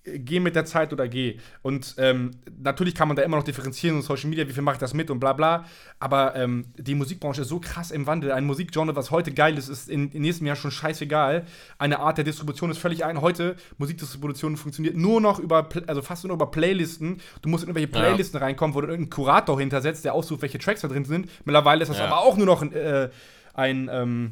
geh 0.05 0.39
mit 0.39 0.55
der 0.55 0.65
Zeit 0.65 0.93
oder 0.93 1.07
geh. 1.07 1.37
Und 1.61 1.95
ähm, 1.97 2.31
natürlich 2.61 2.95
kann 2.95 3.07
man 3.07 3.17
da 3.17 3.23
immer 3.23 3.37
noch 3.37 3.43
differenzieren 3.43 3.97
und 3.97 4.03
Social 4.03 4.29
Media, 4.29 4.47
wie 4.47 4.53
viel 4.53 4.61
mache 4.61 4.75
ich 4.75 4.79
das 4.79 4.93
mit 4.93 5.09
und 5.09 5.19
bla 5.19 5.33
bla. 5.33 5.65
Aber 5.99 6.35
ähm, 6.35 6.65
die 6.77 6.95
Musikbranche 6.95 7.41
ist 7.41 7.49
so 7.49 7.59
krass 7.59 7.91
im 7.91 8.07
Wandel. 8.07 8.31
Ein 8.31 8.45
Musikgenre, 8.45 8.95
was 8.95 9.11
heute 9.11 9.33
geil 9.33 9.57
ist, 9.57 9.67
ist 9.67 9.89
in, 9.89 10.11
im 10.11 10.21
nächsten 10.21 10.45
Jahr 10.45 10.55
schon 10.55 10.71
scheißegal. 10.71 11.45
Eine 11.77 11.99
Art 11.99 12.17
der 12.17 12.25
Distribution 12.25 12.69
ist 12.71 12.77
völlig 12.77 13.03
ein. 13.03 13.21
Heute, 13.21 13.55
Musikdistribution 13.77 14.57
funktioniert 14.57 14.95
nur 14.95 15.21
noch 15.21 15.39
über, 15.39 15.67
also 15.87 16.01
fast 16.01 16.23
nur 16.23 16.33
über 16.33 16.51
Playlisten. 16.51 17.21
Du 17.41 17.49
musst 17.49 17.63
in 17.63 17.69
irgendwelche 17.69 17.87
Playlisten 17.91 18.39
ja. 18.39 18.45
reinkommen, 18.45 18.75
wo 18.75 18.81
du 18.81 18.87
irgendeinen 18.87 19.09
Kurator 19.09 19.59
hintersetzt, 19.59 20.05
der 20.05 20.13
aussucht, 20.13 20.41
welche 20.41 20.59
Tracks 20.59 20.81
da 20.81 20.87
drin 20.87 21.05
sind. 21.05 21.29
Mittlerweile 21.45 21.81
ist 21.81 21.89
das 21.89 21.97
ja. 21.97 22.05
aber 22.05 22.19
auch 22.19 22.37
nur 22.37 22.45
noch 22.45 22.61
ein, 22.61 22.73
äh, 22.73 23.09
ein 23.53 23.89
ähm, 23.91 24.31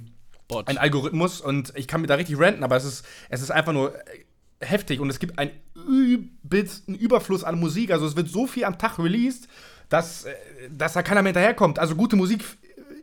ein 0.65 0.77
Algorithmus 0.77 1.41
und 1.41 1.73
ich 1.75 1.87
kann 1.87 2.01
mir 2.01 2.07
da 2.07 2.15
richtig 2.15 2.39
ranten, 2.39 2.63
aber 2.63 2.75
es 2.75 2.85
ist, 2.85 3.05
es 3.29 3.41
ist 3.41 3.51
einfach 3.51 3.73
nur 3.73 3.93
heftig 4.63 4.99
und 4.99 5.09
es 5.09 5.19
gibt 5.19 5.39
einen 5.39 5.51
übelsten 5.75 6.95
Überfluss 6.95 7.43
an 7.43 7.59
Musik. 7.59 7.91
Also 7.91 8.05
es 8.05 8.15
wird 8.15 8.29
so 8.29 8.47
viel 8.47 8.65
am 8.65 8.77
Tag 8.77 8.99
released, 8.99 9.47
dass, 9.89 10.25
äh, 10.25 10.33
dass 10.71 10.93
da 10.93 11.03
keiner 11.03 11.21
mehr 11.21 11.31
hinterherkommt. 11.31 11.79
Also 11.79 11.95
gute 11.95 12.15
Musik 12.15 12.43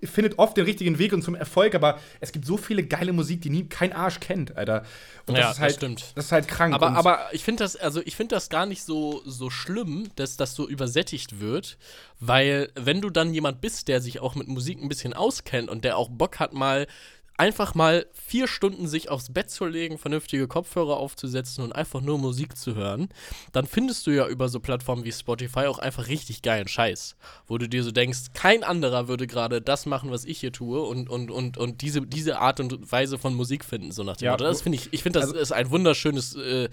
findet 0.02 0.38
oft 0.38 0.56
den 0.56 0.64
richtigen 0.64 0.98
Weg 0.98 1.12
und 1.12 1.22
zum 1.22 1.34
Erfolg, 1.34 1.74
aber 1.74 1.98
es 2.20 2.32
gibt 2.32 2.46
so 2.46 2.56
viele 2.56 2.84
geile 2.84 3.12
Musik, 3.12 3.42
die 3.42 3.50
nie 3.50 3.68
kein 3.68 3.92
Arsch 3.92 4.20
kennt, 4.20 4.56
Alter. 4.56 4.84
Und 5.26 5.36
das 5.36 5.44
ja, 5.44 5.50
ist 5.50 5.60
halt, 5.60 5.70
das 5.70 5.76
stimmt. 5.76 6.12
Das 6.14 6.24
ist 6.26 6.32
halt 6.32 6.48
krank. 6.48 6.74
Aber, 6.74 6.90
aber 6.92 7.28
ich 7.32 7.44
finde 7.44 7.64
das, 7.64 7.76
also 7.76 8.00
ich 8.04 8.16
finde 8.16 8.34
das 8.34 8.48
gar 8.48 8.66
nicht 8.66 8.82
so, 8.82 9.22
so 9.26 9.50
schlimm, 9.50 10.08
dass 10.16 10.36
das 10.36 10.54
so 10.54 10.68
übersättigt 10.68 11.40
wird, 11.40 11.76
weil 12.18 12.70
wenn 12.74 13.00
du 13.00 13.10
dann 13.10 13.34
jemand 13.34 13.60
bist, 13.60 13.88
der 13.88 14.00
sich 14.00 14.20
auch 14.20 14.34
mit 14.34 14.48
Musik 14.48 14.80
ein 14.82 14.88
bisschen 14.88 15.12
auskennt 15.12 15.68
und 15.68 15.84
der 15.84 15.96
auch 15.96 16.08
Bock 16.08 16.38
hat, 16.38 16.52
mal 16.52 16.86
einfach 17.40 17.74
mal 17.74 18.04
vier 18.12 18.46
Stunden 18.46 18.86
sich 18.86 19.08
aufs 19.08 19.32
Bett 19.32 19.48
zu 19.48 19.64
legen, 19.64 19.96
vernünftige 19.96 20.46
Kopfhörer 20.46 20.98
aufzusetzen 20.98 21.64
und 21.64 21.72
einfach 21.72 22.02
nur 22.02 22.18
Musik 22.18 22.54
zu 22.54 22.74
hören, 22.74 23.08
dann 23.52 23.64
findest 23.64 24.06
du 24.06 24.10
ja 24.10 24.28
über 24.28 24.50
so 24.50 24.60
Plattformen 24.60 25.04
wie 25.04 25.12
Spotify 25.12 25.60
auch 25.60 25.78
einfach 25.78 26.08
richtig 26.08 26.42
geilen 26.42 26.68
Scheiß, 26.68 27.16
wo 27.46 27.56
du 27.56 27.66
dir 27.66 27.82
so 27.82 27.92
denkst, 27.92 28.34
kein 28.34 28.62
anderer 28.62 29.08
würde 29.08 29.26
gerade 29.26 29.62
das 29.62 29.86
machen, 29.86 30.10
was 30.10 30.26
ich 30.26 30.38
hier 30.38 30.52
tue 30.52 30.82
und, 30.82 31.08
und, 31.08 31.30
und, 31.30 31.56
und 31.56 31.80
diese, 31.80 32.02
diese 32.02 32.40
Art 32.40 32.60
und 32.60 32.92
Weise 32.92 33.16
von 33.16 33.32
Musik 33.32 33.64
finden, 33.64 33.90
so 33.90 34.02
nach 34.04 34.18
dem 34.18 34.26
ja, 34.26 34.32
Motto. 34.32 34.44
Das 34.44 34.60
finde 34.60 34.76
ich, 34.76 34.92
ich 34.92 35.02
finde, 35.02 35.20
das 35.20 35.30
also, 35.30 35.40
ist 35.40 35.52
ein 35.52 35.70
wunderschönes 35.70 36.36
äh, 36.36 36.68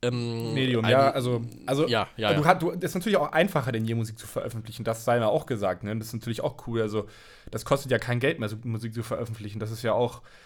ähm, 0.00 0.54
Medium, 0.54 0.84
ein, 0.84 0.92
ja, 0.92 1.10
also, 1.10 1.42
also 1.66 1.88
ja, 1.88 2.06
ja, 2.16 2.32
du, 2.32 2.42
ja. 2.42 2.54
Du, 2.54 2.70
das 2.70 2.92
ist 2.92 2.94
natürlich 2.94 3.18
auch 3.18 3.32
einfacher, 3.32 3.72
denn 3.72 3.84
je 3.84 3.94
Musik 3.94 4.16
zu 4.16 4.28
veröffentlichen, 4.28 4.84
das 4.84 5.04
sei 5.04 5.18
mal 5.18 5.26
auch 5.26 5.44
gesagt, 5.44 5.82
ne? 5.82 5.96
Das 5.96 6.08
ist 6.08 6.12
natürlich 6.12 6.40
auch 6.40 6.66
cool, 6.66 6.82
also 6.82 7.06
das 7.50 7.64
kostet 7.64 7.90
ja 7.90 7.98
kein 7.98 8.20
Geld 8.20 8.38
mehr, 8.38 8.48
so 8.48 8.56
Musik 8.62 8.94
zu 8.94 9.02
veröffentlichen, 9.02 9.58
das 9.58 9.72
ist 9.72 9.82
ja 9.82 9.92
auch 9.92 9.97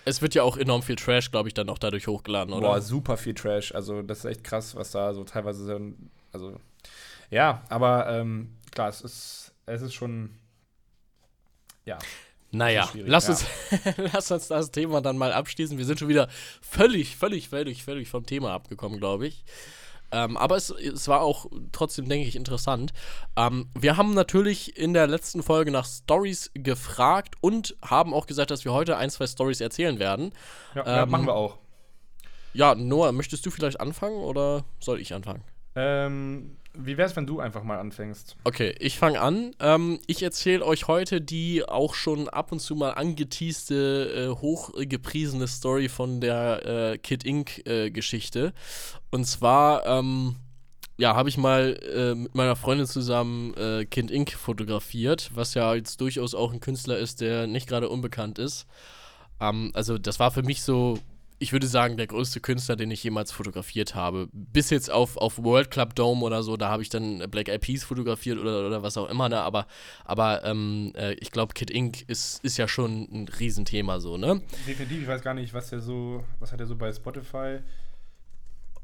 Es 0.04 0.22
wird 0.22 0.34
ja 0.34 0.42
auch 0.42 0.56
enorm 0.56 0.82
viel 0.82 0.96
Trash, 0.96 1.30
glaube 1.30 1.48
ich, 1.48 1.54
dann 1.54 1.68
auch 1.68 1.78
dadurch 1.78 2.06
hochgeladen, 2.06 2.52
oder? 2.52 2.68
Boah, 2.68 2.80
super 2.80 3.16
viel 3.16 3.34
Trash, 3.34 3.74
also 3.74 4.02
das 4.02 4.20
ist 4.20 4.24
echt 4.24 4.44
krass, 4.44 4.74
was 4.74 4.90
da 4.90 5.14
so 5.14 5.24
teilweise, 5.24 5.64
so, 5.64 5.80
also 6.32 6.60
ja, 7.30 7.62
aber 7.68 8.08
ähm, 8.10 8.50
klar, 8.70 8.88
es 8.88 9.00
ist, 9.00 9.52
es 9.66 9.82
ist 9.82 9.94
schon, 9.94 10.30
ja. 11.84 11.98
Naja, 12.54 12.86
lass 12.94 13.30
uns, 13.30 13.46
ja. 13.70 13.94
lass 14.12 14.30
uns 14.30 14.48
das 14.48 14.70
Thema 14.70 15.00
dann 15.00 15.16
mal 15.16 15.32
abschließen. 15.32 15.78
Wir 15.78 15.86
sind 15.86 15.98
schon 15.98 16.08
wieder 16.08 16.28
völlig, 16.60 17.16
völlig, 17.16 17.48
völlig, 17.48 17.82
völlig 17.82 18.10
vom 18.10 18.26
Thema 18.26 18.52
abgekommen, 18.52 18.98
glaube 18.98 19.26
ich. 19.26 19.42
Ähm, 20.12 20.36
aber 20.36 20.56
es, 20.56 20.70
es 20.70 21.08
war 21.08 21.22
auch 21.22 21.46
trotzdem, 21.72 22.08
denke 22.08 22.28
ich, 22.28 22.36
interessant. 22.36 22.92
Ähm, 23.36 23.68
wir 23.78 23.96
haben 23.96 24.14
natürlich 24.14 24.76
in 24.76 24.92
der 24.92 25.06
letzten 25.06 25.42
Folge 25.42 25.70
nach 25.70 25.86
Stories 25.86 26.50
gefragt 26.54 27.34
und 27.40 27.76
haben 27.82 28.12
auch 28.12 28.26
gesagt, 28.26 28.50
dass 28.50 28.64
wir 28.64 28.72
heute 28.72 28.96
ein, 28.96 29.10
zwei 29.10 29.26
Stories 29.26 29.60
erzählen 29.60 29.98
werden. 29.98 30.32
Ja, 30.74 30.82
ähm, 30.82 30.96
ja, 30.96 31.06
machen 31.06 31.26
wir 31.26 31.34
auch. 31.34 31.58
Ja, 32.54 32.74
Noah, 32.74 33.12
möchtest 33.12 33.46
du 33.46 33.50
vielleicht 33.50 33.80
anfangen 33.80 34.18
oder 34.18 34.64
soll 34.78 35.00
ich 35.00 35.14
anfangen? 35.14 35.42
Ähm, 35.74 36.58
wie 36.74 36.96
wäre 36.96 37.08
es, 37.08 37.16
wenn 37.16 37.26
du 37.26 37.40
einfach 37.40 37.62
mal 37.62 37.78
anfängst? 37.78 38.36
Okay, 38.44 38.74
ich 38.78 38.98
fange 38.98 39.20
an. 39.20 39.54
Ähm, 39.60 40.00
ich 40.06 40.22
erzähle 40.22 40.64
euch 40.64 40.88
heute 40.88 41.20
die 41.20 41.64
auch 41.66 41.94
schon 41.94 42.28
ab 42.28 42.52
und 42.52 42.60
zu 42.60 42.74
mal 42.74 42.92
angeteaste, 42.92 44.30
äh, 44.32 44.40
hochgepriesene 44.40 45.46
Story 45.46 45.88
von 45.88 46.20
der 46.20 46.92
äh, 46.92 46.98
Kid 46.98 47.24
Inc. 47.24 47.66
Äh, 47.66 47.92
Und 49.10 49.26
zwar, 49.26 49.86
ähm, 49.86 50.36
ja, 50.96 51.14
habe 51.14 51.28
ich 51.28 51.36
mal 51.36 51.78
äh, 51.94 52.14
mit 52.14 52.34
meiner 52.34 52.56
Freundin 52.56 52.86
zusammen 52.86 53.54
äh, 53.54 53.84
Kid 53.84 54.10
Inc. 54.10 54.32
fotografiert, 54.32 55.30
was 55.34 55.54
ja 55.54 55.74
jetzt 55.74 56.00
durchaus 56.00 56.34
auch 56.34 56.52
ein 56.52 56.60
Künstler 56.60 56.98
ist, 56.98 57.20
der 57.20 57.46
nicht 57.46 57.68
gerade 57.68 57.88
unbekannt 57.88 58.38
ist. 58.38 58.66
Ähm, 59.40 59.72
also, 59.74 59.98
das 59.98 60.18
war 60.18 60.30
für 60.30 60.42
mich 60.42 60.62
so 60.62 60.98
ich 61.42 61.52
würde 61.52 61.66
sagen, 61.66 61.96
der 61.96 62.06
größte 62.06 62.40
Künstler, 62.40 62.76
den 62.76 62.92
ich 62.92 63.02
jemals 63.02 63.32
fotografiert 63.32 63.96
habe. 63.96 64.28
Bis 64.32 64.70
jetzt 64.70 64.90
auf, 64.92 65.16
auf 65.16 65.42
World 65.42 65.72
Club 65.72 65.96
Dome 65.96 66.24
oder 66.24 66.44
so, 66.44 66.56
da 66.56 66.68
habe 66.68 66.82
ich 66.82 66.88
dann 66.88 67.18
Black 67.30 67.48
Eyed 67.48 67.60
Peas 67.60 67.82
fotografiert 67.82 68.38
oder, 68.38 68.64
oder 68.64 68.84
was 68.84 68.96
auch 68.96 69.10
immer, 69.10 69.28
ne? 69.28 69.40
aber, 69.40 69.66
aber 70.04 70.44
ähm, 70.44 70.92
äh, 70.94 71.14
ich 71.14 71.32
glaube, 71.32 71.52
Kid 71.54 71.70
Ink 71.70 72.08
ist, 72.08 72.44
ist 72.44 72.58
ja 72.58 72.68
schon 72.68 73.08
ein 73.12 73.28
Riesenthema 73.28 73.98
so, 73.98 74.16
ne? 74.16 74.40
Definitiv, 74.68 75.02
ich 75.02 75.08
weiß 75.08 75.20
gar 75.20 75.34
nicht, 75.34 75.52
was 75.52 75.70
der 75.70 75.80
so, 75.80 76.22
was 76.38 76.52
hat 76.52 76.60
er 76.60 76.66
so 76.66 76.76
bei 76.76 76.92
Spotify 76.92 77.58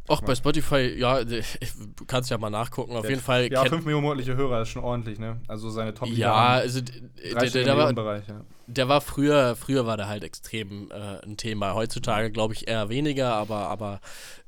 Ach, 0.08 0.22
bei 0.22 0.34
Spotify, 0.34 0.94
ja, 0.98 1.22
du 1.22 1.42
kannst 2.06 2.30
ja 2.30 2.38
mal 2.38 2.50
nachgucken. 2.50 2.96
Auf 2.96 3.02
der, 3.02 3.10
jeden 3.10 3.22
Fall. 3.22 3.50
Ja, 3.52 3.64
5 3.64 3.84
Millionen 3.84 4.04
monatliche 4.04 4.36
Hörer 4.36 4.62
ist 4.62 4.70
schon 4.70 4.82
ordentlich, 4.82 5.18
ne? 5.18 5.40
Also 5.46 5.68
seine 5.70 5.92
top 5.92 6.08
Ja, 6.08 6.34
also 6.34 6.80
der, 6.80 7.50
der, 7.50 7.64
der 7.64 7.76
war, 7.76 7.92
Bereich, 7.92 8.26
ja. 8.26 8.40
der 8.66 8.88
war 8.88 9.00
früher, 9.00 9.54
früher 9.56 9.86
war 9.86 9.96
der 9.96 10.08
halt 10.08 10.24
extrem 10.24 10.90
äh, 10.90 11.24
ein 11.24 11.36
Thema. 11.36 11.74
Heutzutage 11.74 12.30
glaube 12.30 12.54
ich 12.54 12.68
eher 12.68 12.88
weniger, 12.88 13.34
aber, 13.34 13.68
aber 13.68 14.00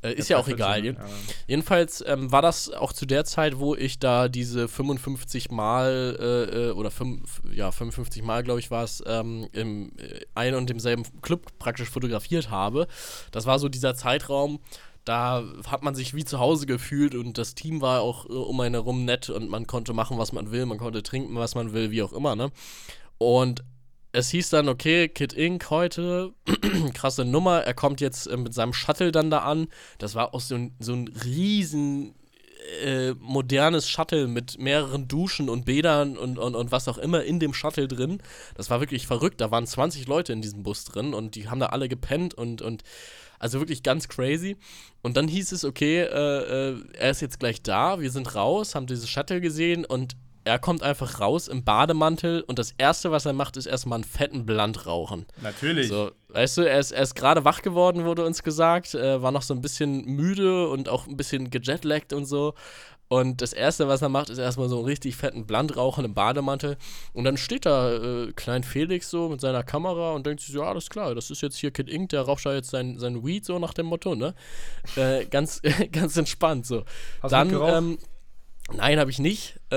äh, 0.02 0.12
ist 0.14 0.30
ja 0.30 0.38
auch 0.38 0.48
egal. 0.48 0.78
Schon, 0.78 0.94
ja. 0.94 1.06
Jedenfalls 1.46 2.02
ähm, 2.06 2.32
war 2.32 2.40
das 2.40 2.70
auch 2.70 2.92
zu 2.94 3.04
der 3.04 3.24
Zeit, 3.24 3.58
wo 3.58 3.74
ich 3.74 3.98
da 3.98 4.28
diese 4.28 4.66
55 4.66 5.50
Mal 5.50 6.16
äh, 6.18 6.68
äh, 6.68 6.70
oder 6.70 6.90
5, 6.90 7.42
ja, 7.52 7.70
55 7.70 8.22
Mal, 8.22 8.42
glaube 8.42 8.60
ich, 8.60 8.70
war 8.70 8.84
es, 8.84 9.02
ähm, 9.06 9.48
im 9.52 9.92
äh, 9.98 10.20
ein 10.34 10.54
und 10.54 10.70
demselben 10.70 11.04
Club 11.20 11.58
praktisch 11.58 11.90
fotografiert 11.90 12.50
habe. 12.50 12.86
Das 13.30 13.44
war 13.44 13.58
so 13.58 13.68
dieser 13.68 13.94
Zeitraum 13.94 14.60
da 15.04 15.44
hat 15.66 15.82
man 15.82 15.94
sich 15.94 16.14
wie 16.14 16.24
zu 16.24 16.38
Hause 16.38 16.66
gefühlt 16.66 17.14
und 17.14 17.38
das 17.38 17.54
Team 17.54 17.80
war 17.80 18.02
auch 18.02 18.28
äh, 18.28 18.32
um 18.32 18.60
einen 18.60 18.74
herum 18.74 19.04
nett 19.04 19.30
und 19.30 19.48
man 19.48 19.66
konnte 19.66 19.92
machen, 19.92 20.18
was 20.18 20.32
man 20.32 20.52
will, 20.52 20.66
man 20.66 20.78
konnte 20.78 21.02
trinken, 21.02 21.34
was 21.36 21.54
man 21.54 21.72
will, 21.72 21.90
wie 21.90 22.02
auch 22.02 22.12
immer, 22.12 22.36
ne? 22.36 22.50
Und 23.18 23.64
es 24.12 24.30
hieß 24.30 24.50
dann, 24.50 24.68
okay, 24.68 25.08
Kid 25.08 25.32
Inc. 25.32 25.70
heute, 25.70 26.32
krasse 26.94 27.24
Nummer, 27.24 27.60
er 27.60 27.74
kommt 27.74 28.00
jetzt 28.00 28.26
äh, 28.26 28.36
mit 28.36 28.54
seinem 28.54 28.72
Shuttle 28.72 29.12
dann 29.12 29.30
da 29.30 29.40
an. 29.40 29.68
Das 29.98 30.14
war 30.14 30.34
auch 30.34 30.40
so 30.40 30.56
ein, 30.56 30.74
so 30.80 30.94
ein 30.94 31.08
riesen 31.24 32.14
äh, 32.82 33.14
modernes 33.14 33.88
Shuttle 33.88 34.26
mit 34.26 34.58
mehreren 34.58 35.06
Duschen 35.06 35.48
und 35.48 35.64
Bädern 35.64 36.16
und, 36.16 36.38
und, 36.38 36.54
und 36.54 36.72
was 36.72 36.88
auch 36.88 36.98
immer 36.98 37.24
in 37.24 37.40
dem 37.40 37.54
Shuttle 37.54 37.88
drin. 37.88 38.18
Das 38.54 38.68
war 38.70 38.80
wirklich 38.80 39.06
verrückt. 39.06 39.40
Da 39.40 39.50
waren 39.50 39.66
20 39.66 40.06
Leute 40.08 40.32
in 40.32 40.42
diesem 40.42 40.62
Bus 40.62 40.84
drin 40.84 41.14
und 41.14 41.34
die 41.36 41.48
haben 41.48 41.60
da 41.60 41.66
alle 41.66 41.88
gepennt 41.88 42.34
und, 42.34 42.62
und 42.62 42.82
also 43.40 43.58
wirklich 43.58 43.82
ganz 43.82 44.06
crazy. 44.08 44.56
Und 45.02 45.16
dann 45.16 45.26
hieß 45.26 45.50
es, 45.50 45.64
okay, 45.64 46.02
äh, 46.02 46.70
äh, 46.70 46.76
er 46.96 47.10
ist 47.10 47.20
jetzt 47.20 47.40
gleich 47.40 47.62
da, 47.62 47.98
wir 47.98 48.10
sind 48.10 48.36
raus, 48.36 48.76
haben 48.76 48.86
dieses 48.86 49.08
Shuttle 49.08 49.40
gesehen 49.40 49.84
und 49.84 50.14
er 50.44 50.58
kommt 50.58 50.82
einfach 50.82 51.20
raus 51.20 51.48
im 51.48 51.64
Bademantel 51.64 52.42
und 52.42 52.58
das 52.58 52.74
Erste, 52.78 53.10
was 53.10 53.26
er 53.26 53.32
macht, 53.32 53.56
ist 53.56 53.66
erstmal 53.66 53.96
einen 53.96 54.04
fetten 54.04 54.46
Blunt 54.46 54.86
rauchen. 54.86 55.26
Natürlich. 55.42 55.88
So, 55.88 56.12
weißt 56.28 56.58
du, 56.58 56.62
er 56.62 56.78
ist, 56.78 56.92
er 56.92 57.02
ist 57.02 57.14
gerade 57.14 57.44
wach 57.44 57.62
geworden, 57.62 58.04
wurde 58.04 58.24
uns 58.24 58.42
gesagt, 58.42 58.94
äh, 58.94 59.20
war 59.20 59.32
noch 59.32 59.42
so 59.42 59.52
ein 59.52 59.60
bisschen 59.60 60.04
müde 60.04 60.68
und 60.68 60.88
auch 60.88 61.06
ein 61.06 61.16
bisschen 61.16 61.50
gejetlaggt 61.50 62.12
und 62.12 62.24
so. 62.24 62.54
Und 63.12 63.42
das 63.42 63.52
Erste, 63.52 63.88
was 63.88 64.02
er 64.02 64.08
macht, 64.08 64.30
ist 64.30 64.38
erstmal 64.38 64.68
so 64.68 64.76
einen 64.76 64.84
richtig 64.84 65.16
fetten 65.16 65.44
Blunt 65.44 65.76
rauchen 65.76 66.04
im 66.04 66.14
Bademantel. 66.14 66.76
Und 67.12 67.24
dann 67.24 67.36
steht 67.36 67.66
da 67.66 67.92
äh, 67.92 68.32
Klein 68.36 68.62
Felix 68.62 69.10
so 69.10 69.28
mit 69.28 69.40
seiner 69.40 69.64
Kamera 69.64 70.12
und 70.12 70.24
denkt 70.24 70.42
sich 70.42 70.52
so, 70.52 70.60
ja, 70.60 70.68
alles 70.68 70.88
klar, 70.88 71.16
das 71.16 71.28
ist 71.28 71.42
jetzt 71.42 71.56
hier 71.56 71.72
Kid 71.72 71.90
Ink, 71.90 72.10
der 72.10 72.22
raucht 72.22 72.46
da 72.46 72.54
jetzt 72.54 72.70
sein, 72.70 73.00
sein 73.00 73.26
Weed 73.26 73.44
so 73.44 73.58
nach 73.58 73.74
dem 73.74 73.86
Motto, 73.86 74.14
ne? 74.14 74.32
Äh, 74.94 75.24
ganz, 75.30 75.60
ganz 75.92 76.16
entspannt 76.16 76.66
so. 76.66 76.84
Hast 77.20 77.32
dann, 77.32 77.48
du 77.48 77.60
ähm, 77.64 77.98
Nein, 78.72 79.00
habe 79.00 79.10
ich 79.10 79.18
nicht. 79.18 79.58
Äh, 79.72 79.76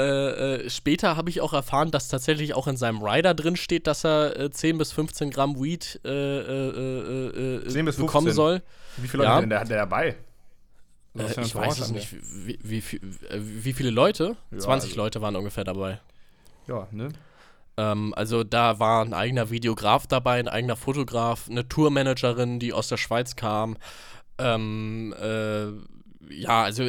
äh, 0.66 0.70
später 0.70 1.18
habe 1.18 1.32
ich 1.32 1.42
auch 1.42 1.54
erfahren, 1.54 1.90
dass 1.90 2.10
tatsächlich 2.10 2.54
auch 2.54 2.68
in 2.68 2.78
seinem 2.78 3.02
Rider 3.02 3.34
drin 3.34 3.56
steht, 3.56 3.88
dass 3.88 4.06
er 4.06 4.40
äh, 4.40 4.52
10 4.52 4.78
bis 4.78 4.92
15 4.92 5.32
Gramm 5.32 5.60
Weed 5.60 6.00
äh, 6.06 6.10
äh, 6.10 7.62
äh, 7.66 7.68
10 7.68 7.86
bis 7.86 7.96
bekommen 7.96 8.28
15. 8.28 8.34
soll. 8.36 8.62
Wie 8.98 9.08
viele 9.08 9.24
Leute 9.24 9.32
ja. 9.32 9.42
hat 9.42 9.50
der, 9.50 9.66
der 9.66 9.78
dabei? 9.78 10.18
Ich 11.16 11.56
weiß 11.56 11.80
es 11.80 11.92
nicht. 11.92 12.12
Wie, 12.12 12.60
wie, 12.64 12.84
wie, 13.32 13.74
viele 13.74 13.90
Leute? 13.90 14.36
Ja, 14.52 14.60
20 14.60 14.92
also. 14.92 15.02
Leute 15.02 15.22
waren 15.22 15.36
ungefähr 15.36 15.64
dabei. 15.64 16.00
Ja, 16.68 16.88
ne? 16.92 17.10
Ähm, 17.78 18.14
also 18.16 18.44
da 18.44 18.80
war 18.80 19.04
ein 19.04 19.14
eigener 19.14 19.50
Videograf 19.50 20.08
dabei, 20.08 20.40
ein 20.40 20.48
eigener 20.48 20.76
Fotograf, 20.76 21.50
eine 21.50 21.68
Tourmanagerin, 21.68 22.60
die 22.60 22.74
aus 22.74 22.88
der 22.88 22.98
Schweiz 22.98 23.36
kam. 23.36 23.78
Ähm, 24.38 25.14
ja, 26.30 26.64
also 26.64 26.84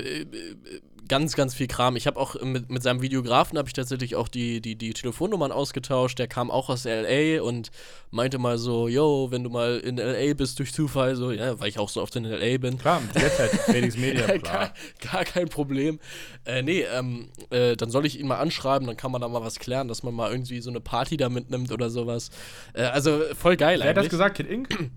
ganz, 1.09 1.35
ganz 1.35 1.55
viel 1.55 1.67
Kram. 1.67 1.97
Ich 1.97 2.07
habe 2.07 2.19
auch 2.19 2.41
mit, 2.43 2.71
mit 2.71 2.83
seinem 2.83 3.03
Videografen 3.03 3.59
habe 3.59 3.69
ich 3.69 3.73
tatsächlich 3.73 4.17
auch 4.17 4.29
die, 4.29 4.61
die, 4.61 4.77
die 4.77 4.93
Telefonnummern 4.93 5.53
ausgetauscht. 5.53 6.19
Der 6.19 6.29
kam 6.29 6.51
auch 6.51 6.69
aus 6.69 6.85
LA 6.85 7.43
und 7.43 7.71
meinte 8.11 8.39
mal 8.39 8.59
so, 8.59 8.89
yo, 8.89 9.29
wenn 9.31 9.45
du 9.45 9.51
mal 9.51 9.79
in 9.79 9.97
LA 9.97 10.35
bist 10.35 10.59
durch 10.59 10.73
Zufall, 10.73 11.17
so, 11.17 11.31
ja, 11.31 11.59
weil 11.61 11.69
ich 11.69 11.79
auch 11.79 11.89
so 11.89 12.03
oft 12.03 12.15
in 12.17 12.25
LA 12.25 12.59
bin. 12.59 12.79
Klar, 12.79 13.03
jetzt 13.15 13.39
halt 13.39 13.51
Felix 13.67 13.97
Media, 13.97 14.39
klar. 14.39 14.73
gar, 15.01 15.13
gar, 15.13 15.25
kein 15.25 15.49
Problem. 15.49 15.99
Äh, 16.45 16.63
nee, 16.63 16.83
ähm, 16.83 17.29
äh, 17.51 17.77
dann 17.77 17.91
soll 17.91 18.07
ich 18.07 18.19
ihn 18.19 18.27
mal 18.27 18.39
anschreiben, 18.39 18.87
dann 18.87 18.97
kann 18.97 19.11
man 19.11 19.21
da 19.21 19.29
mal 19.29 19.43
was 19.43 19.59
klären, 19.59 19.89
dass 19.89 20.03
man 20.03 20.15
mal 20.15 20.31
irgendwie 20.31 20.61
so 20.61 20.71
eine 20.71 20.81
Party 20.81 21.17
da 21.17 21.29
mitnimmt 21.29 21.73
oder 21.73 21.91
sowas. 21.91 22.31
Äh, 22.73 22.83
also 22.83 23.21
voll 23.35 23.57
geil 23.57 23.79
Wer 23.79 23.87
eigentlich. 23.87 23.89
hat 23.89 23.97
das 24.05 24.11
gesagt, 24.11 24.37
Kid 24.37 24.49
Inc.? 24.49 24.91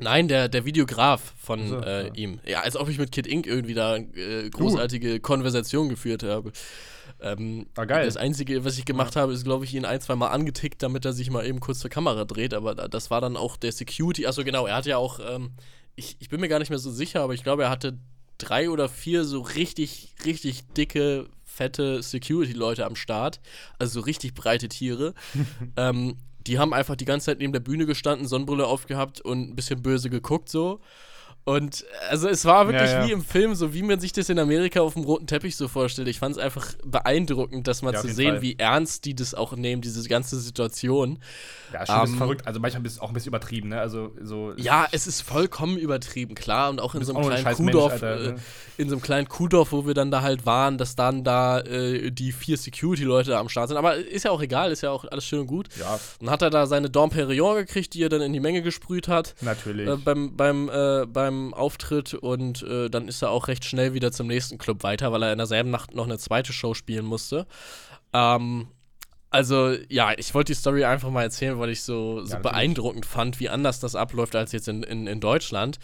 Nein, 0.00 0.28
der, 0.28 0.48
der 0.48 0.64
Videograf 0.64 1.34
von 1.36 1.68
so, 1.68 1.80
äh, 1.80 2.06
ja. 2.06 2.14
ihm. 2.14 2.40
Ja, 2.46 2.60
als 2.60 2.76
ob 2.76 2.88
ich 2.88 2.98
mit 2.98 3.12
Kid 3.12 3.26
Ink 3.26 3.46
irgendwie 3.46 3.74
da 3.74 3.96
äh, 3.96 4.48
großartige 4.50 5.16
uh. 5.16 5.20
Konversation 5.20 5.88
geführt 5.88 6.22
habe. 6.22 6.52
Ähm, 7.20 7.66
ah, 7.76 7.84
geil. 7.84 8.06
Das 8.06 8.16
Einzige, 8.16 8.64
was 8.64 8.78
ich 8.78 8.84
gemacht 8.84 9.14
ja. 9.14 9.22
habe, 9.22 9.32
ist, 9.32 9.44
glaube 9.44 9.64
ich, 9.64 9.74
ihn 9.74 9.84
ein, 9.84 10.00
zwei 10.00 10.16
Mal 10.16 10.28
angetickt, 10.28 10.82
damit 10.82 11.04
er 11.04 11.12
sich 11.12 11.30
mal 11.30 11.46
eben 11.46 11.60
kurz 11.60 11.80
zur 11.80 11.90
Kamera 11.90 12.24
dreht. 12.24 12.54
Aber 12.54 12.74
das 12.74 13.10
war 13.10 13.20
dann 13.20 13.36
auch 13.36 13.56
der 13.56 13.72
Security. 13.72 14.26
Achso, 14.26 14.44
genau, 14.44 14.66
er 14.66 14.76
hatte 14.76 14.90
ja 14.90 14.96
auch, 14.96 15.20
ähm, 15.20 15.50
ich, 15.96 16.16
ich 16.18 16.28
bin 16.28 16.40
mir 16.40 16.48
gar 16.48 16.58
nicht 16.58 16.70
mehr 16.70 16.78
so 16.78 16.90
sicher, 16.90 17.22
aber 17.22 17.34
ich 17.34 17.42
glaube, 17.42 17.64
er 17.64 17.70
hatte 17.70 17.98
drei 18.38 18.70
oder 18.70 18.88
vier 18.88 19.24
so 19.24 19.40
richtig, 19.40 20.14
richtig 20.24 20.66
dicke, 20.68 21.28
fette 21.44 22.02
Security-Leute 22.02 22.86
am 22.86 22.96
Start. 22.96 23.40
Also 23.78 24.00
so 24.00 24.04
richtig 24.06 24.34
breite 24.34 24.68
Tiere. 24.68 25.14
ähm, 25.76 26.16
die 26.46 26.58
haben 26.58 26.72
einfach 26.72 26.96
die 26.96 27.04
ganze 27.04 27.26
Zeit 27.26 27.38
neben 27.38 27.52
der 27.52 27.60
Bühne 27.60 27.86
gestanden, 27.86 28.26
Sonnenbrille 28.26 28.66
aufgehabt 28.66 29.20
und 29.20 29.50
ein 29.50 29.56
bisschen 29.56 29.82
böse 29.82 30.10
geguckt 30.10 30.48
so. 30.48 30.80
Und 31.44 31.84
also 32.10 32.28
es 32.28 32.44
war 32.44 32.68
wirklich 32.68 32.90
ja, 32.90 33.00
ja. 33.00 33.08
wie 33.08 33.12
im 33.12 33.24
Film, 33.24 33.54
so 33.54 33.72
wie 33.72 33.82
man 33.82 33.98
sich 33.98 34.12
das 34.12 34.28
in 34.28 34.38
Amerika 34.38 34.80
auf 34.80 34.94
dem 34.94 35.04
roten 35.04 35.26
Teppich 35.26 35.56
so 35.56 35.68
vorstellt. 35.68 36.06
Ich 36.08 36.18
fand 36.18 36.36
es 36.36 36.42
einfach 36.42 36.74
beeindruckend, 36.84 37.66
das 37.66 37.82
mal 37.82 37.94
ja, 37.94 38.00
zu 38.00 38.08
sehen, 38.08 38.34
Fall. 38.34 38.42
wie 38.42 38.56
ernst 38.58 39.04
die 39.04 39.14
das 39.14 39.34
auch 39.34 39.56
nehmen, 39.56 39.80
diese 39.80 40.06
ganze 40.08 40.38
Situation. 40.38 41.18
Ja, 41.72 41.86
schon 41.86 41.96
um, 41.96 42.04
ist 42.04 42.10
ähm, 42.10 42.18
verrückt. 42.18 42.46
Also 42.46 42.60
manchmal 42.60 42.84
ist 42.86 42.92
es 42.92 42.98
auch 43.00 43.08
ein 43.08 43.14
bisschen 43.14 43.30
übertrieben, 43.30 43.70
ne? 43.70 43.80
Also 43.80 44.12
so. 44.20 44.52
Ja, 44.56 44.86
es 44.92 45.06
ist 45.06 45.22
vollkommen 45.22 45.78
übertrieben, 45.78 46.34
klar. 46.34 46.70
Und 46.70 46.80
auch 46.80 46.94
in 46.94 47.04
so 47.04 47.14
einem 47.14 47.28
kleinen 47.28 47.56
Kuhdorf, 47.56 48.02
äh, 48.02 48.16
ne? 48.16 48.36
in 48.76 48.88
so 48.88 48.96
einem 48.96 49.02
kleinen 49.02 49.28
Kuhdorf, 49.28 49.72
wo 49.72 49.86
wir 49.86 49.94
dann 49.94 50.10
da 50.10 50.22
halt 50.22 50.46
waren, 50.46 50.78
dass 50.78 50.96
dann 50.96 51.24
da 51.24 51.60
äh, 51.60 52.10
die 52.10 52.32
vier 52.32 52.56
Security-Leute 52.56 53.36
am 53.36 53.48
Start 53.48 53.68
sind. 53.68 53.76
Aber 53.76 53.96
ist 53.96 54.24
ja 54.24 54.30
auch 54.30 54.42
egal, 54.42 54.72
ist 54.72 54.82
ja 54.82 54.90
auch 54.90 55.04
alles 55.04 55.24
schön 55.24 55.40
und 55.40 55.46
gut. 55.46 55.68
Ja. 55.78 55.98
Dann 56.20 56.30
hat 56.30 56.42
er 56.42 56.50
da 56.50 56.66
seine 56.66 56.90
Dom 56.90 57.10
Perignon 57.10 57.56
gekriegt, 57.56 57.94
die 57.94 58.02
er 58.02 58.08
dann 58.08 58.20
in 58.20 58.32
die 58.32 58.40
Menge 58.40 58.62
gesprüht 58.62 59.08
hat. 59.08 59.34
Natürlich. 59.40 59.88
Äh, 59.88 59.96
beim, 59.96 60.36
beim, 60.36 60.68
äh, 60.68 61.06
beim 61.30 61.54
Auftritt 61.54 62.14
und 62.14 62.62
äh, 62.62 62.90
dann 62.90 63.08
ist 63.08 63.22
er 63.22 63.30
auch 63.30 63.48
recht 63.48 63.64
schnell 63.64 63.94
wieder 63.94 64.12
zum 64.12 64.26
nächsten 64.26 64.58
Club 64.58 64.82
weiter, 64.82 65.12
weil 65.12 65.22
er 65.22 65.32
in 65.32 65.38
derselben 65.38 65.70
Nacht 65.70 65.94
noch 65.94 66.04
eine 66.04 66.18
zweite 66.18 66.52
Show 66.52 66.74
spielen 66.74 67.04
musste. 67.04 67.46
Ähm, 68.12 68.68
also, 69.30 69.76
ja, 69.88 70.12
ich 70.16 70.34
wollte 70.34 70.52
die 70.52 70.58
Story 70.58 70.84
einfach 70.84 71.10
mal 71.10 71.22
erzählen, 71.22 71.58
weil 71.58 71.70
ich 71.70 71.82
so, 71.82 72.24
so 72.24 72.34
ja, 72.34 72.38
beeindruckend 72.40 73.06
fand, 73.06 73.38
wie 73.38 73.48
anders 73.48 73.78
das 73.78 73.94
abläuft 73.94 74.34
als 74.34 74.50
jetzt 74.50 74.66
in, 74.66 74.82
in, 74.82 75.06
in 75.06 75.20
Deutschland. 75.20 75.78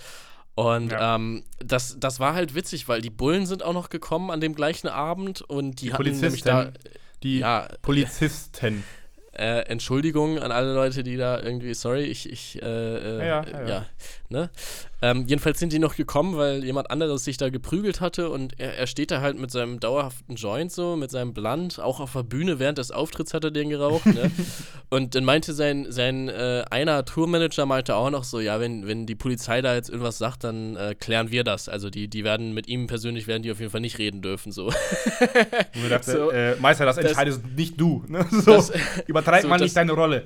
Und 0.57 0.91
ja. 0.91 1.15
ähm, 1.15 1.45
das, 1.59 1.97
das 2.01 2.19
war 2.19 2.35
halt 2.35 2.55
witzig, 2.55 2.89
weil 2.89 3.03
die 3.03 3.11
Bullen 3.11 3.47
sind 3.47 3.63
auch 3.63 3.75
noch 3.75 3.89
gekommen 3.89 4.31
an 4.31 4.41
dem 4.41 4.55
gleichen 4.55 4.89
Abend 4.89 5.43
und 5.43 5.81
die, 5.81 5.87
die 5.87 5.93
hatten 5.93 6.03
Polizisten, 6.03 6.25
nämlich 6.25 6.43
da. 6.43 6.73
Die 7.23 7.39
ja, 7.39 7.69
Polizisten. 7.83 8.85
Äh, 9.39 9.67
Entschuldigung 9.67 10.39
an 10.39 10.51
alle 10.51 10.73
Leute, 10.73 11.03
die 11.03 11.19
da 11.19 11.39
irgendwie, 11.39 11.75
sorry, 11.75 12.05
ich, 12.05 12.31
ich, 12.31 12.63
äh, 12.63 12.67
äh, 12.67 13.19
ja, 13.19 13.45
ja, 13.45 13.69
ja. 13.69 13.87
ne? 14.31 14.49
Ähm, 15.03 15.25
jedenfalls 15.27 15.59
sind 15.59 15.75
die 15.75 15.79
noch 15.79 15.95
gekommen, 15.95 16.39
weil 16.39 16.65
jemand 16.65 16.91
anderes 16.91 17.25
sich 17.25 17.37
da 17.37 17.51
geprügelt 17.51 18.01
hatte 18.01 18.31
und 18.31 18.59
er, 18.59 18.79
er 18.79 18.87
steht 18.87 19.11
da 19.11 19.21
halt 19.21 19.39
mit 19.39 19.51
seinem 19.51 19.79
dauerhaften 19.79 20.37
Joint 20.37 20.73
so, 20.73 20.97
mit 20.97 21.11
seinem 21.11 21.35
Blunt, 21.35 21.79
auch 21.79 22.01
auf 22.01 22.15
der 22.15 22.23
Bühne 22.23 22.59
während 22.59 22.79
des 22.79 22.91
Auftritts 22.91 23.35
hat 23.35 23.45
er 23.45 23.51
den 23.51 23.69
geraucht, 23.69 24.07
ne? 24.07 24.31
Und 24.89 25.15
dann 25.17 25.25
meinte 25.25 25.53
sein, 25.53 25.87
sein 25.91 26.29
äh, 26.29 26.65
einer 26.71 27.05
Tourmanager 27.05 27.67
meinte 27.67 27.97
auch 27.97 28.09
noch 28.09 28.25
so, 28.25 28.41
ja, 28.41 28.61
wenn, 28.61 28.87
wenn 28.87 29.05
die 29.05 29.17
Polizei 29.17 29.61
da 29.61 29.75
jetzt 29.75 29.91
irgendwas 29.91 30.17
sagt, 30.17 30.45
dann 30.45 30.77
äh, 30.77 30.95
klären 30.95 31.31
wir 31.33 31.43
das. 31.43 31.69
Also 31.69 31.91
die, 31.91 32.09
die 32.09 32.23
werden 32.23 32.55
mit 32.55 32.69
ihm 32.69 32.87
persönlich 32.87 33.27
werden 33.27 33.43
die 33.43 33.51
auf 33.51 33.59
jeden 33.59 33.73
Fall 33.73 33.81
nicht 33.81 33.99
reden 33.99 34.23
dürfen, 34.23 34.53
so. 34.53 34.67
Und 34.67 34.75
wir 35.83 35.89
dachten, 35.91 36.11
so, 36.13 36.31
äh, 36.31 36.55
Meister, 36.57 36.87
das 36.87 36.99
entscheidest 36.99 37.43
das, 37.43 37.51
nicht 37.57 37.81
du, 37.81 38.05
ne? 38.07 38.25
So, 38.31 38.53
das, 38.53 38.73
übertreib 39.07 39.43
so, 39.43 39.49
mal 39.49 39.59
nicht 39.59 39.77
deine 39.77 39.93
Rolle 39.93 40.25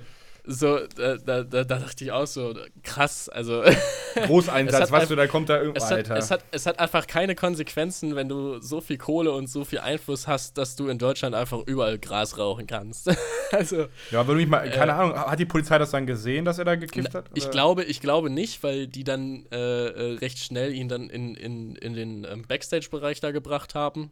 so, 0.51 0.81
da, 0.97 1.17
da, 1.17 1.45
da, 1.45 1.65
dachte 1.65 2.05
ich 2.05 2.13
auch 2.13 2.27
so, 2.27 2.55
krass, 2.83 3.29
also. 3.29 3.63
Großeinsatz, 4.27 4.91
was 4.91 5.09
du, 5.09 5.15
da 5.15 5.27
kommt 5.27 5.49
da 5.49 5.59
irgendwo, 5.59 5.79
es 5.79 5.85
Alter. 5.85 6.17
es, 6.17 6.31
hat, 6.31 6.43
es 6.51 6.67
hat 6.67 6.81
einfach 6.81 7.07
keine 7.07 7.35
Konsequenzen, 7.35 8.17
wenn 8.17 8.29
du 8.29 8.61
so 8.61 8.81
viel 8.81 8.99
Kohle 8.99 9.33
und 9.33 9.49
so 9.49 9.65
viel 9.65 9.79
Einfluss 9.79 10.27
hast, 10.27 10.59
dass 10.59 10.75
du 10.75 10.89
in 10.89 10.99
Deutschland 10.99 11.35
einfach 11.35 11.61
überall 11.67 11.99
Gras 11.99 12.37
rauchen 12.37 12.67
kannst. 12.67 13.11
also. 13.53 13.87
Ja, 14.11 14.27
würde 14.27 14.41
mich 14.41 14.49
mal, 14.49 14.69
keine 14.71 14.93
äh, 14.93 14.95
Ahnung, 14.95 15.17
hat 15.17 15.39
die 15.39 15.47
Polizei 15.47 15.79
das 15.79 15.93
dann 15.93 16.07
gesehen, 16.07 16.45
dass 16.45 16.59
er 16.59 16.65
da 16.65 16.75
gekifft 16.75 17.15
hat? 17.15 17.27
Ich 17.35 17.51
glaube, 17.51 17.85
ich 17.85 18.01
glaube 18.01 18.29
nicht, 18.29 18.63
weil 18.63 18.89
die 18.89 19.05
dann 19.05 19.47
äh, 19.53 19.57
äh, 19.57 20.19
recht 20.19 20.39
schnell 20.39 20.75
ihn 20.75 20.89
dann 20.89 21.09
in, 21.09 21.37
in, 21.37 21.77
in 21.77 21.95
den 21.95 22.25
ähm, 22.25 22.43
Backstage-Bereich 22.47 23.21
da 23.21 23.31
gebracht 23.31 23.75
haben. 23.75 24.11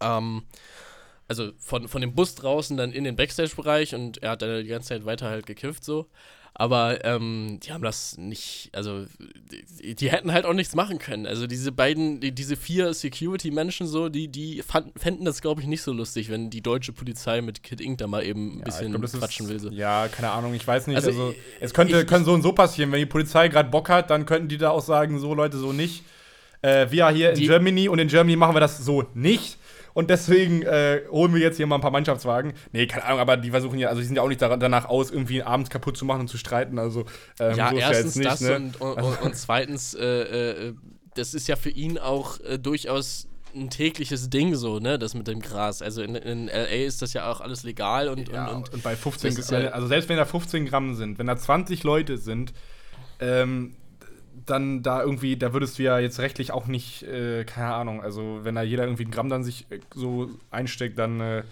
Ähm 0.00 0.42
also 1.30 1.52
von, 1.58 1.86
von 1.86 2.00
dem 2.00 2.12
Bus 2.12 2.34
draußen 2.34 2.76
dann 2.76 2.90
in 2.90 3.04
den 3.04 3.14
Backstage-Bereich 3.14 3.94
und 3.94 4.20
er 4.20 4.30
hat 4.30 4.42
dann 4.42 4.64
die 4.64 4.68
ganze 4.68 4.88
Zeit 4.88 5.04
weiter 5.04 5.30
halt 5.30 5.46
gekifft 5.46 5.84
so. 5.84 6.06
Aber 6.54 7.04
ähm, 7.04 7.60
die 7.62 7.72
haben 7.72 7.84
das 7.84 8.18
nicht, 8.18 8.70
also 8.72 9.06
die, 9.80 9.94
die, 9.94 10.10
hätten 10.10 10.32
halt 10.32 10.44
auch 10.44 10.52
nichts 10.52 10.74
machen 10.74 10.98
können. 10.98 11.24
Also 11.24 11.46
diese 11.46 11.70
beiden, 11.70 12.18
die, 12.18 12.32
diese 12.32 12.56
vier 12.56 12.92
Security-Menschen 12.92 13.86
so, 13.86 14.08
die, 14.08 14.26
die 14.26 14.60
fand, 14.62 14.98
fänden 14.98 15.24
das, 15.24 15.40
glaube 15.40 15.60
ich, 15.60 15.68
nicht 15.68 15.82
so 15.82 15.92
lustig, 15.92 16.28
wenn 16.28 16.50
die 16.50 16.60
deutsche 16.60 16.92
Polizei 16.92 17.40
mit 17.40 17.62
Kid 17.62 17.80
Ink 17.80 17.98
da 17.98 18.08
mal 18.08 18.24
eben 18.24 18.56
ein 18.56 18.58
ja, 18.58 18.64
bisschen 18.64 18.90
glaub, 18.90 19.08
quatschen 19.08 19.46
ist, 19.46 19.52
will. 19.52 19.60
So. 19.60 19.70
Ja, 19.70 20.08
keine 20.08 20.32
Ahnung, 20.32 20.52
ich 20.52 20.66
weiß 20.66 20.88
nicht. 20.88 20.96
Also, 20.96 21.10
also 21.10 21.34
es 21.60 21.72
könnte, 21.72 22.00
ich, 22.00 22.06
können 22.08 22.24
so 22.24 22.32
und 22.32 22.42
so 22.42 22.52
passieren. 22.52 22.90
Wenn 22.90 22.98
die 22.98 23.06
Polizei 23.06 23.46
gerade 23.46 23.70
Bock 23.70 23.88
hat, 23.88 24.10
dann 24.10 24.26
könnten 24.26 24.48
die 24.48 24.58
da 24.58 24.70
auch 24.70 24.82
sagen, 24.82 25.20
so 25.20 25.32
Leute, 25.32 25.56
so 25.56 25.72
nicht. 25.72 26.02
Äh, 26.62 26.88
wir 26.90 27.08
hier 27.10 27.30
in 27.30 27.38
Germany 27.38 27.88
und 27.88 28.00
in 28.00 28.08
Germany 28.08 28.34
machen 28.34 28.56
wir 28.56 28.60
das 28.60 28.78
so 28.78 29.04
nicht. 29.14 29.59
Und 29.94 30.10
deswegen 30.10 30.62
äh, 30.62 31.02
holen 31.10 31.34
wir 31.34 31.40
jetzt 31.40 31.56
hier 31.56 31.66
mal 31.66 31.76
ein 31.76 31.80
paar 31.80 31.90
Mannschaftswagen. 31.90 32.54
Nee, 32.72 32.86
keine 32.86 33.04
Ahnung, 33.04 33.20
aber 33.20 33.36
die 33.36 33.50
versuchen 33.50 33.78
ja, 33.78 33.88
also 33.88 34.00
die 34.00 34.06
sind 34.06 34.16
ja 34.16 34.22
auch 34.22 34.28
nicht 34.28 34.42
danach 34.42 34.86
aus, 34.86 35.10
irgendwie 35.10 35.42
abends 35.42 35.70
kaputt 35.70 35.96
zu 35.96 36.04
machen 36.04 36.22
und 36.22 36.28
zu 36.28 36.38
streiten. 36.38 36.78
Also, 36.78 37.04
ähm, 37.38 37.56
ja, 37.56 37.70
so 37.70 37.76
erstens 37.76 38.14
ja 38.16 38.22
das 38.22 38.40
ne? 38.40 38.56
und, 38.56 38.80
und, 38.80 39.22
und, 39.22 39.36
zweitens, 39.36 39.94
äh, 39.94 40.06
äh, 40.06 40.74
das 41.14 41.34
ist 41.34 41.48
ja 41.48 41.56
für 41.56 41.70
ihn 41.70 41.98
auch 41.98 42.40
äh, 42.40 42.58
durchaus 42.58 43.26
ein 43.54 43.68
tägliches 43.70 44.30
Ding 44.30 44.54
so, 44.54 44.78
ne, 44.78 44.98
das 44.98 45.14
mit 45.14 45.26
dem 45.26 45.40
Gras. 45.40 45.82
Also 45.82 46.02
in, 46.02 46.14
in 46.14 46.46
LA 46.46 46.86
ist 46.86 47.02
das 47.02 47.12
ja 47.12 47.30
auch 47.30 47.40
alles 47.40 47.64
legal 47.64 48.08
und 48.08 48.28
ja, 48.28 48.46
und, 48.48 48.56
und, 48.56 48.74
und, 48.74 48.82
bei 48.82 48.96
15 48.96 49.34
Gramm, 49.34 49.62
ja 49.62 49.70
also 49.70 49.86
selbst 49.88 50.08
wenn 50.08 50.16
da 50.16 50.24
15 50.24 50.66
Gramm 50.66 50.94
sind, 50.94 51.18
wenn 51.18 51.26
da 51.26 51.36
20 51.36 51.82
Leute 51.82 52.18
sind, 52.18 52.52
ähm, 53.18 53.74
dann 54.50 54.82
da 54.82 55.02
irgendwie, 55.02 55.36
da 55.36 55.52
würdest 55.52 55.78
du 55.78 55.82
ja 55.82 55.98
jetzt 55.98 56.18
rechtlich 56.18 56.52
auch 56.52 56.66
nicht, 56.66 57.02
äh, 57.04 57.44
keine 57.44 57.74
Ahnung, 57.74 58.02
also 58.02 58.40
wenn 58.42 58.54
da 58.54 58.62
jeder 58.62 58.84
irgendwie 58.84 59.04
ein 59.04 59.10
Gramm 59.10 59.28
dann 59.28 59.44
sich 59.44 59.66
äh, 59.70 59.78
so 59.94 60.30
einsteckt, 60.50 60.98
dann. 60.98 61.20
Äh 61.20 61.42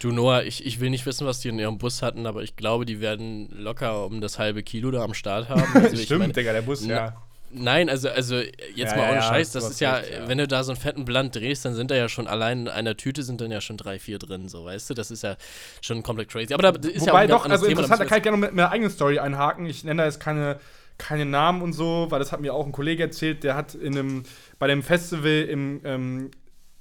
du 0.00 0.10
Noah, 0.10 0.42
ich, 0.42 0.66
ich 0.66 0.80
will 0.80 0.90
nicht 0.90 1.06
wissen, 1.06 1.26
was 1.26 1.40
die 1.40 1.48
in 1.48 1.58
ihrem 1.58 1.78
Bus 1.78 2.02
hatten, 2.02 2.26
aber 2.26 2.42
ich 2.42 2.56
glaube, 2.56 2.84
die 2.84 3.00
werden 3.00 3.48
locker 3.52 4.04
um 4.04 4.20
das 4.20 4.38
halbe 4.38 4.62
Kilo 4.62 4.90
da 4.90 5.02
am 5.02 5.14
Start 5.14 5.48
haben. 5.48 5.62
Also 5.74 5.96
Stimmt, 5.96 6.20
meine, 6.20 6.32
Digga, 6.32 6.52
der 6.52 6.62
Bus, 6.62 6.84
ja. 6.84 7.16
Nein, 7.54 7.90
also, 7.90 8.08
also 8.08 8.36
jetzt 8.74 8.92
ja, 8.92 8.96
mal 8.96 9.10
ohne 9.10 9.16
ja, 9.16 9.22
Scheiß, 9.22 9.52
das 9.52 9.68
ist 9.68 9.80
ja, 9.80 9.96
recht, 9.96 10.10
ja, 10.10 10.28
wenn 10.28 10.38
du 10.38 10.48
da 10.48 10.64
so 10.64 10.72
einen 10.72 10.80
fetten 10.80 11.04
Blunt 11.04 11.36
drehst, 11.36 11.64
dann 11.66 11.74
sind 11.74 11.90
da 11.90 11.94
ja 11.94 12.08
schon 12.08 12.26
allein 12.26 12.60
in 12.60 12.68
einer 12.68 12.96
Tüte 12.96 13.22
sind 13.22 13.42
dann 13.42 13.50
ja 13.50 13.60
schon 13.60 13.76
drei, 13.76 13.98
vier 13.98 14.18
drin, 14.18 14.48
so, 14.48 14.64
weißt 14.64 14.88
du? 14.88 14.94
Das 14.94 15.10
ist 15.10 15.22
ja 15.22 15.36
schon 15.82 16.02
komplett 16.02 16.30
crazy. 16.30 16.54
Aber 16.54 16.72
da 16.72 16.88
ist 16.88 17.02
Wobei 17.02 17.26
ja 17.26 17.36
auch 17.36 17.42
doch, 17.42 17.50
also 17.50 17.66
Thema, 17.66 17.80
interessant, 17.80 18.00
da 18.00 18.04
kann 18.06 18.18
ich 18.18 18.22
gerne 18.22 18.38
mit 18.38 18.54
meiner 18.54 18.70
eigenen 18.70 18.90
Story 18.90 19.18
einhaken. 19.18 19.66
Ich 19.66 19.84
nenne 19.84 20.00
da 20.00 20.06
jetzt 20.06 20.18
keine 20.18 20.60
keine 20.98 21.24
Namen 21.24 21.62
und 21.62 21.72
so, 21.72 22.06
weil 22.10 22.18
das 22.18 22.32
hat 22.32 22.40
mir 22.40 22.54
auch 22.54 22.66
ein 22.66 22.72
Kollege 22.72 23.02
erzählt, 23.02 23.44
der 23.44 23.56
hat 23.56 23.74
in 23.74 23.98
einem, 23.98 24.22
bei 24.58 24.66
dem 24.66 24.82
Festival 24.82 25.42
im, 25.42 25.80
ähm, 25.84 26.30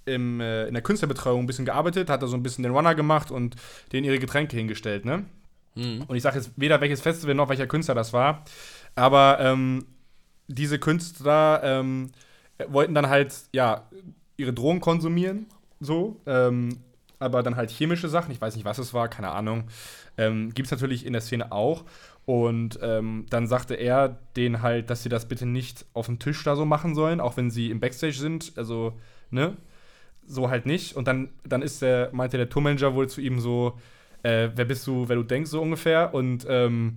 im, 0.05 0.39
äh, 0.39 0.67
in 0.67 0.73
der 0.73 0.83
Künstlerbetreuung 0.83 1.41
ein 1.41 1.47
bisschen 1.47 1.65
gearbeitet, 1.65 2.09
hat 2.09 2.21
da 2.21 2.27
so 2.27 2.35
ein 2.35 2.43
bisschen 2.43 2.63
den 2.63 2.73
Runner 2.73 2.95
gemacht 2.95 3.31
und 3.31 3.55
denen 3.91 4.05
ihre 4.05 4.19
Getränke 4.19 4.55
hingestellt, 4.57 5.05
ne? 5.05 5.25
Mhm. 5.75 6.03
Und 6.07 6.15
ich 6.15 6.23
sage 6.23 6.37
jetzt 6.37 6.51
weder 6.57 6.81
welches 6.81 7.01
Festival 7.01 7.35
noch 7.35 7.49
welcher 7.49 7.67
Künstler 7.67 7.95
das 7.95 8.13
war, 8.13 8.43
aber 8.95 9.37
ähm, 9.39 9.85
diese 10.47 10.79
Künstler 10.79 11.61
ähm, 11.63 12.11
wollten 12.67 12.93
dann 12.93 13.09
halt, 13.09 13.33
ja, 13.53 13.87
ihre 14.37 14.53
Drogen 14.53 14.81
konsumieren 14.81 15.45
so. 15.81 16.21
Ähm, 16.25 16.77
aber 17.19 17.43
dann 17.43 17.55
halt 17.55 17.69
chemische 17.69 18.09
Sachen, 18.09 18.31
ich 18.31 18.41
weiß 18.41 18.55
nicht, 18.55 18.65
was 18.65 18.79
es 18.79 18.93
war, 18.93 19.07
keine 19.07 19.29
Ahnung. 19.29 19.65
Ähm, 20.17 20.53
Gibt 20.53 20.67
es 20.67 20.71
natürlich 20.71 21.05
in 21.05 21.13
der 21.13 21.21
Szene 21.21 21.51
auch. 21.51 21.83
Und 22.25 22.79
ähm, 22.81 23.25
dann 23.29 23.47
sagte 23.47 23.73
er 23.75 24.19
denen 24.35 24.61
halt, 24.61 24.89
dass 24.89 25.03
sie 25.03 25.09
das 25.09 25.27
bitte 25.27 25.45
nicht 25.45 25.85
auf 25.93 26.05
dem 26.05 26.19
Tisch 26.19 26.43
da 26.43 26.55
so 26.55 26.65
machen 26.65 26.95
sollen, 26.95 27.19
auch 27.19 27.37
wenn 27.37 27.49
sie 27.49 27.71
im 27.71 27.79
Backstage 27.79 28.13
sind. 28.13 28.53
Also, 28.55 28.93
ne? 29.31 29.57
So 30.25 30.49
halt 30.49 30.65
nicht. 30.65 30.95
Und 30.95 31.07
dann, 31.07 31.29
dann 31.43 31.61
ist 31.61 31.81
der, 31.81 32.09
meinte 32.13 32.37
der 32.37 32.49
Tourmanager 32.49 32.93
wohl 32.93 33.09
zu 33.09 33.21
ihm 33.21 33.39
so, 33.39 33.79
äh, 34.23 34.49
wer 34.55 34.65
bist 34.65 34.85
du, 34.85 35.09
wer 35.09 35.15
du 35.15 35.23
denkst, 35.23 35.49
so 35.49 35.61
ungefähr. 35.61 36.13
Und 36.13 36.45
ähm, 36.47 36.95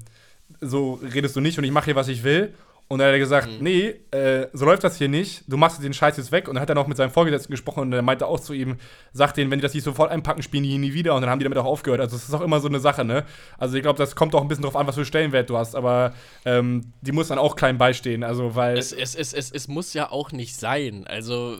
so 0.60 1.00
redest 1.02 1.34
du 1.36 1.40
nicht 1.40 1.58
und 1.58 1.64
ich 1.64 1.72
mache 1.72 1.86
hier, 1.86 1.96
was 1.96 2.08
ich 2.08 2.22
will. 2.22 2.52
Und 2.86 2.98
dann 2.98 3.08
hat 3.08 3.14
er 3.14 3.18
gesagt, 3.18 3.48
mhm. 3.48 3.58
nee, 3.60 3.94
äh, 4.10 4.46
so 4.52 4.66
läuft 4.66 4.84
das 4.84 4.98
hier 4.98 5.08
nicht. 5.08 5.44
Du 5.48 5.56
machst 5.56 5.82
den 5.82 5.94
Scheiß 5.94 6.18
jetzt 6.18 6.32
weg. 6.32 6.48
Und 6.48 6.54
dann 6.54 6.62
hat 6.62 6.68
er 6.68 6.74
noch 6.74 6.86
mit 6.86 6.98
seinem 6.98 7.10
Vorgesetzten 7.10 7.50
gesprochen 7.50 7.80
und 7.80 7.92
er 7.94 8.02
meinte 8.02 8.26
auch 8.26 8.38
zu 8.38 8.52
ihm, 8.52 8.76
sagt 9.12 9.38
denen, 9.38 9.50
wenn 9.50 9.58
die 9.58 9.62
das 9.62 9.72
nicht 9.72 9.84
sofort 9.84 10.10
einpacken, 10.10 10.42
spielen 10.42 10.64
die 10.64 10.70
hier 10.70 10.78
nie 10.78 10.92
wieder. 10.92 11.14
Und 11.14 11.22
dann 11.22 11.30
haben 11.30 11.38
die 11.38 11.44
damit 11.44 11.56
auch 11.56 11.64
aufgehört. 11.64 12.00
Also 12.00 12.16
es 12.16 12.28
ist 12.28 12.34
auch 12.34 12.42
immer 12.42 12.60
so 12.60 12.68
eine 12.68 12.80
Sache, 12.80 13.04
ne? 13.04 13.24
Also 13.58 13.76
ich 13.76 13.82
glaube, 13.82 13.98
das 13.98 14.14
kommt 14.14 14.34
auch 14.34 14.42
ein 14.42 14.48
bisschen 14.48 14.64
drauf 14.64 14.76
an, 14.76 14.86
was 14.86 14.96
für 14.96 15.06
Stellenwert 15.06 15.48
du 15.48 15.56
hast. 15.56 15.74
Aber 15.74 16.12
ähm, 16.44 16.92
die 17.00 17.12
muss 17.12 17.28
dann 17.28 17.38
auch 17.38 17.56
klein 17.56 17.78
beistehen. 17.78 18.22
Also 18.22 18.54
weil. 18.54 18.76
Es, 18.76 18.92
es, 18.92 19.14
es, 19.14 19.32
es, 19.32 19.50
es 19.50 19.66
muss 19.66 19.94
ja 19.94 20.10
auch 20.10 20.32
nicht 20.32 20.54
sein. 20.54 21.06
Also. 21.06 21.56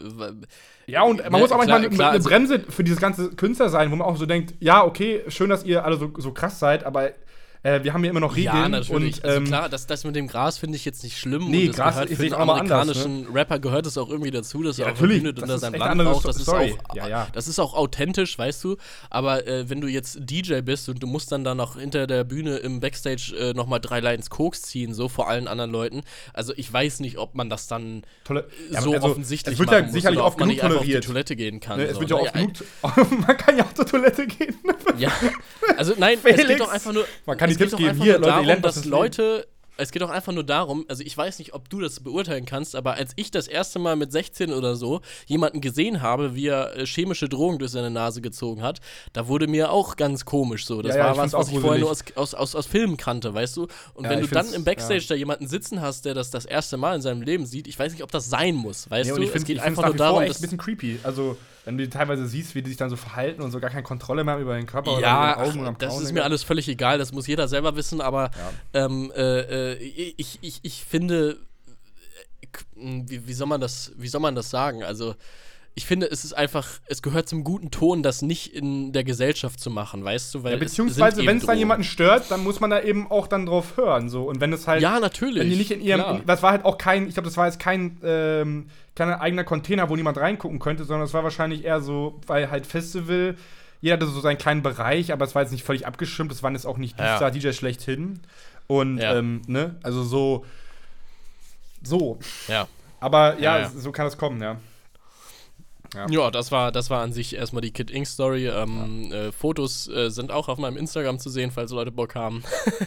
Ja, 0.87 1.03
und 1.05 1.23
man 1.23 1.33
ne, 1.33 1.39
muss 1.39 1.53
auch 1.53 1.57
manchmal 1.57 1.81
klar, 1.81 1.91
klar, 1.91 2.09
eine 2.11 2.19
also 2.19 2.29
Bremse 2.29 2.61
für 2.61 2.85
dieses 2.85 3.01
ganze 3.01 3.31
Künstler 3.31 3.71
sein, 3.71 3.91
wo 3.91 3.97
man 3.97 4.07
auch 4.07 4.19
so 4.19 4.27
denkt, 4.27 4.55
ja, 4.61 4.85
okay, 4.85 5.23
schön, 5.29 5.49
dass 5.49 5.65
ihr 5.65 5.87
alle 5.87 5.97
so, 5.97 6.13
so 6.19 6.33
krass 6.33 6.59
seid, 6.59 6.85
aber 6.85 7.13
äh, 7.65 7.83
wir 7.83 7.95
haben 7.95 8.03
hier 8.03 8.11
immer 8.11 8.21
noch 8.21 8.37
Regeln. 8.37 8.55
Ja, 8.55 8.69
natürlich. 8.69 9.17
Und, 9.17 9.25
also 9.25 9.39
ähm, 9.39 9.45
klar, 9.47 9.71
das, 9.71 9.87
das 9.87 10.05
mit 10.05 10.15
dem 10.15 10.29
Gras 10.29 10.59
finde 10.59 10.77
ich 10.77 10.85
jetzt 10.85 11.03
nicht 11.03 11.19
schlimm. 11.19 11.51
Nee, 11.51 11.69
Gras 11.69 11.99
ist 12.05 12.19
für 12.19 12.23
einen 12.25 12.35
amerikanischen 12.35 13.13
anders, 13.13 13.29
ne? 13.31 13.35
Rapper 13.35 13.59
gehört 13.59 13.87
es 13.87 13.97
auch 13.97 14.11
irgendwie 14.11 14.31
dazu, 14.31 14.63
dass 14.63 14.77
ja, 14.77 14.87
er 14.87 14.93
auch 14.93 14.99
Bühne 14.99 15.31
unter 15.31 15.59
seinem 15.59 15.81
Land 15.81 16.03
braucht. 16.03 16.29
Das 16.29 16.37
ist, 16.37 16.49
auch, 16.49 16.61
ja, 16.95 17.09
ja. 17.09 17.27
das 17.33 17.49
ist 17.49 17.59
auch 17.59 17.73
authentisch, 17.73 18.39
weißt 18.39 18.63
du. 18.65 18.77
Aber 19.09 19.47
äh, 19.47 19.71
wenn 19.71 19.81
du 19.81 19.89
jetzt 19.89 20.19
DJ 20.21 20.61
bist 20.61 20.91
und 20.91 21.03
du 21.03 21.07
musst 21.07 21.33
dann 21.33 21.43
da 21.43 21.55
noch 21.55 21.79
hinter 21.79 22.07
der 22.07 22.25
Bühne 22.25 22.57
im 22.59 22.81
Backstage 22.81 23.35
äh, 23.39 23.55
nochmal 23.55 23.81
drei 23.81 24.01
Lines 24.01 24.29
Koks 24.29 24.61
ziehen, 24.61 24.93
so 24.93 25.09
vor 25.09 25.31
allen 25.31 25.49
anderen 25.49 25.71
Leuten. 25.71 26.03
Also 26.35 26.53
ich 26.57 26.71
weiß 26.71 27.01
nicht, 27.01 27.17
ob 27.17 27.35
man 27.35 27.49
das 27.49 27.67
dann 27.67 28.03
Tolle 28.25 28.47
so 28.73 28.77
also, 28.77 28.93
offensichtlich 29.09 29.55
es 29.55 29.59
wird 29.59 29.71
ja 29.71 29.89
sicherlich 29.89 30.21
oft 30.21 30.37
genug 30.37 30.59
toleriert. 30.59 30.81
auf 30.81 30.85
die 30.85 31.01
Toilette 31.01 31.35
gehen 31.35 31.61
kann. 31.61 31.79
Ne, 31.79 31.85
es 31.85 31.95
so. 31.95 32.01
wird 32.01 32.11
ja 32.11 32.17
oft 32.17 32.35
genug, 32.35 32.53
man 33.27 33.37
kann 33.39 33.57
ja 33.57 33.65
auch 33.65 33.73
zur 33.73 33.87
Toilette 33.87 34.27
gehen. 34.27 34.55
ja, 34.99 35.11
also 35.79 35.95
nein, 35.97 36.19
Felix. 36.19 36.43
es 36.43 36.49
geht 36.49 36.61
doch 36.61 36.71
einfach 36.71 36.93
nur 36.93 37.07
man 37.25 37.39
kann 37.39 37.49
die 37.49 37.54
Tipps 37.57 37.77
geben, 37.77 38.01
hier, 38.01 38.19
Leute, 38.19 38.45
darum, 38.47 38.63
dass 38.63 38.85
Leute 38.85 39.47
es 39.77 39.91
geht 39.91 40.03
auch 40.03 40.11
einfach 40.11 40.33
nur 40.33 40.45
darum, 40.45 40.85
also 40.89 41.03
ich 41.03 41.17
weiß 41.17 41.39
nicht, 41.39 41.55
ob 41.55 41.69
du 41.69 41.81
das 41.81 42.01
beurteilen 42.01 42.45
kannst, 42.45 42.77
aber 42.77 42.95
als 42.95 43.13
ich 43.17 43.31
das 43.31 43.49
erste 43.49 43.79
Mal 43.79 43.97
mit 43.97 44.13
16 44.13 44.53
oder 44.53 44.77
so 44.77 45.01
jemanden 45.27 45.61
gesehen 45.61 46.03
habe, 46.03 46.35
wie 46.35 46.49
er 46.49 46.77
äh, 46.77 46.87
chemische 46.87 47.29
Drogen 47.29 47.59
durch 47.59 47.73
seine 47.73 47.91
Nase 47.91 48.21
gezogen 48.21 48.63
hat, 48.63 48.81
da 49.13 49.27
wurde 49.29 49.47
mir 49.47 49.71
auch 49.71 49.97
ganz 49.97 50.25
komisch 50.25 50.67
so. 50.67 50.83
Das 50.83 50.95
ja, 50.95 51.05
war 51.05 51.17
ja, 51.17 51.17
was, 51.17 51.33
was 51.33 51.49
ich 51.49 51.59
vorher 51.59 51.81
nur 51.81 51.91
aus, 51.91 52.05
aus, 52.15 52.35
aus, 52.35 52.55
aus 52.55 52.67
Filmen 52.67 52.97
kannte, 52.97 53.35
weißt 53.35 53.57
du? 53.57 53.67
Und 53.95 54.05
ja, 54.05 54.11
wenn 54.11 54.21
du 54.21 54.29
dann 54.29 54.53
im 54.53 54.65
Backstage 54.65 55.07
da 55.09 55.15
jemanden 55.15 55.47
sitzen 55.47 55.81
hast, 55.81 56.05
der 56.05 56.15
das 56.15 56.31
das 56.31 56.45
erste 56.45 56.77
Mal 56.77 56.97
in 56.97 57.03
seinem 57.03 57.23
Leben 57.23 57.47
sieht, 57.47 57.67
ich 57.67 57.79
weiß 57.79 57.93
nicht, 57.93 58.03
ob 58.03 58.11
das 58.11 58.29
sein 58.29 58.55
muss, 58.55 58.91
weißt 58.91 59.11
du? 59.11 59.23
es 59.23 59.45
geht 59.45 59.61
einfach 59.61 59.87
nur 59.87 59.97
darum, 59.97 60.27
dass. 60.27 60.39
ein 60.39 60.43
bisschen 60.43 60.59
creepy. 60.59 61.01
Also 61.03 61.37
wenn 61.65 61.79
du 61.79 61.89
teilweise 61.89 62.27
siehst, 62.27 62.55
wie 62.55 62.63
die 62.63 62.69
sich 62.69 62.77
dann 62.77 62.91
so 62.91 62.97
verhalten 62.97 63.41
und 63.41 63.51
so 63.51 63.59
gar 63.59 63.71
keine 63.71 63.83
Kontrolle 63.83 64.23
mehr 64.23 64.35
haben 64.35 64.43
über 64.43 64.55
den 64.55 64.67
Körper 64.67 65.01
ja, 65.01 65.35
oder 65.35 65.45
den 65.45 65.51
Augen 65.51 65.61
und 65.61 65.67
am 65.67 65.79
das 65.79 65.99
ist 65.99 66.13
mir 66.13 66.23
alles 66.23 66.43
völlig 66.43 66.69
egal, 66.69 66.99
das 66.99 67.13
muss 67.13 67.27
jeder 67.27 67.49
selber 67.49 67.75
wissen, 67.75 68.01
aber 68.01 68.31
ähm, 68.75 69.11
äh, 69.17 69.41
äh 69.73 70.13
ich, 70.17 70.39
ich, 70.43 70.61
ich 70.63 70.85
finde, 70.85 71.39
äh, 72.77 73.03
wie, 73.07 73.27
wie, 73.27 73.33
soll 73.35 73.47
man 73.47 73.61
das, 73.61 73.93
wie 73.97 74.09
soll 74.09 74.21
man 74.21 74.35
das 74.35 74.51
sagen? 74.51 74.83
Also, 74.83 75.15
ich 75.77 75.87
finde, 75.87 76.09
es 76.09 76.25
ist 76.25 76.35
einfach, 76.35 76.69
es 76.87 77.03
gehört 77.03 77.29
zum 77.29 77.43
guten 77.43 77.73
Ton, 77.73 78.05
das 78.05 78.23
nicht 78.23 78.55
in 78.55 78.93
der 78.93 79.03
Gesellschaft 79.03 79.59
zu 79.59 79.71
machen, 79.71 80.05
weißt 80.05 80.33
du? 80.33 80.45
Weil 80.45 80.53
ja, 80.53 80.59
beziehungsweise, 80.59 81.27
wenn 81.27 81.39
es 81.39 81.47
dann 81.47 81.59
jemanden 81.59 81.83
stört, 81.83 82.31
dann 82.31 82.45
muss 82.45 82.61
man 82.61 82.71
da 82.71 82.81
eben 82.81 83.11
auch 83.11 83.27
dann 83.27 83.47
drauf 83.47 83.77
hören. 83.77 84.09
So. 84.09 84.25
Und 84.25 84.41
wenn 84.41 84.53
es 84.53 84.69
halt. 84.69 84.83
Ja, 84.83 85.01
natürlich. 85.01 85.41
Wenn 85.41 85.51
die 85.51 85.57
nicht 85.57 85.73
in 85.73 85.81
ihrem. 85.81 86.19
In, 86.19 86.27
das 86.27 86.43
war 86.43 86.53
halt 86.53 86.65
auch 86.65 86.79
kein, 86.79 87.09
ich 87.09 87.15
glaube, 87.15 87.29
das 87.29 87.37
war 87.37 87.47
jetzt 87.47 87.59
kein 87.59 87.99
ähm, 88.05 88.67
kleiner 88.95 89.21
eigener 89.21 89.43
Container, 89.43 89.89
wo 89.89 89.97
niemand 89.97 90.17
reingucken 90.17 90.61
könnte, 90.61 90.85
sondern 90.85 91.07
es 91.07 91.15
war 91.15 91.25
wahrscheinlich 91.25 91.65
eher 91.65 91.81
so, 91.81 92.21
weil 92.27 92.51
halt 92.51 92.67
Festival. 92.67 93.35
Jeder 93.81 93.97
hatte 93.97 94.07
so 94.07 94.21
seinen 94.21 94.39
kleinen 94.39 94.63
Bereich, 94.63 95.13
aber 95.13 95.27
es 95.27 95.35
war 95.35 95.43
jetzt 95.43 95.51
nicht 95.51 95.65
völlig 95.65 95.87
abgeschirmt. 95.87 96.33
Es 96.33 96.43
waren 96.43 96.55
jetzt 96.55 96.67
auch 96.67 96.79
nicht 96.79 96.99
die 96.99 97.03
ja. 97.03 97.17
Star-DJs 97.17 97.55
schlechthin. 97.55 98.21
Und, 98.67 98.99
ja. 98.99 99.17
ähm, 99.17 99.43
ne, 99.47 99.77
also 99.83 100.03
so. 100.03 100.45
So. 101.83 102.19
Ja. 102.49 102.67
Aber 103.01 103.39
ja, 103.39 103.59
ja, 103.59 103.69
so 103.71 103.93
kann 103.93 104.07
es 104.07 104.17
kommen, 104.17 104.41
ja. 104.41 104.59
Ja. 105.95 106.07
ja, 106.09 106.31
das 106.31 106.51
war, 106.51 106.73
das 106.73 106.91
war 106.91 107.03
an 107.03 107.13
sich 107.13 107.37
erstmal 107.37 107.61
die 107.61 107.71
Kid 107.71 107.91
Ink 107.91 108.07
Story. 108.07 108.49
Ähm, 108.49 109.11
ja. 109.11 109.27
äh, 109.27 109.33
Fotos 109.33 109.87
äh, 109.89 110.11
sind 110.11 110.33
auch 110.33 110.49
auf 110.49 110.59
meinem 110.59 110.77
Instagram 110.77 111.19
zu 111.19 111.31
sehen, 111.31 111.53
falls 111.53 111.71
Leute 111.71 111.93
Bock 111.93 112.15
haben. 112.17 112.43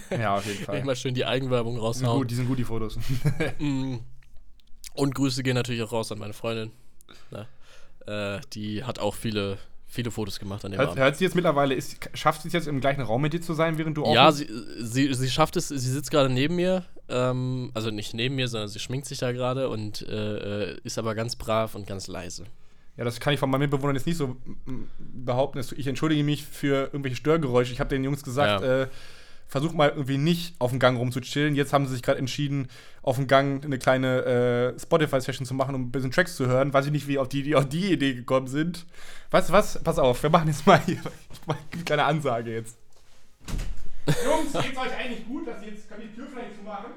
ja, 0.09 0.35
auf 0.35 0.45
jeden 0.45 0.59
Fall. 0.65 0.79
Ich 0.79 0.83
mal 0.83 0.95
schön 0.95 1.13
die 1.13 1.25
Eigenwerbung 1.25 1.77
raushauen. 1.77 2.19
Gut, 2.19 2.31
die 2.31 2.35
sind 2.35 2.47
gut, 2.47 2.59
die 2.59 2.65
Fotos. 2.65 2.97
Mm. 3.59 3.97
Und 4.93 5.13
Grüße 5.13 5.43
gehen 5.43 5.53
natürlich 5.53 5.83
auch 5.83 5.91
raus 5.91 6.11
an 6.11 6.17
meine 6.17 6.33
Freundin. 6.33 6.71
Na, 7.29 7.47
äh, 8.07 8.41
die 8.53 8.83
hat 8.83 8.97
auch 8.99 9.13
viele 9.13 9.59
viele 9.97 10.11
Fotos 10.11 10.39
gemacht 10.39 10.63
an 10.63 10.71
dem 10.71 10.77
hört, 10.77 10.89
Abend. 10.89 11.01
Hört 11.01 11.17
sie 11.17 11.23
jetzt 11.23 11.35
mittlerweile, 11.35 11.73
ist, 11.73 11.97
schafft 12.13 12.43
sie 12.43 12.49
es 12.49 12.53
jetzt 12.53 12.67
im 12.67 12.79
gleichen 12.79 13.01
Raum 13.01 13.21
mit 13.21 13.33
dir 13.33 13.41
zu 13.41 13.53
sein, 13.53 13.77
während 13.77 13.97
du 13.97 14.05
auch. 14.05 14.13
Ja, 14.13 14.31
sie, 14.31 14.47
sie, 14.79 15.11
sie 15.11 15.29
schafft 15.29 15.55
es, 15.57 15.69
sie 15.69 15.77
sitzt 15.77 16.11
gerade 16.11 16.29
neben 16.29 16.55
mir, 16.55 16.85
ähm, 17.09 17.71
also 17.73 17.89
nicht 17.89 18.13
neben 18.13 18.35
mir, 18.35 18.47
sondern 18.47 18.69
sie 18.69 18.79
schminkt 18.79 19.07
sich 19.07 19.17
da 19.17 19.31
gerade 19.31 19.69
und 19.69 20.07
äh, 20.07 20.77
ist 20.83 20.99
aber 20.99 21.15
ganz 21.15 21.35
brav 21.35 21.73
und 21.73 21.87
ganz 21.87 22.07
leise. 22.07 22.45
Ja, 22.95 23.05
das 23.05 23.19
kann 23.19 23.33
ich 23.33 23.39
von 23.39 23.49
meinen 23.49 23.61
Mitbewohnern 23.61 23.95
jetzt 23.95 24.05
nicht 24.07 24.17
so 24.17 24.37
behaupten. 24.97 25.59
Ich 25.75 25.87
entschuldige 25.87 26.23
mich 26.23 26.43
für 26.43 26.85
irgendwelche 26.85 27.17
Störgeräusche. 27.17 27.73
Ich 27.73 27.79
habe 27.79 27.89
den 27.89 28.03
Jungs 28.03 28.23
gesagt, 28.23 28.63
ja. 28.63 28.83
äh, 28.83 28.87
versuch 29.47 29.73
mal 29.73 29.89
irgendwie 29.89 30.17
nicht 30.17 30.55
auf 30.59 30.71
dem 30.71 30.79
Gang 30.79 30.97
rumzuchillen. 30.97 31.55
Jetzt 31.55 31.73
haben 31.73 31.85
sie 31.85 31.93
sich 31.93 32.03
gerade 32.03 32.19
entschieden, 32.19 32.67
auf 33.01 33.15
dem 33.15 33.27
Gang 33.27 33.63
eine 33.63 33.79
kleine 33.79 34.25
äh, 34.75 34.79
Spotify-Session 34.79 35.45
zu 35.45 35.53
machen, 35.53 35.75
um 35.75 35.83
ein 35.83 35.91
bisschen 35.91 36.11
Tracks 36.11 36.35
zu 36.35 36.47
hören. 36.47 36.73
Weiß 36.73 36.85
ich 36.85 36.91
nicht, 36.91 37.07
wie 37.07 37.17
auf 37.17 37.29
die, 37.29 37.43
die 37.43 37.55
auf 37.55 37.67
die 37.67 37.93
Idee 37.93 38.13
gekommen 38.13 38.47
sind. 38.47 38.85
Weißt 39.31 39.49
du 39.49 39.53
was? 39.53 39.81
Pass 39.83 39.99
auf, 39.99 40.21
wir 40.21 40.29
machen 40.29 40.47
jetzt 40.47 40.67
mal 40.67 40.81
hier 40.85 40.99
eine 41.47 41.83
kleine 41.83 42.03
Ansage 42.05 42.53
jetzt. 42.53 42.77
Jungs, 44.05 44.53
geht's 44.53 44.77
euch 44.77 44.97
eigentlich 44.97 45.25
gut, 45.27 45.47
dass 45.47 45.61
ihr 45.61 45.69
jetzt 45.69 45.89
könnt 45.89 46.03
die 46.03 46.13
Tür 46.13 46.27
vielleicht 46.31 46.55
zumachen? 46.55 46.91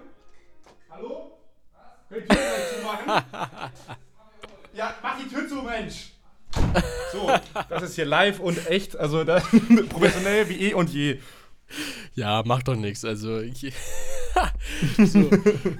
Hallo? 0.91 1.39
Was? 1.73 2.09
Könnt 2.09 2.23
ihr 2.23 2.29
die 2.29 2.35
Tür 2.35 2.45
vielleicht 2.45 2.81
zumachen? 2.81 3.25
Ja, 4.73 4.95
mach 5.03 5.19
die 5.19 5.29
Tür 5.29 5.49
zu, 5.49 5.57
Mensch! 5.57 6.13
So, 7.13 7.29
das 7.69 7.83
ist 7.83 7.97
hier 7.97 8.05
live 8.05 8.39
und 8.39 8.69
echt, 8.69 8.97
also 8.97 9.25
da, 9.25 9.41
professionell 9.89 10.49
wie 10.49 10.69
eh 10.69 10.75
und 10.75 10.91
je. 10.91 11.19
Ja, 12.15 12.43
macht 12.45 12.69
doch 12.69 12.77
nichts. 12.77 13.05
Also, 13.05 13.39
ich, 13.41 13.61
so, 14.99 15.31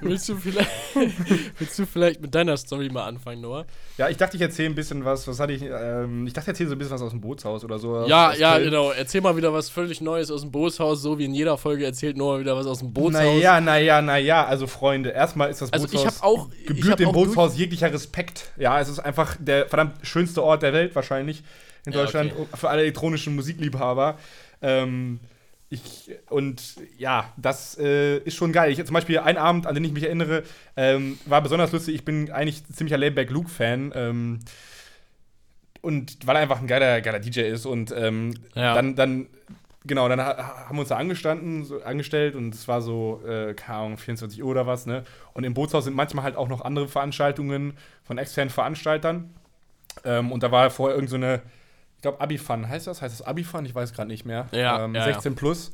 willst, 0.01 0.29
du 0.29 0.35
vielleicht, 0.37 0.69
willst 1.59 1.77
du 1.77 1.85
vielleicht 1.85 2.21
mit 2.21 2.33
deiner 2.33 2.55
Story 2.57 2.89
mal 2.89 3.05
anfangen, 3.05 3.41
Noah? 3.41 3.65
Ja, 3.97 4.09
ich 4.09 4.17
dachte, 4.17 4.37
ich 4.37 4.41
erzähle 4.41 4.69
ein 4.69 4.75
bisschen 4.75 5.03
was. 5.03 5.27
Was 5.27 5.39
hatte 5.39 5.53
ich? 5.53 5.63
Ähm, 5.63 6.25
ich 6.25 6.33
dachte, 6.33 6.45
ich 6.45 6.53
erzähle 6.53 6.69
so 6.69 6.75
ein 6.75 6.77
bisschen 6.77 6.93
was 6.93 7.01
aus 7.01 7.11
dem 7.11 7.21
Bootshaus 7.21 7.63
oder 7.63 7.79
so. 7.79 8.05
Ja, 8.05 8.33
ja, 8.33 8.53
Köln. 8.53 8.65
genau. 8.65 8.91
Erzähl 8.91 9.21
mal 9.21 9.35
wieder 9.35 9.53
was 9.53 9.69
völlig 9.69 10.01
Neues 10.01 10.31
aus 10.31 10.41
dem 10.41 10.51
Bootshaus. 10.51 11.01
So 11.01 11.17
wie 11.19 11.25
in 11.25 11.33
jeder 11.33 11.57
Folge 11.57 11.85
erzählt 11.85 12.17
Noah 12.17 12.39
wieder 12.39 12.55
was 12.55 12.65
aus 12.65 12.79
dem 12.79 12.93
Bootshaus. 12.93 13.23
Naja, 13.23 13.61
naja, 13.61 14.01
naja. 14.01 14.45
Also, 14.45 14.67
Freunde, 14.67 15.09
erstmal 15.09 15.49
ist 15.49 15.61
das 15.61 15.71
Bootshaus. 15.71 15.93
Also, 15.93 16.07
ich 16.07 16.15
habe 16.15 16.23
auch. 16.23 16.49
Gebührt 16.65 16.99
dem 16.99 17.11
Bootshaus 17.11 17.57
jeglicher 17.57 17.91
Respekt. 17.91 18.51
Ja, 18.57 18.79
es 18.79 18.89
ist 18.89 18.99
einfach 18.99 19.35
der 19.39 19.67
verdammt 19.67 20.05
schönste 20.05 20.43
Ort 20.43 20.63
der 20.63 20.73
Welt, 20.73 20.95
wahrscheinlich. 20.95 21.43
In 21.85 21.93
ja, 21.93 22.01
Deutschland. 22.01 22.33
Okay. 22.33 22.57
Für 22.57 22.69
alle 22.69 22.81
elektronischen 22.83 23.35
Musikliebhaber. 23.35 24.17
Ähm 24.61 25.19
ich, 25.71 26.11
und 26.29 26.75
ja, 26.97 27.31
das 27.37 27.77
äh, 27.79 28.17
ist 28.17 28.35
schon 28.35 28.51
geil. 28.51 28.71
Ich, 28.71 28.85
zum 28.85 28.93
Beispiel 28.93 29.19
ein 29.19 29.37
Abend, 29.37 29.65
an 29.65 29.73
den 29.73 29.85
ich 29.85 29.93
mich 29.93 30.03
erinnere, 30.03 30.43
ähm, 30.75 31.17
war 31.25 31.41
besonders 31.41 31.71
lustig. 31.71 31.95
Ich 31.95 32.03
bin 32.03 32.29
eigentlich 32.29 32.65
ziemlicher 32.65 32.97
Layback 32.97 33.29
Luke-Fan. 33.29 33.93
Ähm, 33.95 34.39
und 35.79 36.27
weil 36.27 36.35
er 36.35 36.41
einfach 36.41 36.59
ein 36.59 36.67
geiler, 36.67 36.99
geiler 36.99 37.19
DJ 37.19 37.43
ist. 37.43 37.65
Und 37.65 37.93
ähm, 37.95 38.33
ja. 38.53 38.75
dann, 38.75 38.95
dann, 38.95 39.27
genau, 39.85 40.09
dann 40.09 40.19
haben 40.19 40.75
wir 40.75 40.81
uns 40.81 40.89
da 40.89 40.97
angestanden, 40.97 41.63
so, 41.63 41.81
angestellt 41.81 42.35
und 42.35 42.53
es 42.53 42.67
war 42.67 42.81
so, 42.81 43.21
äh, 43.25 43.53
keine 43.53 43.79
Ahnung, 43.79 43.97
24 43.97 44.43
Uhr 44.43 44.49
oder 44.49 44.67
was, 44.67 44.85
ne? 44.85 45.05
Und 45.31 45.45
im 45.45 45.53
Bootshaus 45.53 45.85
sind 45.85 45.95
manchmal 45.95 46.25
halt 46.25 46.35
auch 46.35 46.49
noch 46.49 46.59
andere 46.65 46.89
Veranstaltungen 46.89 47.77
von 48.03 48.17
externen 48.17 48.49
Veranstaltern. 48.49 49.33
Ähm, 50.03 50.33
und 50.33 50.43
da 50.43 50.51
war 50.51 50.69
vorher 50.69 50.95
irgend 50.95 51.09
so 51.09 51.15
eine 51.15 51.41
ich 52.01 52.03
glaube, 52.03 52.19
Abifan 52.19 52.67
heißt 52.67 52.87
das? 52.87 53.03
Heißt 53.03 53.19
das 53.19 53.27
Abifan? 53.27 53.63
Ich 53.63 53.75
weiß 53.75 53.93
gerade 53.93 54.07
nicht 54.07 54.25
mehr. 54.25 54.47
Ja, 54.51 54.85
ähm, 54.85 54.95
ja 54.95 55.03
16 55.03 55.33
ja. 55.33 55.37
plus. 55.37 55.71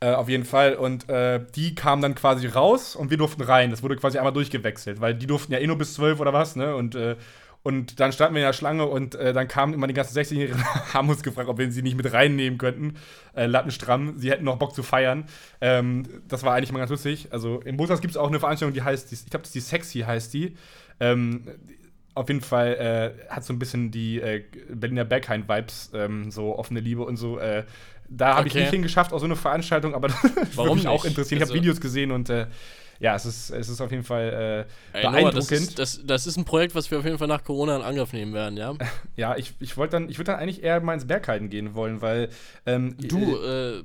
Äh, 0.00 0.10
auf 0.10 0.28
jeden 0.28 0.44
Fall. 0.44 0.74
Und 0.74 1.08
äh, 1.08 1.40
die 1.54 1.74
kamen 1.74 2.02
dann 2.02 2.14
quasi 2.14 2.46
raus 2.46 2.94
und 2.94 3.08
wir 3.08 3.16
durften 3.16 3.40
rein. 3.40 3.70
Das 3.70 3.82
wurde 3.82 3.96
quasi 3.96 4.18
einmal 4.18 4.34
durchgewechselt, 4.34 5.00
weil 5.00 5.14
die 5.14 5.26
durften 5.26 5.50
ja 5.50 5.58
eh 5.58 5.66
nur 5.66 5.78
bis 5.78 5.94
12 5.94 6.20
oder 6.20 6.34
was, 6.34 6.56
ne? 6.56 6.76
Und, 6.76 6.94
äh, 6.94 7.16
und 7.62 8.00
dann 8.00 8.12
standen 8.12 8.34
wir 8.34 8.42
in 8.42 8.48
der 8.48 8.52
Schlange 8.52 8.84
und 8.84 9.14
äh, 9.14 9.32
dann 9.32 9.48
kamen 9.48 9.72
immer 9.72 9.86
die 9.86 9.94
ganzen 9.94 10.14
16-Jährigen, 10.14 10.62
haben 10.92 11.08
uns 11.08 11.22
gefragt, 11.22 11.48
ob 11.48 11.56
wir 11.56 11.72
sie 11.72 11.80
nicht 11.80 11.96
mit 11.96 12.12
reinnehmen 12.12 12.58
könnten. 12.58 12.96
Äh, 13.34 13.46
Lattenstramm, 13.46 14.18
sie 14.18 14.30
hätten 14.30 14.44
noch 14.44 14.58
Bock 14.58 14.74
zu 14.74 14.82
feiern. 14.82 15.24
Ähm, 15.62 16.02
das 16.28 16.42
war 16.42 16.52
eigentlich 16.52 16.72
mal 16.72 16.80
ganz 16.80 16.90
lustig. 16.90 17.28
Also 17.30 17.62
im 17.62 17.78
Bootshaus 17.78 18.02
gibt 18.02 18.10
es 18.10 18.18
auch 18.18 18.28
eine 18.28 18.40
Veranstaltung, 18.40 18.74
die 18.74 18.82
heißt, 18.82 19.10
ich 19.10 19.24
glaube, 19.24 19.44
das 19.44 19.48
ist 19.48 19.54
die 19.54 19.60
Sexy 19.60 20.00
heißt 20.00 20.34
die. 20.34 20.54
Ähm, 21.00 21.44
auf 22.14 22.28
jeden 22.28 22.40
Fall 22.42 23.14
äh, 23.28 23.32
hat 23.32 23.44
so 23.44 23.52
ein 23.52 23.58
bisschen 23.58 23.90
die 23.90 24.20
äh, 24.20 24.42
Berliner 24.70 25.04
Berghain-Vibes, 25.04 25.90
ähm, 25.94 26.30
so 26.30 26.58
offene 26.58 26.80
Liebe 26.80 27.02
und 27.02 27.16
so. 27.16 27.38
Äh, 27.38 27.64
da 28.08 28.36
habe 28.36 28.46
ich 28.48 28.52
Okay. 28.54 28.62
nicht 28.62 28.70
hingeschafft, 28.70 29.12
auch 29.12 29.18
so 29.18 29.24
eine 29.24 29.36
Veranstaltung, 29.36 29.94
aber 29.94 30.08
das 30.36 30.56
würde 30.56 30.74
mich 30.74 30.86
auch 30.88 31.04
interessieren. 31.04 31.38
Ich 31.38 31.42
habe 31.42 31.52
Also- 31.52 31.54
Videos 31.54 31.80
gesehen 31.80 32.10
und 32.12 32.28
äh, 32.30 32.46
ja, 33.02 33.16
es 33.16 33.26
ist, 33.26 33.50
es 33.50 33.68
ist 33.68 33.80
auf 33.80 33.90
jeden 33.90 34.04
Fall 34.04 34.66
äh, 34.94 34.98
Ey, 34.98 35.02
Noah, 35.02 35.10
beeindruckend. 35.10 35.50
das, 35.50 35.50
ist, 35.50 35.78
das, 35.78 36.00
das 36.04 36.26
ist 36.28 36.36
ein 36.36 36.44
Projekt, 36.44 36.76
was 36.76 36.88
wir 36.88 37.00
auf 37.00 37.04
jeden 37.04 37.18
Fall 37.18 37.26
nach 37.26 37.42
Corona 37.42 37.74
in 37.74 37.82
Angriff 37.82 38.12
nehmen 38.12 38.32
werden, 38.32 38.56
ja? 38.56 38.74
ja, 39.16 39.36
ich, 39.36 39.54
ich 39.58 39.76
wollte 39.76 39.96
dann, 39.96 40.08
ich 40.08 40.18
würde 40.18 40.30
dann 40.30 40.40
eigentlich 40.40 40.62
eher 40.62 40.80
mal 40.80 40.94
ins 40.94 41.04
Berghain 41.04 41.50
gehen 41.50 41.74
wollen, 41.74 42.00
weil 42.00 42.28
ähm, 42.64 42.94
Du, 42.98 43.36
äh, 43.42 43.82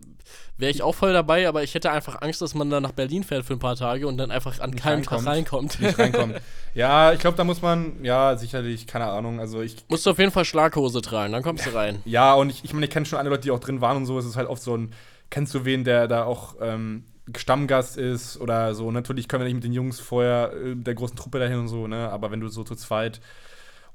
wäre 0.58 0.72
ich 0.72 0.84
auch 0.84 0.94
voll 0.94 1.14
dabei, 1.14 1.48
aber 1.48 1.64
ich 1.64 1.74
hätte 1.74 1.90
einfach 1.90 2.22
Angst, 2.22 2.44
dass 2.44 2.54
man 2.54 2.70
dann 2.70 2.84
nach 2.84 2.92
Berlin 2.92 3.24
fährt 3.24 3.44
für 3.44 3.54
ein 3.54 3.60
paar 3.60 3.76
Tage 3.76 4.08
und 4.08 4.18
dann 4.18 4.30
einfach 4.30 4.60
an 4.60 4.76
keinem 4.76 5.02
Tag 5.02 5.26
reinkommt. 5.26 5.80
nicht 5.82 5.98
reinkommt. 5.98 6.40
ja, 6.76 7.12
ich 7.12 7.20
glaube, 7.20 7.38
da 7.38 7.44
muss 7.44 7.64
man, 7.64 8.04
ja, 8.04 8.38
sicherlich, 8.38 8.86
keine 8.86 9.06
Ahnung, 9.06 9.40
also 9.40 9.62
ich 9.62 9.78
Musst 9.88 10.06
du 10.06 10.12
auf 10.12 10.20
jeden 10.20 10.32
Fall 10.32 10.46
Schlaghose 10.46 11.02
tragen, 11.02 11.34
dann 11.34 11.42
kommst 11.42 11.66
du 11.66 11.72
rein. 11.74 12.04
Ja, 12.06 12.36
und 12.36 12.52
ich, 12.52 12.64
ich 12.64 12.72
meine, 12.72 12.86
ich 12.86 12.92
kenne 12.92 13.08
schon 13.08 13.18
andere 13.18 13.34
Leute, 13.34 13.46
die 13.46 13.52
auch 13.52 13.60
drin 13.60 13.82
waren 13.82 13.98
und 13.98 14.06
so. 14.06 14.20
Es 14.20 14.26
ist 14.26 14.36
halt 14.36 14.48
oft 14.48 14.62
so 14.62 14.78
ein, 14.78 14.94
kennst 15.32 15.56
du 15.56 15.66
wen, 15.66 15.84
der 15.84 16.08
da 16.08 16.24
auch 16.26 16.54
ähm, 16.62 17.04
Stammgast 17.36 17.98
ist 17.98 18.40
oder 18.40 18.74
so. 18.76 18.92
Natürlich 18.92 19.28
können 19.28 19.42
wir 19.42 19.46
nicht 19.46 19.56
mit 19.56 19.64
den 19.64 19.74
Jungs 19.74 20.00
vorher 20.00 20.54
äh, 20.54 20.76
der 20.76 20.96
großen 20.96 21.18
Truppe 21.18 21.40
dahin 21.40 21.60
und 21.60 21.68
so, 21.68 21.88
ne? 21.88 22.10
Aber 22.10 22.32
wenn 22.32 22.40
du 22.40 22.48
so 22.48 22.64
zu 22.64 22.76
zweit 22.76 23.20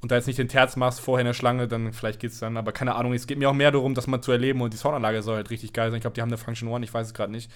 und 0.00 0.10
da 0.10 0.16
jetzt 0.16 0.26
nicht 0.26 0.38
den 0.38 0.48
Terz 0.48 0.76
machst 0.76 1.00
vorher 1.00 1.20
in 1.22 1.26
der 1.26 1.34
Schlange, 1.34 1.68
dann 1.68 1.92
vielleicht 1.92 2.20
geht's 2.20 2.40
dann. 2.40 2.56
Aber 2.56 2.72
keine 2.72 2.94
Ahnung, 2.96 3.12
es 3.14 3.26
geht 3.26 3.38
mir 3.38 3.48
auch 3.48 3.54
mehr 3.54 3.70
darum, 3.70 3.94
das 3.94 4.06
mal 4.06 4.20
zu 4.20 4.32
erleben 4.32 4.60
und 4.60 4.72
die 4.72 4.76
Soundanlage 4.76 5.22
soll 5.22 5.36
halt 5.36 5.50
richtig 5.50 5.72
geil 5.72 5.90
sein. 5.90 5.98
Ich 5.98 6.02
glaube, 6.02 6.14
die 6.14 6.20
haben 6.22 6.28
eine 6.28 6.38
Function 6.38 6.68
One, 6.68 6.84
ich 6.84 6.92
weiß 6.92 7.06
es 7.08 7.14
gerade 7.14 7.32
nicht. 7.32 7.50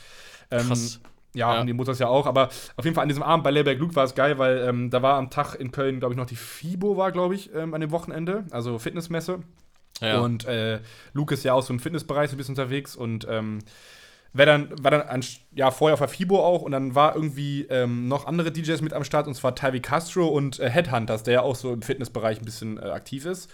Ähm, 0.51 0.69
Krass. 0.69 1.01
Ja, 1.35 1.55
Ja. 1.55 1.61
und 1.61 1.67
die 1.67 1.73
Motors 1.75 1.99
ja 1.99 2.07
auch. 2.09 2.27
Aber 2.27 2.49
auf 2.77 2.85
jeden 2.85 2.95
Fall 2.95 3.03
an 3.03 3.09
diesem 3.09 3.23
Abend 3.25 3.45
bei 3.45 3.51
Leberg 3.51 3.79
Luke 3.79 3.95
war 3.97 4.05
es 4.05 4.15
geil, 4.15 4.39
weil 4.39 4.59
ähm, 4.59 4.91
da 4.91 5.03
war 5.03 5.17
am 5.19 5.29
Tag 5.29 5.55
in 5.57 5.71
Köln, 5.73 5.99
glaube 5.99 6.15
ich, 6.15 6.19
noch 6.19 6.25
die 6.27 6.37
FIBO 6.37 6.97
war, 6.97 7.13
glaube 7.13 7.35
ich, 7.35 7.53
ähm, 7.55 7.75
an 7.75 7.81
dem 7.81 7.91
Wochenende, 7.91 8.45
also 8.53 8.79
Fitnessmesse. 8.79 9.41
Ja. 10.01 10.21
Und 10.21 10.45
äh, 10.47 10.81
Luke 11.15 11.35
ist 11.35 11.43
ja 11.45 11.53
auch 11.53 11.63
so 11.63 11.73
im 11.73 11.81
Fitnessbereich 11.81 12.31
so 12.31 12.37
ein 12.37 12.39
bisschen 12.39 12.55
unterwegs 12.55 12.95
und 12.97 13.27
ähm, 13.29 13.59
war 14.37 14.47
dann, 14.47 14.71
war 14.83 14.91
dann 14.91 15.03
an, 15.03 15.25
ja, 15.55 15.71
vorher 15.71 15.95
auf 15.95 16.01
der 16.01 16.09
FIBO 16.09 16.45
auch 16.45 16.63
und 16.63 16.73
dann 16.73 16.95
war 16.95 17.15
irgendwie 17.15 17.63
ähm, 17.71 18.09
noch 18.09 18.27
andere 18.27 18.53
DJs 18.53 18.81
mit 18.83 18.93
am 18.93 19.05
Start 19.05 19.27
und 19.27 19.35
zwar 19.35 19.55
Tavi 19.55 19.81
Castro 19.81 20.27
und 20.27 20.59
äh, 20.59 20.71
Headhunters, 20.71 21.23
der 21.23 21.35
ja 21.35 21.41
auch 21.43 21.57
so 21.57 21.73
im 21.73 21.83
Fitnessbereich 21.83 22.39
ein 22.39 22.45
bisschen 22.45 22.79
äh, 22.79 22.87
aktiv 22.87 23.25
ist. 23.25 23.51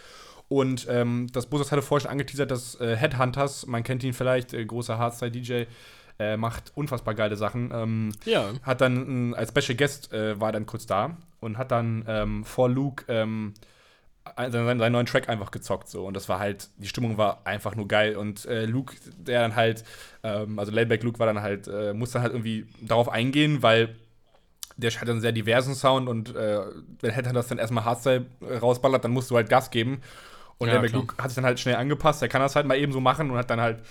Und 0.49 0.87
ähm, 0.91 1.29
das 1.33 1.47
Bosos 1.47 1.73
hatte 1.73 1.83
vorher 1.83 2.03
schon 2.03 2.11
angeteasert, 2.11 2.51
dass 2.51 2.79
äh, 2.81 2.95
Headhunters, 2.97 3.67
man 3.67 3.83
kennt 3.83 4.05
ihn 4.05 4.13
vielleicht, 4.13 4.53
äh, 4.53 4.65
großer 4.65 4.99
Hardstyle-DJ, 4.99 5.65
äh, 6.19 6.37
macht 6.37 6.73
unfassbar 6.75 7.15
geile 7.15 7.37
Sachen. 7.37 7.71
Ähm, 7.73 8.13
ja. 8.25 8.53
hat 8.63 8.81
dann 8.81 9.33
äh, 9.33 9.37
als 9.37 9.51
Special 9.51 9.77
Guest 9.77 10.13
äh, 10.13 10.39
war 10.39 10.51
er 10.51 10.53
dann 10.53 10.67
kurz 10.67 10.87
da 10.87 11.17
und 11.41 11.59
hat 11.59 11.71
dann 11.71 12.05
ähm, 12.07 12.45
vor 12.45 12.69
Luke 12.69 13.05
ähm, 13.09 13.55
seinen, 14.37 14.79
seinen 14.79 14.93
neuen 14.93 15.07
Track 15.07 15.29
einfach 15.29 15.51
gezockt 15.51 15.89
so 15.89 16.07
und 16.07 16.15
das 16.15 16.29
war 16.29 16.39
halt 16.39 16.69
die 16.79 16.89
Stimmung 16.89 17.19
war 17.19 17.41
einfach 17.45 17.75
nur 17.75 17.89
geil 17.89 18.17
und 18.17 18.45
äh, 18.47 18.65
Luke 18.67 18.95
der 19.17 19.43
dann 19.43 19.57
halt 19.57 19.85
ähm, 20.23 20.59
also 20.59 20.73
Laidback 20.73 21.03
Luke 21.03 21.19
war 21.19 21.27
dann 21.27 21.43
halt 21.43 21.69
äh, 21.69 21.93
musste 21.93 22.21
halt 22.21 22.33
irgendwie 22.33 22.67
darauf 22.81 23.09
eingehen 23.09 23.63
weil 23.63 23.97
der 24.77 24.91
hat 24.91 25.09
einen 25.09 25.21
sehr 25.21 25.33
diversen 25.33 25.75
Sound 25.75 26.09
und 26.09 26.35
äh, 26.35 26.61
wenn 27.01 27.11
Headhunter 27.11 27.41
das 27.41 27.49
dann 27.49 27.59
erstmal 27.59 27.85
Hardstyle 27.85 28.27
äh, 28.41 28.57
rausballert, 28.57 29.05
dann 29.05 29.13
musst 29.13 29.31
du 29.31 29.37
halt 29.37 29.49
Gas 29.49 29.71
geben. 29.71 30.01
Und 30.59 30.69
Ja, 30.69 30.73
Laidback 30.73 30.91
klar. 30.91 31.03
Luke 31.03 31.17
hat 31.19 31.31
sich 31.31 31.37
dann 31.37 31.45
halt 31.45 31.61
schnell 31.61 31.77
angepasst. 31.77 32.23
Er 32.23 32.29
kann 32.29 32.41
das 32.41 32.57
halt 32.57 32.67
mal 32.67 32.79
eben 32.79 32.93
so 32.93 33.01
machen 33.01 33.31
und 33.31 33.37
hat 33.37 33.51
dann 33.51 33.61
halt 33.61 33.83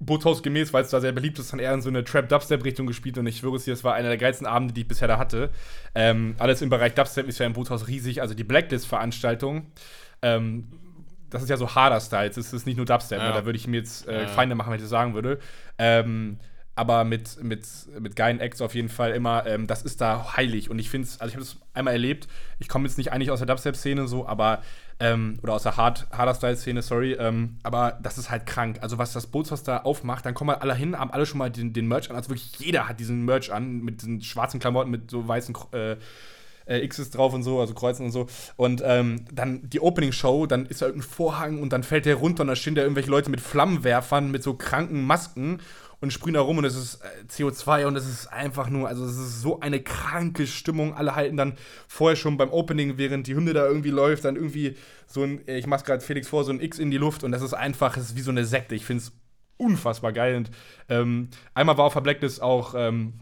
Boothouse 0.00 0.42
gemäß, 0.42 0.72
weil 0.72 0.84
es 0.84 0.90
da 0.90 1.00
sehr 1.00 1.12
beliebt 1.12 1.38
ist, 1.38 1.52
dann 1.52 1.58
eher 1.58 1.74
in 1.74 1.82
so 1.82 1.88
eine 1.88 2.04
Trap-Dubstep-Richtung 2.04 2.86
gespielt. 2.86 3.18
Und 3.18 3.26
ich 3.26 3.38
schwöre 3.38 3.56
es 3.56 3.64
dir, 3.64 3.72
es 3.72 3.82
war 3.82 3.94
einer 3.94 4.08
der 4.08 4.18
geilsten 4.18 4.46
Abende, 4.46 4.72
die 4.72 4.82
ich 4.82 4.88
bisher 4.88 5.08
da 5.08 5.18
hatte. 5.18 5.50
Ähm, 5.94 6.36
alles 6.38 6.62
im 6.62 6.70
Bereich 6.70 6.94
Dubstep 6.94 7.26
ist 7.26 7.38
ja 7.38 7.46
im 7.46 7.52
Boothouse 7.52 7.88
riesig. 7.88 8.22
Also 8.22 8.34
die 8.34 8.44
Blacklist-Veranstaltung, 8.44 9.66
ähm, 10.22 10.68
das 11.30 11.42
ist 11.42 11.48
ja 11.48 11.56
so 11.56 11.74
harder 11.74 12.00
Styles. 12.00 12.36
Es 12.36 12.52
ist 12.52 12.66
nicht 12.66 12.76
nur 12.76 12.86
Dubstep. 12.86 13.18
Ja. 13.18 13.28
Ne? 13.28 13.34
Da 13.34 13.44
würde 13.44 13.58
ich 13.58 13.66
mir 13.66 13.78
jetzt 13.78 14.06
äh, 14.06 14.22
Ja. 14.22 14.28
Feinde 14.28 14.54
machen, 14.54 14.70
wenn 14.70 14.76
ich 14.76 14.82
das 14.82 14.90
sagen 14.90 15.14
würde. 15.14 15.40
Ähm, 15.78 16.38
aber 16.76 17.02
mit, 17.02 17.42
mit, 17.42 17.66
mit 17.98 18.14
geilen 18.14 18.38
Acts 18.38 18.62
auf 18.62 18.76
jeden 18.76 18.88
Fall 18.88 19.10
immer, 19.10 19.44
ähm, 19.46 19.66
das 19.66 19.82
ist 19.82 20.00
da 20.00 20.36
heilig. 20.36 20.70
Und 20.70 20.78
ich 20.78 20.90
finde 20.90 21.08
es, 21.08 21.20
also 21.20 21.30
ich 21.30 21.34
habe 21.34 21.42
es 21.42 21.56
einmal 21.74 21.92
erlebt, 21.92 22.28
ich 22.60 22.68
komme 22.68 22.86
jetzt 22.86 22.98
nicht 22.98 23.10
eigentlich 23.10 23.32
aus 23.32 23.40
der 23.40 23.46
Dubstep-Szene 23.46 24.06
so, 24.06 24.28
aber, 24.28 24.62
ähm, 25.00 25.38
oder 25.42 25.54
aus 25.54 25.62
der 25.62 25.76
Hard, 25.76 26.06
Harder-Style-Szene, 26.10 26.82
sorry, 26.82 27.12
ähm, 27.12 27.58
aber 27.62 27.98
das 28.02 28.18
ist 28.18 28.30
halt 28.30 28.46
krank. 28.46 28.78
Also 28.80 28.98
was 28.98 29.12
das 29.12 29.26
Bootshaus 29.26 29.62
da 29.62 29.78
aufmacht, 29.78 30.26
dann 30.26 30.34
kommen 30.34 30.50
halt 30.50 30.62
alle 30.62 30.74
hin, 30.74 30.98
haben 30.98 31.12
alle 31.12 31.26
schon 31.26 31.38
mal 31.38 31.50
den, 31.50 31.72
den 31.72 31.86
Merch 31.86 32.10
an, 32.10 32.16
also 32.16 32.30
wirklich 32.30 32.58
jeder 32.58 32.88
hat 32.88 32.98
diesen 32.98 33.24
Merch 33.24 33.52
an, 33.52 33.80
mit 33.80 34.02
diesen 34.02 34.22
schwarzen 34.22 34.60
Klamotten, 34.60 34.90
mit 34.90 35.10
so 35.10 35.26
weißen 35.26 35.56
äh, 35.72 35.96
äh, 36.68 36.86
X's 36.86 37.10
drauf 37.10 37.32
und 37.32 37.42
so, 37.42 37.60
also 37.60 37.74
Kreuzen 37.74 38.06
und 38.06 38.12
so. 38.12 38.26
Und 38.56 38.82
ähm, 38.84 39.24
dann 39.32 39.68
die 39.68 39.80
Opening-Show, 39.80 40.46
dann 40.46 40.66
ist 40.66 40.82
da 40.82 40.86
irgendein 40.86 41.08
Vorhang 41.08 41.62
und 41.62 41.72
dann 41.72 41.82
fällt 41.82 42.06
der 42.06 42.16
runter 42.16 42.42
und 42.42 42.48
da 42.48 42.56
stehen 42.56 42.74
da 42.74 42.82
irgendwelche 42.82 43.10
Leute 43.10 43.30
mit 43.30 43.40
Flammenwerfern, 43.40 44.30
mit 44.30 44.42
so 44.42 44.54
kranken 44.54 45.02
Masken 45.06 45.60
und 46.00 46.12
sprühen 46.12 46.34
da 46.34 46.40
rum 46.40 46.58
und 46.58 46.64
es 46.64 46.76
ist 46.76 47.00
äh, 47.02 47.24
CO2 47.28 47.86
und 47.86 47.96
es 47.96 48.08
ist 48.08 48.26
einfach 48.28 48.70
nur, 48.70 48.88
also 48.88 49.04
es 49.04 49.16
ist 49.16 49.40
so 49.42 49.60
eine 49.60 49.80
kranke 49.80 50.46
Stimmung. 50.46 50.94
Alle 50.94 51.16
halten 51.16 51.36
dann 51.36 51.54
vorher 51.88 52.16
schon 52.16 52.36
beim 52.36 52.50
Opening, 52.50 52.98
während 52.98 53.26
die 53.26 53.34
Hymne 53.34 53.52
da 53.52 53.66
irgendwie 53.66 53.90
läuft, 53.90 54.24
dann 54.24 54.36
irgendwie 54.36 54.76
so 55.06 55.22
ein, 55.22 55.40
ich 55.46 55.66
mach's 55.66 55.84
gerade 55.84 56.04
Felix 56.04 56.28
vor, 56.28 56.44
so 56.44 56.52
ein 56.52 56.60
X 56.60 56.78
in 56.78 56.90
die 56.90 56.98
Luft 56.98 57.24
und 57.24 57.32
das 57.32 57.42
ist 57.42 57.54
einfach, 57.54 57.96
es 57.96 58.10
ist 58.10 58.16
wie 58.16 58.22
so 58.22 58.30
eine 58.30 58.44
Sekte. 58.44 58.74
Ich 58.74 58.84
find's 58.84 59.12
unfassbar 59.56 60.12
geil. 60.12 60.36
Und 60.36 60.50
ähm, 60.88 61.28
einmal 61.54 61.76
war 61.76 61.84
auf 61.84 61.94
der 61.94 62.00
Blacklist 62.00 62.40
auch 62.40 62.74
ähm, 62.76 63.14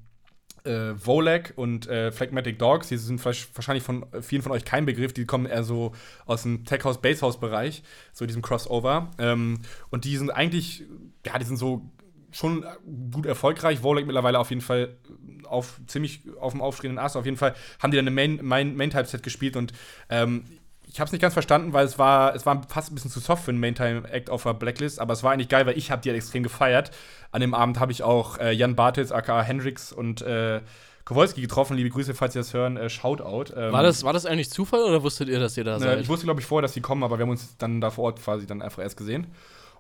äh, 0.65 0.95
Volek 0.95 1.55
und 1.57 1.89
äh, 1.89 2.13
Phlegmatic 2.13 2.59
Dogs, 2.59 2.89
die 2.89 2.97
sind 2.97 3.25
wahrscheinlich 3.25 3.85
von 3.85 4.05
äh, 4.13 4.21
vielen 4.21 4.43
von 4.43 4.53
euch 4.53 4.65
kein 4.65 4.85
Begriff, 4.85 5.13
die 5.13 5.25
kommen 5.25 5.47
eher 5.47 5.65
so 5.65 5.93
aus 6.27 6.43
dem 6.43 6.65
Tech 6.65 6.85
House, 6.85 7.01
Bass 7.01 7.23
House 7.23 7.41
Bereich, 7.41 7.83
so 8.13 8.27
diesem 8.27 8.43
Crossover. 8.43 9.11
Ähm, 9.19 9.61
und 9.91 10.05
die 10.05 10.17
sind 10.17 10.31
eigentlich, 10.31 10.85
ja, 11.25 11.39
die 11.39 11.45
sind 11.45 11.57
so 11.57 11.91
schon 12.37 12.65
gut 13.13 13.27
erfolgreich. 13.27 13.83
Volek 13.83 14.07
mittlerweile 14.07 14.39
auf 14.39 14.51
jeden 14.51 14.63
Fall 14.63 14.97
auf 15.45 15.81
ziemlich 15.87 16.23
auf 16.41 16.53
dem 16.53 16.61
aufstrebenden 16.61 17.05
Ast. 17.05 17.17
Auf 17.17 17.25
jeden 17.25 17.37
Fall 17.37 17.55
haben 17.83 17.91
die 17.91 17.97
dann 17.97 18.07
eine 18.07 18.15
Main, 18.15 18.41
Main, 18.43 18.77
Main 18.77 18.91
Type 18.91 19.07
Set 19.07 19.23
gespielt 19.23 19.57
und 19.57 19.73
ähm, 20.11 20.45
ich 20.89 21.01
habe 21.01 21.07
es 21.07 21.13
nicht 21.13 21.21
ganz 21.21 21.35
verstanden, 21.35 21.73
weil 21.73 21.85
es 21.85 21.99
war, 21.99 22.35
es 22.35 22.47
war 22.47 22.63
fast 22.69 22.91
ein 22.91 22.95
bisschen 22.95 23.11
zu 23.11 23.21
soft 23.21 23.45
für 23.45 23.51
einen 23.51 23.61
Main-Time-Act 23.61 24.31
auf 24.31 24.45
der 24.45 24.55
Blacklist, 24.55 24.99
aber 24.99 25.13
es 25.13 25.23
war 25.23 25.33
eigentlich 25.33 25.49
geil, 25.49 25.67
weil 25.67 25.77
ich 25.77 25.91
habe 25.91 26.01
die 26.01 26.09
halt 26.09 26.17
extrem 26.17 26.43
gefeiert. 26.43 26.91
An 27.33 27.41
dem 27.41 27.53
Abend 27.55 27.81
habe 27.81 27.93
ich 27.93 28.03
auch 28.03 28.39
äh, 28.39 28.53
Jan 28.53 28.77
Bartels, 28.77 29.13
aka 29.13 29.43
Hendrix 29.43 29.93
und 29.93 30.23
äh, 30.23 30.61
Kowalski 31.05 31.43
getroffen. 31.43 31.77
Liebe 31.77 31.91
Grüße, 31.91 32.15
falls 32.15 32.35
ihr 32.35 32.41
das 32.41 32.55
hören. 32.55 32.77
Äh, 32.77 32.89
Shoutout. 32.89 33.53
Ähm, 33.55 33.73
War 33.73 33.83
das, 33.83 34.05
war 34.05 34.13
das 34.13 34.25
eigentlich 34.25 34.51
Zufall 34.51 34.85
oder 34.85 35.03
wusstet 35.03 35.29
ihr, 35.29 35.39
dass 35.39 35.57
ihr 35.57 35.65
da 35.65 35.77
äh, 35.77 35.81
seid? 35.81 36.01
ich 36.01 36.09
wusste, 36.09 36.25
glaube 36.25 36.41
ich, 36.41 36.47
vorher, 36.47 36.63
dass 36.63 36.73
die 36.73 36.81
kommen, 36.81 37.03
aber 37.03 37.19
wir 37.19 37.25
haben 37.25 37.31
uns 37.31 37.57
dann 37.59 37.81
da 37.81 37.91
vor 37.91 38.05
Ort 38.05 38.23
quasi 38.23 38.47
dann 38.47 38.63
einfach 38.63 38.83
erst 38.83 38.97
gesehen. 38.97 39.27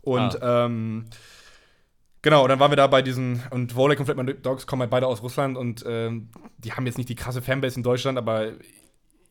Und 0.02 0.38
ähm, 0.42 1.06
genau, 2.26 2.48
dann 2.48 2.58
waren 2.58 2.72
wir 2.72 2.76
da 2.76 2.88
bei 2.88 3.02
diesen, 3.02 3.40
und 3.50 3.76
Volek 3.76 4.00
und 4.00 4.06
Flatman 4.06 4.34
Dogs 4.42 4.66
kommen 4.66 4.80
halt 4.80 4.90
beide 4.90 5.06
aus 5.06 5.22
Russland 5.22 5.56
und 5.56 5.84
ähm, 5.86 6.28
die 6.58 6.72
haben 6.72 6.84
jetzt 6.84 6.98
nicht 6.98 7.08
die 7.08 7.14
krasse 7.14 7.40
Fanbase 7.40 7.76
in 7.76 7.84
Deutschland, 7.84 8.18
aber 8.18 8.50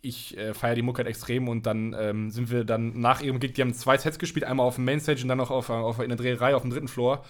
ich 0.01 0.37
äh, 0.37 0.53
feiere 0.53 0.75
die 0.75 0.81
Mucke 0.81 0.99
halt 0.99 1.09
extrem 1.09 1.49
und 1.49 1.65
dann 1.65 1.93
ähm, 1.99 2.31
sind 2.31 2.49
wir 2.51 2.63
dann 2.63 2.97
nach 2.97 3.19
ihrem 3.19 3.41
Gig, 3.41 3.51
die 3.53 3.61
haben 3.61 3.73
zwei 3.73 3.97
Sets 3.97 4.17
gespielt, 4.17 4.45
einmal 4.45 4.65
auf 4.65 4.75
dem 4.75 4.85
Mainstage 4.85 5.21
und 5.23 5.27
dann 5.27 5.37
noch 5.37 5.51
auf, 5.51 5.69
auf 5.69 5.99
in 5.99 6.07
der 6.07 6.17
Dreherei 6.17 6.55
auf 6.55 6.61
dem 6.61 6.71
dritten 6.71 6.87
Floor. 6.87 7.21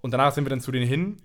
Und 0.00 0.10
danach 0.10 0.32
sind 0.32 0.44
wir 0.44 0.50
dann 0.50 0.60
zu 0.60 0.72
denen 0.72 0.88
hin. 0.88 1.18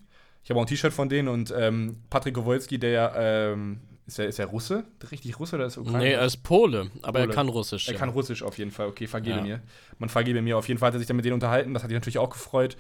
Ich 0.44 0.52
habe 0.52 0.60
auch 0.60 0.66
ein 0.66 0.68
T-Shirt 0.68 0.94
von 0.94 1.10
denen 1.10 1.28
und 1.28 1.52
ähm, 1.58 2.04
Patrick 2.12 2.36
Kowalski, 2.36 2.78
der 2.78 2.92
ja, 2.92 3.16
ähm, 3.16 3.80
ist 4.06 4.20
er 4.20 4.28
ist 4.28 4.38
er 4.38 4.46
Russe? 4.46 4.84
Richtig 5.12 5.40
Russe 5.40 5.56
oder 5.56 5.66
ist 5.66 5.78
er 5.78 5.82
Ukrainer? 5.82 6.04
nee, 6.04 6.12
er 6.12 6.26
ist 6.26 6.44
Pole, 6.44 6.92
aber 7.02 7.22
Pole. 7.22 7.32
er 7.32 7.36
kann 7.36 7.50
Russisch. 7.50 7.88
Er 7.88 7.94
ja. 7.94 8.00
kann 8.00 8.10
Russisch 8.10 8.44
auf 8.44 8.60
jeden 8.60 8.70
Fall, 8.70 8.88
okay, 8.88 9.08
vergebe 9.08 9.38
Ja. 9.38 9.44
mir. 9.44 9.62
Man 9.98 10.10
vergebe 10.10 10.40
mir. 10.44 10.56
Auf 10.56 10.68
jeden 10.68 10.80
Fall 10.80 10.90
hat 10.90 10.96
er 10.96 11.00
sich 11.00 11.08
dann 11.08 11.16
mit 11.16 11.26
denen 11.26 11.34
unterhalten, 11.34 11.74
das 11.74 11.82
hat 11.82 11.90
ihn 11.90 11.96
natürlich 11.96 12.20
auch 12.20 12.30
gefreut. 12.30 12.78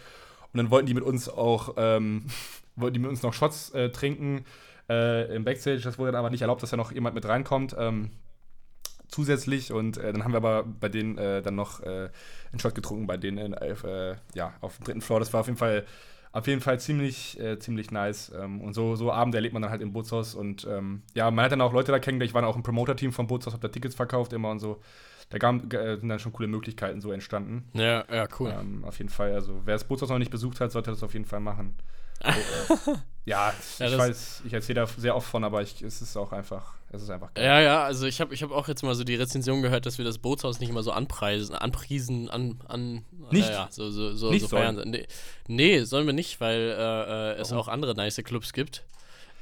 Und 0.53 0.57
dann 0.57 0.71
wollten 0.71 0.87
die 0.87 0.93
mit 0.93 1.03
uns 1.03 1.29
auch, 1.29 1.75
ähm, 1.77 2.25
wollten 2.75 2.95
die 2.95 2.99
mit 2.99 3.09
uns 3.09 3.23
noch 3.23 3.33
Shots 3.33 3.71
äh, 3.71 3.89
trinken 3.89 4.45
äh, 4.89 5.35
im 5.35 5.43
Backstage. 5.43 5.81
Das 5.81 5.97
wurde 5.97 6.11
dann 6.11 6.19
aber 6.19 6.29
nicht 6.29 6.41
erlaubt, 6.41 6.63
dass 6.63 6.69
da 6.69 6.77
noch 6.77 6.91
jemand 6.91 7.15
mit 7.15 7.25
reinkommt. 7.25 7.75
Ähm, 7.77 8.11
zusätzlich 9.09 9.71
und 9.71 9.97
äh, 9.97 10.11
dann 10.11 10.23
haben 10.23 10.33
wir 10.33 10.37
aber 10.37 10.63
bei 10.63 10.89
denen 10.89 11.17
äh, 11.17 11.41
dann 11.41 11.55
noch 11.55 11.81
äh, 11.81 12.09
einen 12.51 12.59
Shot 12.59 12.75
getrunken, 12.75 13.07
bei 13.07 13.15
denen 13.15 13.53
äh, 13.53 14.15
ja, 14.33 14.53
auf 14.59 14.77
dem 14.77 14.83
dritten 14.83 15.01
Floor. 15.01 15.19
Das 15.19 15.31
war 15.31 15.41
auf 15.41 15.47
jeden 15.47 15.57
Fall 15.57 15.85
auf 16.37 16.45
jeden 16.45 16.61
Fall 16.61 16.79
ziemlich, 16.79 17.39
äh, 17.39 17.57
ziemlich 17.57 17.89
nice. 17.89 18.31
Ähm, 18.37 18.61
und 18.61 18.73
so, 18.73 18.95
so 18.95 19.11
Abende 19.11 19.39
erlebt 19.39 19.53
man 19.53 19.63
dann 19.63 19.71
halt 19.71 19.81
im 19.81 19.91
Bootshaus. 19.91 20.35
Und 20.35 20.67
ähm, 20.69 21.01
ja, 21.15 21.31
man 21.31 21.45
hat 21.45 21.51
dann 21.51 21.61
auch 21.61 21.73
Leute 21.73 21.91
da 21.91 21.99
kennengelernt. 21.99 22.29
Ich 22.29 22.35
war 22.35 22.47
auch 22.47 22.55
im 22.55 22.63
Promoter-Team 22.63 23.11
vom 23.11 23.25
Bootshaus, 23.25 23.53
hab 23.53 23.61
da 23.61 23.69
Tickets 23.69 23.95
verkauft 23.95 24.33
immer 24.33 24.51
und 24.51 24.59
so. 24.59 24.79
Da 25.29 25.37
gab, 25.39 25.73
äh, 25.73 25.97
sind 25.97 26.07
dann 26.09 26.19
schon 26.19 26.31
coole 26.33 26.47
Möglichkeiten 26.47 27.01
so 27.01 27.11
entstanden. 27.11 27.67
Ja, 27.73 28.05
ja, 28.13 28.27
cool. 28.39 28.53
Ähm, 28.57 28.85
auf 28.85 28.97
jeden 28.97 29.09
Fall. 29.09 29.33
Also, 29.33 29.61
wer 29.65 29.75
das 29.75 29.83
Bootshaus 29.83 30.09
noch 30.09 30.19
nicht 30.19 30.31
besucht 30.31 30.61
hat, 30.61 30.71
sollte 30.71 30.91
das 30.91 31.03
auf 31.03 31.13
jeden 31.13 31.25
Fall 31.25 31.39
machen. 31.41 31.75
So, 32.23 32.91
äh, 32.93 32.95
ja, 33.25 33.53
ich 33.59 33.79
Ja, 33.79 33.89
das- 33.89 33.99
weiß, 33.99 34.41
ich 34.45 34.53
erzähle 34.53 34.81
da 34.81 34.87
sehr 34.87 35.15
oft 35.15 35.27
von, 35.29 35.43
aber 35.43 35.61
ich, 35.61 35.81
es 35.83 36.01
ist 36.01 36.15
auch 36.17 36.31
einfach, 36.31 36.73
es 36.89 37.03
ist 37.03 37.09
einfach 37.09 37.31
geil. 37.33 37.43
Ja, 37.45 37.59
ja, 37.59 37.83
also 37.83 38.07
ich 38.07 38.19
habe 38.21 38.33
ich 38.33 38.41
hab 38.41 38.51
auch 38.51 38.67
jetzt 38.69 38.81
mal 38.83 38.95
so 38.95 39.03
die 39.03 39.15
Rezension 39.15 39.61
gehört, 39.61 39.85
dass 39.85 39.97
wir 39.97 40.05
das 40.05 40.17
Bootshaus 40.17 40.59
nicht 40.61 40.69
immer 40.69 40.81
so 40.81 40.91
anpreisen, 40.93 41.53
anpriesen, 41.55 42.29
an, 42.29 42.59
an 42.69 43.03
Nicht? 43.31 43.49
Äh, 43.49 43.51
ja, 43.51 43.67
so, 43.69 43.91
so, 43.91 44.15
so, 44.15 44.31
Nicht 44.31 44.41
so 44.43 44.47
sollen. 44.47 44.77
feiern. 44.77 44.89
Nee, 44.89 45.05
nee, 45.47 45.83
sollen 45.83 46.07
wir 46.07 46.13
nicht, 46.13 46.39
weil 46.41 46.57
äh, 46.59 47.33
äh, 47.33 47.41
es 47.41 47.51
auch 47.51 47.67
andere 47.67 47.93
nice 47.93 48.21
Clubs 48.23 48.53
gibt. 48.53 48.83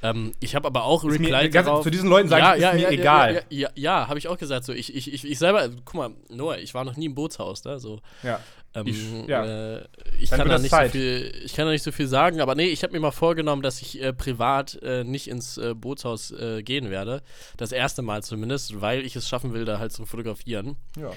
Ähm, 0.02 0.32
ich 0.40 0.54
habe 0.54 0.66
aber 0.66 0.84
auch 0.84 1.04
Reply 1.04 1.48
darauf. 1.50 1.82
zu 1.82 1.90
diesen 1.90 2.08
Leuten 2.10 2.28
sage 2.28 2.42
ja, 2.42 2.54
ich, 2.54 2.60
ja, 2.62 2.70
ist 2.70 2.76
mir 2.76 2.82
ja, 2.82 2.90
egal. 2.90 3.34
Ja, 3.34 3.40
ja, 3.48 3.58
ja, 3.58 3.70
ja 3.74 4.08
habe 4.08 4.18
ich 4.18 4.28
auch 4.28 4.36
gesagt. 4.38 4.64
So, 4.64 4.72
ich, 4.72 4.94
ich, 4.94 5.12
ich, 5.12 5.24
ich 5.24 5.38
selber, 5.38 5.68
guck 5.84 5.94
mal, 5.94 6.10
Noah, 6.28 6.58
ich 6.58 6.74
war 6.74 6.84
noch 6.84 6.96
nie 6.96 7.06
im 7.06 7.14
Bootshaus, 7.14 7.64
ne? 7.64 7.80
So, 7.80 8.00
Ja. 8.22 8.40
ähm, 8.74 8.86
Ich- 8.86 9.26
ja. 9.26 9.76
äh, 9.76 9.84
ich, 10.20 10.30
kann 10.30 10.48
da 10.48 10.58
nicht 10.58 10.70
so 10.70 10.88
viel, 10.90 11.32
ich 11.44 11.54
kann 11.54 11.64
da 11.66 11.72
nicht 11.72 11.82
so 11.82 11.92
viel 11.92 12.06
sagen, 12.06 12.40
aber 12.40 12.54
nee, 12.54 12.66
ich 12.68 12.82
habe 12.82 12.92
mir 12.92 13.00
mal 13.00 13.10
vorgenommen, 13.10 13.62
dass 13.62 13.80
ich 13.80 14.02
äh, 14.02 14.12
privat 14.12 14.78
äh, 14.82 15.02
nicht 15.02 15.28
ins 15.28 15.56
äh, 15.56 15.74
Bootshaus 15.74 16.30
äh, 16.30 16.62
gehen 16.62 16.90
werde. 16.90 17.22
Das 17.56 17.72
erste 17.72 18.02
Mal 18.02 18.22
zumindest, 18.22 18.80
weil 18.82 19.00
ich 19.04 19.16
es 19.16 19.26
schaffen 19.28 19.54
will, 19.54 19.64
da 19.64 19.78
halt 19.78 19.92
zu 19.92 20.04
fotografieren. 20.04 20.76
Ja. 20.98 21.10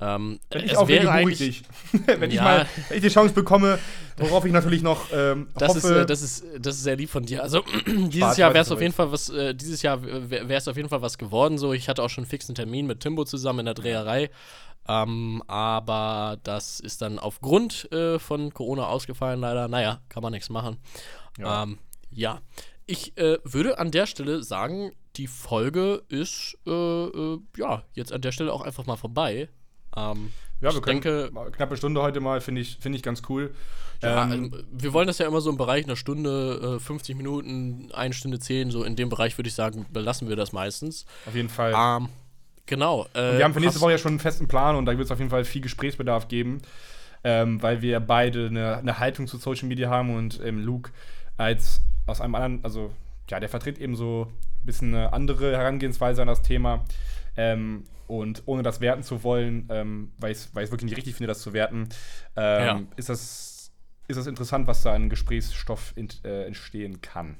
Ähm, 0.00 0.38
Wenn 0.50 0.64
ich 0.64 0.72
es 0.72 0.78
auflege, 0.78 1.04
wäre 1.06 1.20
buche 1.22 1.32
ich 1.32 1.38
dich. 1.38 1.62
wenn, 2.06 2.30
ich 2.30 2.36
Ja. 2.36 2.42
mal, 2.44 2.66
wenn 2.88 2.96
ich 2.98 3.02
die 3.02 3.08
Chance 3.08 3.34
bekomme, 3.34 3.78
worauf 4.16 4.44
ich 4.44 4.52
natürlich 4.52 4.82
noch 4.82 5.06
ähm, 5.12 5.48
Das 5.56 5.70
hoffe. 5.70 5.78
ist, 5.78 5.84
äh, 5.90 6.06
das, 6.06 6.22
ist, 6.22 6.44
das 6.60 6.76
ist 6.76 6.82
sehr 6.84 6.94
lieb 6.96 7.10
von 7.10 7.24
dir. 7.24 7.42
Also 7.42 7.62
dieses 7.86 8.36
Jahr 8.36 8.54
wäre 8.54 8.62
es 8.62 8.70
auf 8.70 8.80
jeden 8.80 8.94
Fall 8.94 9.10
was, 9.10 9.28
äh, 9.28 9.54
dieses 9.54 9.82
Jahr 9.82 10.00
wäre 10.02 10.54
es 10.54 10.68
auf 10.68 10.76
jeden 10.76 10.88
Fall 10.88 11.02
was 11.02 11.18
geworden. 11.18 11.58
So, 11.58 11.72
ich 11.72 11.88
hatte 11.88 12.02
auch 12.02 12.10
schon 12.10 12.22
einen 12.24 12.30
fixen 12.30 12.54
Termin 12.54 12.86
mit 12.86 13.00
Timbo 13.00 13.24
zusammen 13.24 13.60
in 13.60 13.64
der 13.66 13.74
Dreherei. 13.74 14.30
Ähm, 14.86 15.42
aber 15.48 16.38
das 16.44 16.80
ist 16.80 17.02
dann 17.02 17.18
aufgrund 17.18 17.90
äh, 17.92 18.18
von 18.18 18.54
Corona 18.54 18.86
ausgefallen, 18.86 19.40
leider. 19.40 19.68
Naja, 19.68 20.00
kann 20.08 20.22
man 20.22 20.32
nichts 20.32 20.48
machen. 20.48 20.78
Ja. 21.38 21.64
Ähm, 21.64 21.78
ja. 22.10 22.40
Ich 22.86 23.18
äh, 23.18 23.36
würde 23.44 23.78
an 23.78 23.90
der 23.90 24.06
Stelle 24.06 24.42
sagen, 24.42 24.92
die 25.16 25.26
Folge 25.26 26.02
ist 26.08 26.56
äh, 26.66 27.36
ja 27.58 27.82
jetzt 27.92 28.12
an 28.12 28.22
der 28.22 28.32
Stelle 28.32 28.52
auch 28.52 28.62
einfach 28.62 28.86
mal 28.86 28.96
vorbei. 28.96 29.48
Ähm, 30.12 30.32
ja, 30.60 30.70
wir 30.70 30.76
ich 30.76 30.82
können 30.82 31.00
denke- 31.00 31.50
knappe 31.52 31.76
Stunde 31.76 32.02
heute 32.02 32.20
mal, 32.20 32.40
finde 32.40 32.60
ich, 32.60 32.78
finde 32.80 32.96
ich 32.96 33.02
ganz 33.02 33.22
cool. 33.28 33.54
Ja, 34.02 34.24
Ähm, 34.24 34.32
ähm, 34.52 34.64
wir 34.72 34.92
wollen 34.92 35.06
das 35.08 35.18
ja 35.18 35.26
immer 35.26 35.40
so 35.40 35.50
im 35.50 35.56
Bereich 35.56 35.84
einer 35.84 35.96
Stunde, 35.96 36.76
äh, 36.76 36.80
50 36.80 37.16
Minuten, 37.16 37.88
eine 37.92 38.14
Stunde 38.14 38.38
10, 38.38 38.70
so 38.70 38.84
in 38.84 38.94
dem 38.96 39.08
Bereich 39.08 39.36
würde 39.38 39.48
ich 39.48 39.54
sagen, 39.54 39.86
belassen 39.92 40.28
wir 40.28 40.36
das 40.36 40.52
meistens. 40.52 41.04
auf 41.26 41.34
jeden 41.34 41.48
Fall. 41.48 41.74
Ähm, 41.76 42.08
genau. 42.66 43.06
Äh, 43.14 43.38
wir 43.38 43.44
haben 43.44 43.54
für 43.54 43.60
nächste 43.60 43.80
Woche 43.80 43.92
ja 43.92 43.98
schon 43.98 44.12
einen 44.12 44.20
festen 44.20 44.46
Plan 44.48 44.76
und 44.76 44.86
da 44.86 44.92
wird 44.92 45.04
es 45.06 45.10
auf 45.10 45.18
jeden 45.18 45.30
Fall 45.30 45.44
viel 45.44 45.62
Gesprächsbedarf 45.62 46.28
geben, 46.28 46.60
ähm, 47.24 47.60
weil 47.62 47.82
wir 47.82 47.98
beide 48.00 48.46
eine, 48.46 48.76
eine 48.78 48.98
Haltung 49.00 49.26
zu 49.26 49.36
Social 49.38 49.66
Media 49.68 49.90
haben 49.90 50.14
und 50.14 50.40
ähm, 50.44 50.64
Luke 50.64 50.90
als 51.36 51.80
aus 52.06 52.20
einem 52.20 52.34
anderen, 52.36 52.64
also 52.64 52.90
ja, 53.30 53.38
der 53.40 53.48
vertritt 53.48 53.78
eben 53.78 53.96
so 53.96 54.28
ein 54.62 54.66
bisschen 54.66 54.94
eine 54.94 55.12
andere 55.12 55.56
Herangehensweise 55.56 56.22
an 56.22 56.28
das 56.28 56.42
Thema. 56.42 56.84
Ähm, 57.38 57.84
und 58.06 58.42
ohne 58.46 58.62
das 58.62 58.80
werten 58.80 59.02
zu 59.02 59.22
wollen, 59.22 59.66
ähm, 59.70 60.12
weil 60.18 60.32
ich 60.32 60.38
es 60.38 60.54
wirklich 60.54 60.84
nicht 60.84 60.96
richtig 60.96 61.14
finde, 61.14 61.28
das 61.28 61.40
zu 61.40 61.52
werten, 61.52 61.88
ähm, 62.36 62.66
Ja. 62.66 62.80
ist, 62.96 63.08
das, 63.08 63.70
ist 64.08 64.16
das 64.16 64.26
interessant, 64.26 64.66
was 64.66 64.82
da 64.82 64.94
an 64.94 65.08
Gesprächsstoff 65.10 65.92
ent, 65.96 66.20
äh, 66.24 66.44
entstehen 66.46 67.00
kann. 67.02 67.36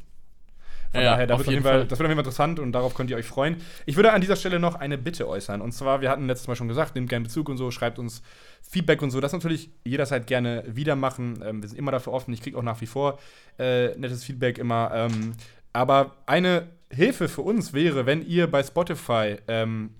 Von 0.93 1.03
Ja, 1.03 1.11
daher, 1.13 1.27
da 1.27 1.35
auf 1.35 1.47
jeden 1.47 1.63
Fall, 1.63 1.81
Fall. 1.81 1.87
das 1.87 1.99
wird 1.99 2.07
auf 2.07 2.11
jeden 2.11 2.17
Fall 2.17 2.25
interessant 2.25 2.61
und 2.61 2.73
darauf 2.73 2.95
könnt 2.95 3.11
ihr 3.11 3.17
euch 3.17 3.27
freuen. 3.27 3.57
Ich 3.85 3.97
würde 3.97 4.13
an 4.13 4.21
dieser 4.23 4.37
Stelle 4.37 4.59
noch 4.59 4.75
eine 4.75 4.97
Bitte 4.97 5.29
äußern. 5.29 5.61
Und 5.61 5.73
zwar, 5.73 6.01
wir 6.01 6.09
hatten 6.11 6.27
letztes 6.27 6.49
Mal 6.49 6.57
schon 6.57 6.69
gesagt, 6.69 6.95
nehmt 6.95 7.11
gerne 7.11 7.25
Bezug 7.25 7.49
und 7.51 7.59
so, 7.59 7.71
schreibt 7.71 7.99
uns 7.99 8.23
Feedback 8.63 9.03
und 9.03 9.11
so. 9.11 9.21
Das 9.21 9.33
natürlich 9.35 9.71
jederzeit 9.85 10.27
gerne 10.27 10.65
wieder 10.67 10.97
machen. 10.97 11.43
Ähm, 11.45 11.61
wir 11.63 11.69
sind 11.69 11.79
immer 11.79 11.93
dafür 11.93 12.15
offen. 12.15 12.33
Ich 12.33 12.41
kriege 12.43 12.57
auch 12.57 12.63
nach 12.63 12.81
wie 12.81 12.87
vor 12.87 13.19
äh, 13.59 13.89
nettes 13.99 14.25
Feedback 14.25 14.57
immer. 14.59 14.91
Ähm, 14.95 15.33
aber 15.75 16.17
eine 16.27 16.69
Hilfe 16.91 17.29
für 17.29 17.43
uns 17.43 17.73
wäre, 17.73 18.07
wenn 18.07 18.27
ihr 18.27 18.51
bei 18.51 18.63
Spotify 18.63 19.37
ähm, 19.47 19.91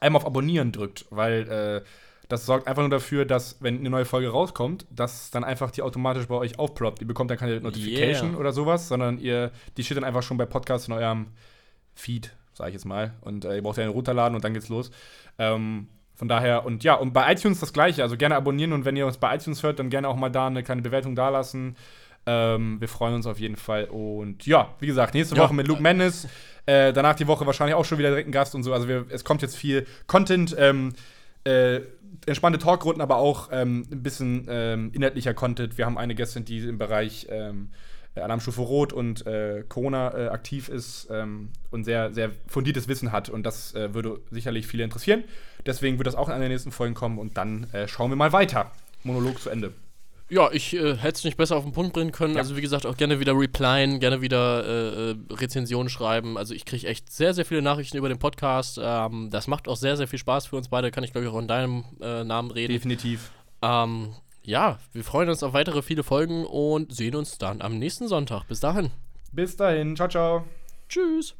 einmal 0.00 0.20
auf 0.20 0.26
Abonnieren 0.26 0.72
drückt, 0.72 1.06
weil 1.10 1.48
äh, 1.48 1.88
das 2.28 2.46
sorgt 2.46 2.66
einfach 2.66 2.82
nur 2.82 2.90
dafür, 2.90 3.24
dass, 3.24 3.56
wenn 3.60 3.78
eine 3.78 3.90
neue 3.90 4.04
Folge 4.04 4.28
rauskommt, 4.28 4.86
dass 4.90 5.30
dann 5.30 5.44
einfach 5.44 5.70
die 5.70 5.82
automatisch 5.82 6.26
bei 6.26 6.34
euch 6.34 6.58
aufploppt. 6.58 7.00
Ihr 7.02 7.06
bekommt 7.06 7.30
dann 7.30 7.38
keine 7.38 7.60
Notification 7.60 8.30
Yeah. 8.30 8.38
oder 8.38 8.52
sowas, 8.52 8.88
sondern 8.88 9.18
ihr, 9.18 9.50
die 9.76 9.84
steht 9.84 9.98
dann 9.98 10.04
einfach 10.04 10.22
schon 10.22 10.38
bei 10.38 10.46
Podcasts 10.46 10.88
in 10.88 10.94
eurem 10.94 11.26
Feed, 11.94 12.32
sage 12.54 12.70
ich 12.70 12.74
jetzt 12.74 12.86
mal. 12.86 13.12
Und 13.20 13.44
äh, 13.44 13.56
ihr 13.56 13.62
braucht 13.62 13.76
ja 13.76 13.82
einen 13.82 13.92
runterladen 13.92 14.34
und 14.34 14.44
dann 14.44 14.54
geht's 14.54 14.70
los. 14.70 14.90
Ähm, 15.38 15.88
von 16.14 16.28
daher, 16.28 16.64
und 16.64 16.84
ja, 16.84 16.94
und 16.94 17.12
bei 17.12 17.32
iTunes 17.32 17.60
das 17.60 17.72
gleiche. 17.72 18.02
Also 18.02 18.16
gerne 18.16 18.36
abonnieren 18.36 18.72
und 18.72 18.84
wenn 18.84 18.96
ihr 18.96 19.06
uns 19.06 19.18
bei 19.18 19.34
iTunes 19.34 19.62
hört, 19.62 19.78
dann 19.78 19.90
gerne 19.90 20.08
auch 20.08 20.16
mal 20.16 20.30
da 20.30 20.46
eine 20.46 20.62
kleine 20.62 20.80
Bewertung 20.80 21.14
dalassen. 21.14 21.76
Ähm, 22.26 22.80
wir 22.80 22.88
freuen 22.88 23.14
uns 23.14 23.26
auf 23.26 23.38
jeden 23.38 23.56
Fall. 23.56 23.84
Und 23.84 24.46
ja, 24.46 24.74
wie 24.80 24.86
gesagt, 24.86 25.14
nächste 25.14 25.34
Ja. 25.36 25.42
Woche 25.42 25.54
mit 25.54 25.66
Luke 25.66 25.82
Mendes. 25.82 26.28
Äh, 26.66 26.92
danach 26.92 27.16
die 27.16 27.26
Woche 27.26 27.44
wahrscheinlich 27.46 27.74
auch 27.74 27.84
schon 27.84 27.98
wieder 27.98 28.10
direkt 28.10 28.28
ein 28.28 28.32
Gast 28.32 28.54
und 28.54 28.62
so. 28.62 28.72
Also 28.72 28.86
wir, 28.86 29.06
es 29.08 29.24
kommt 29.24 29.42
jetzt 29.42 29.56
viel 29.56 29.86
Content. 30.06 30.54
Ähm, 30.58 30.92
äh, 31.44 31.80
entspannte 32.26 32.58
Talkrunden, 32.58 33.00
aber 33.00 33.16
auch 33.16 33.48
ähm, 33.50 33.86
ein 33.90 34.02
bisschen 34.02 34.46
ähm, 34.48 34.90
inhaltlicher 34.92 35.34
Content. 35.34 35.78
Wir 35.78 35.86
haben 35.86 35.98
eine 35.98 36.14
Gästin, 36.14 36.44
die 36.44 36.58
im 36.58 36.78
Bereich 36.78 37.26
ähm, 37.30 37.70
Alarmstufe 38.14 38.60
Rot 38.60 38.92
und 38.92 39.26
äh, 39.26 39.64
Corona 39.68 40.14
äh, 40.16 40.28
aktiv 40.28 40.68
ist 40.68 41.08
ähm, 41.10 41.48
und 41.70 41.84
sehr, 41.84 42.12
sehr 42.12 42.30
fundiertes 42.46 42.86
Wissen 42.86 43.10
hat. 43.10 43.28
Und 43.28 43.44
das 43.44 43.74
äh, 43.74 43.94
würde 43.94 44.20
sicherlich 44.30 44.66
viele 44.66 44.84
interessieren. 44.84 45.24
Deswegen 45.66 45.98
wird 45.98 46.06
das 46.06 46.14
auch 46.14 46.28
in 46.28 46.34
einer 46.34 46.42
der 46.42 46.50
nächsten 46.50 46.72
Folgen 46.72 46.94
kommen 46.94 47.18
und 47.18 47.36
dann 47.38 47.64
äh, 47.72 47.88
schauen 47.88 48.10
wir 48.10 48.16
mal 48.16 48.32
weiter. 48.32 48.70
Monolog 49.02 49.40
zu 49.40 49.50
Ende. 49.50 49.72
Ja, 50.32 50.50
ich 50.50 50.72
äh, 50.74 50.96
hätte 50.96 51.18
es 51.18 51.24
nicht 51.24 51.36
besser 51.36 51.56
auf 51.56 51.64
den 51.64 51.74
Punkt 51.74 51.92
bringen 51.92 52.10
können. 52.10 52.32
Ja. 52.34 52.40
Also 52.40 52.56
wie 52.56 52.62
gesagt, 52.62 52.86
auch 52.86 52.96
gerne 52.96 53.20
wieder 53.20 53.38
replyen, 53.38 54.00
gerne 54.00 54.22
wieder 54.22 54.64
äh, 54.64 55.10
äh, 55.10 55.16
Rezensionen 55.30 55.90
schreiben. 55.90 56.38
Also 56.38 56.54
ich 56.54 56.64
kriege 56.64 56.88
echt 56.88 57.12
sehr, 57.12 57.34
sehr 57.34 57.44
viele 57.44 57.60
Nachrichten 57.60 57.98
über 57.98 58.08
den 58.08 58.18
Podcast. 58.18 58.80
Ähm, 58.82 59.28
das 59.30 59.46
macht 59.46 59.68
auch 59.68 59.76
sehr, 59.76 59.98
sehr 59.98 60.08
viel 60.08 60.18
Spaß 60.18 60.46
für 60.46 60.56
uns 60.56 60.68
beide. 60.68 60.90
Kann 60.90 61.04
ich, 61.04 61.12
glaube 61.12 61.26
ich, 61.26 61.32
auch 61.34 61.38
in 61.38 61.48
deinem 61.48 61.84
äh, 62.00 62.24
Namen 62.24 62.50
reden. 62.50 62.72
Definitiv. 62.72 63.30
Ähm, 63.60 64.14
ja, 64.42 64.78
wir 64.94 65.04
freuen 65.04 65.28
uns 65.28 65.42
auf 65.42 65.52
weitere 65.52 65.82
viele 65.82 66.02
Folgen 66.02 66.46
und 66.46 66.94
sehen 66.94 67.14
uns 67.14 67.36
dann 67.36 67.60
am 67.60 67.78
nächsten 67.78 68.08
Sonntag. 68.08 68.48
Bis 68.48 68.60
dahin. 68.60 68.90
Bis 69.32 69.54
dahin. 69.56 69.96
Ciao, 69.96 70.08
ciao. 70.08 70.44
Tschüss. 70.88 71.36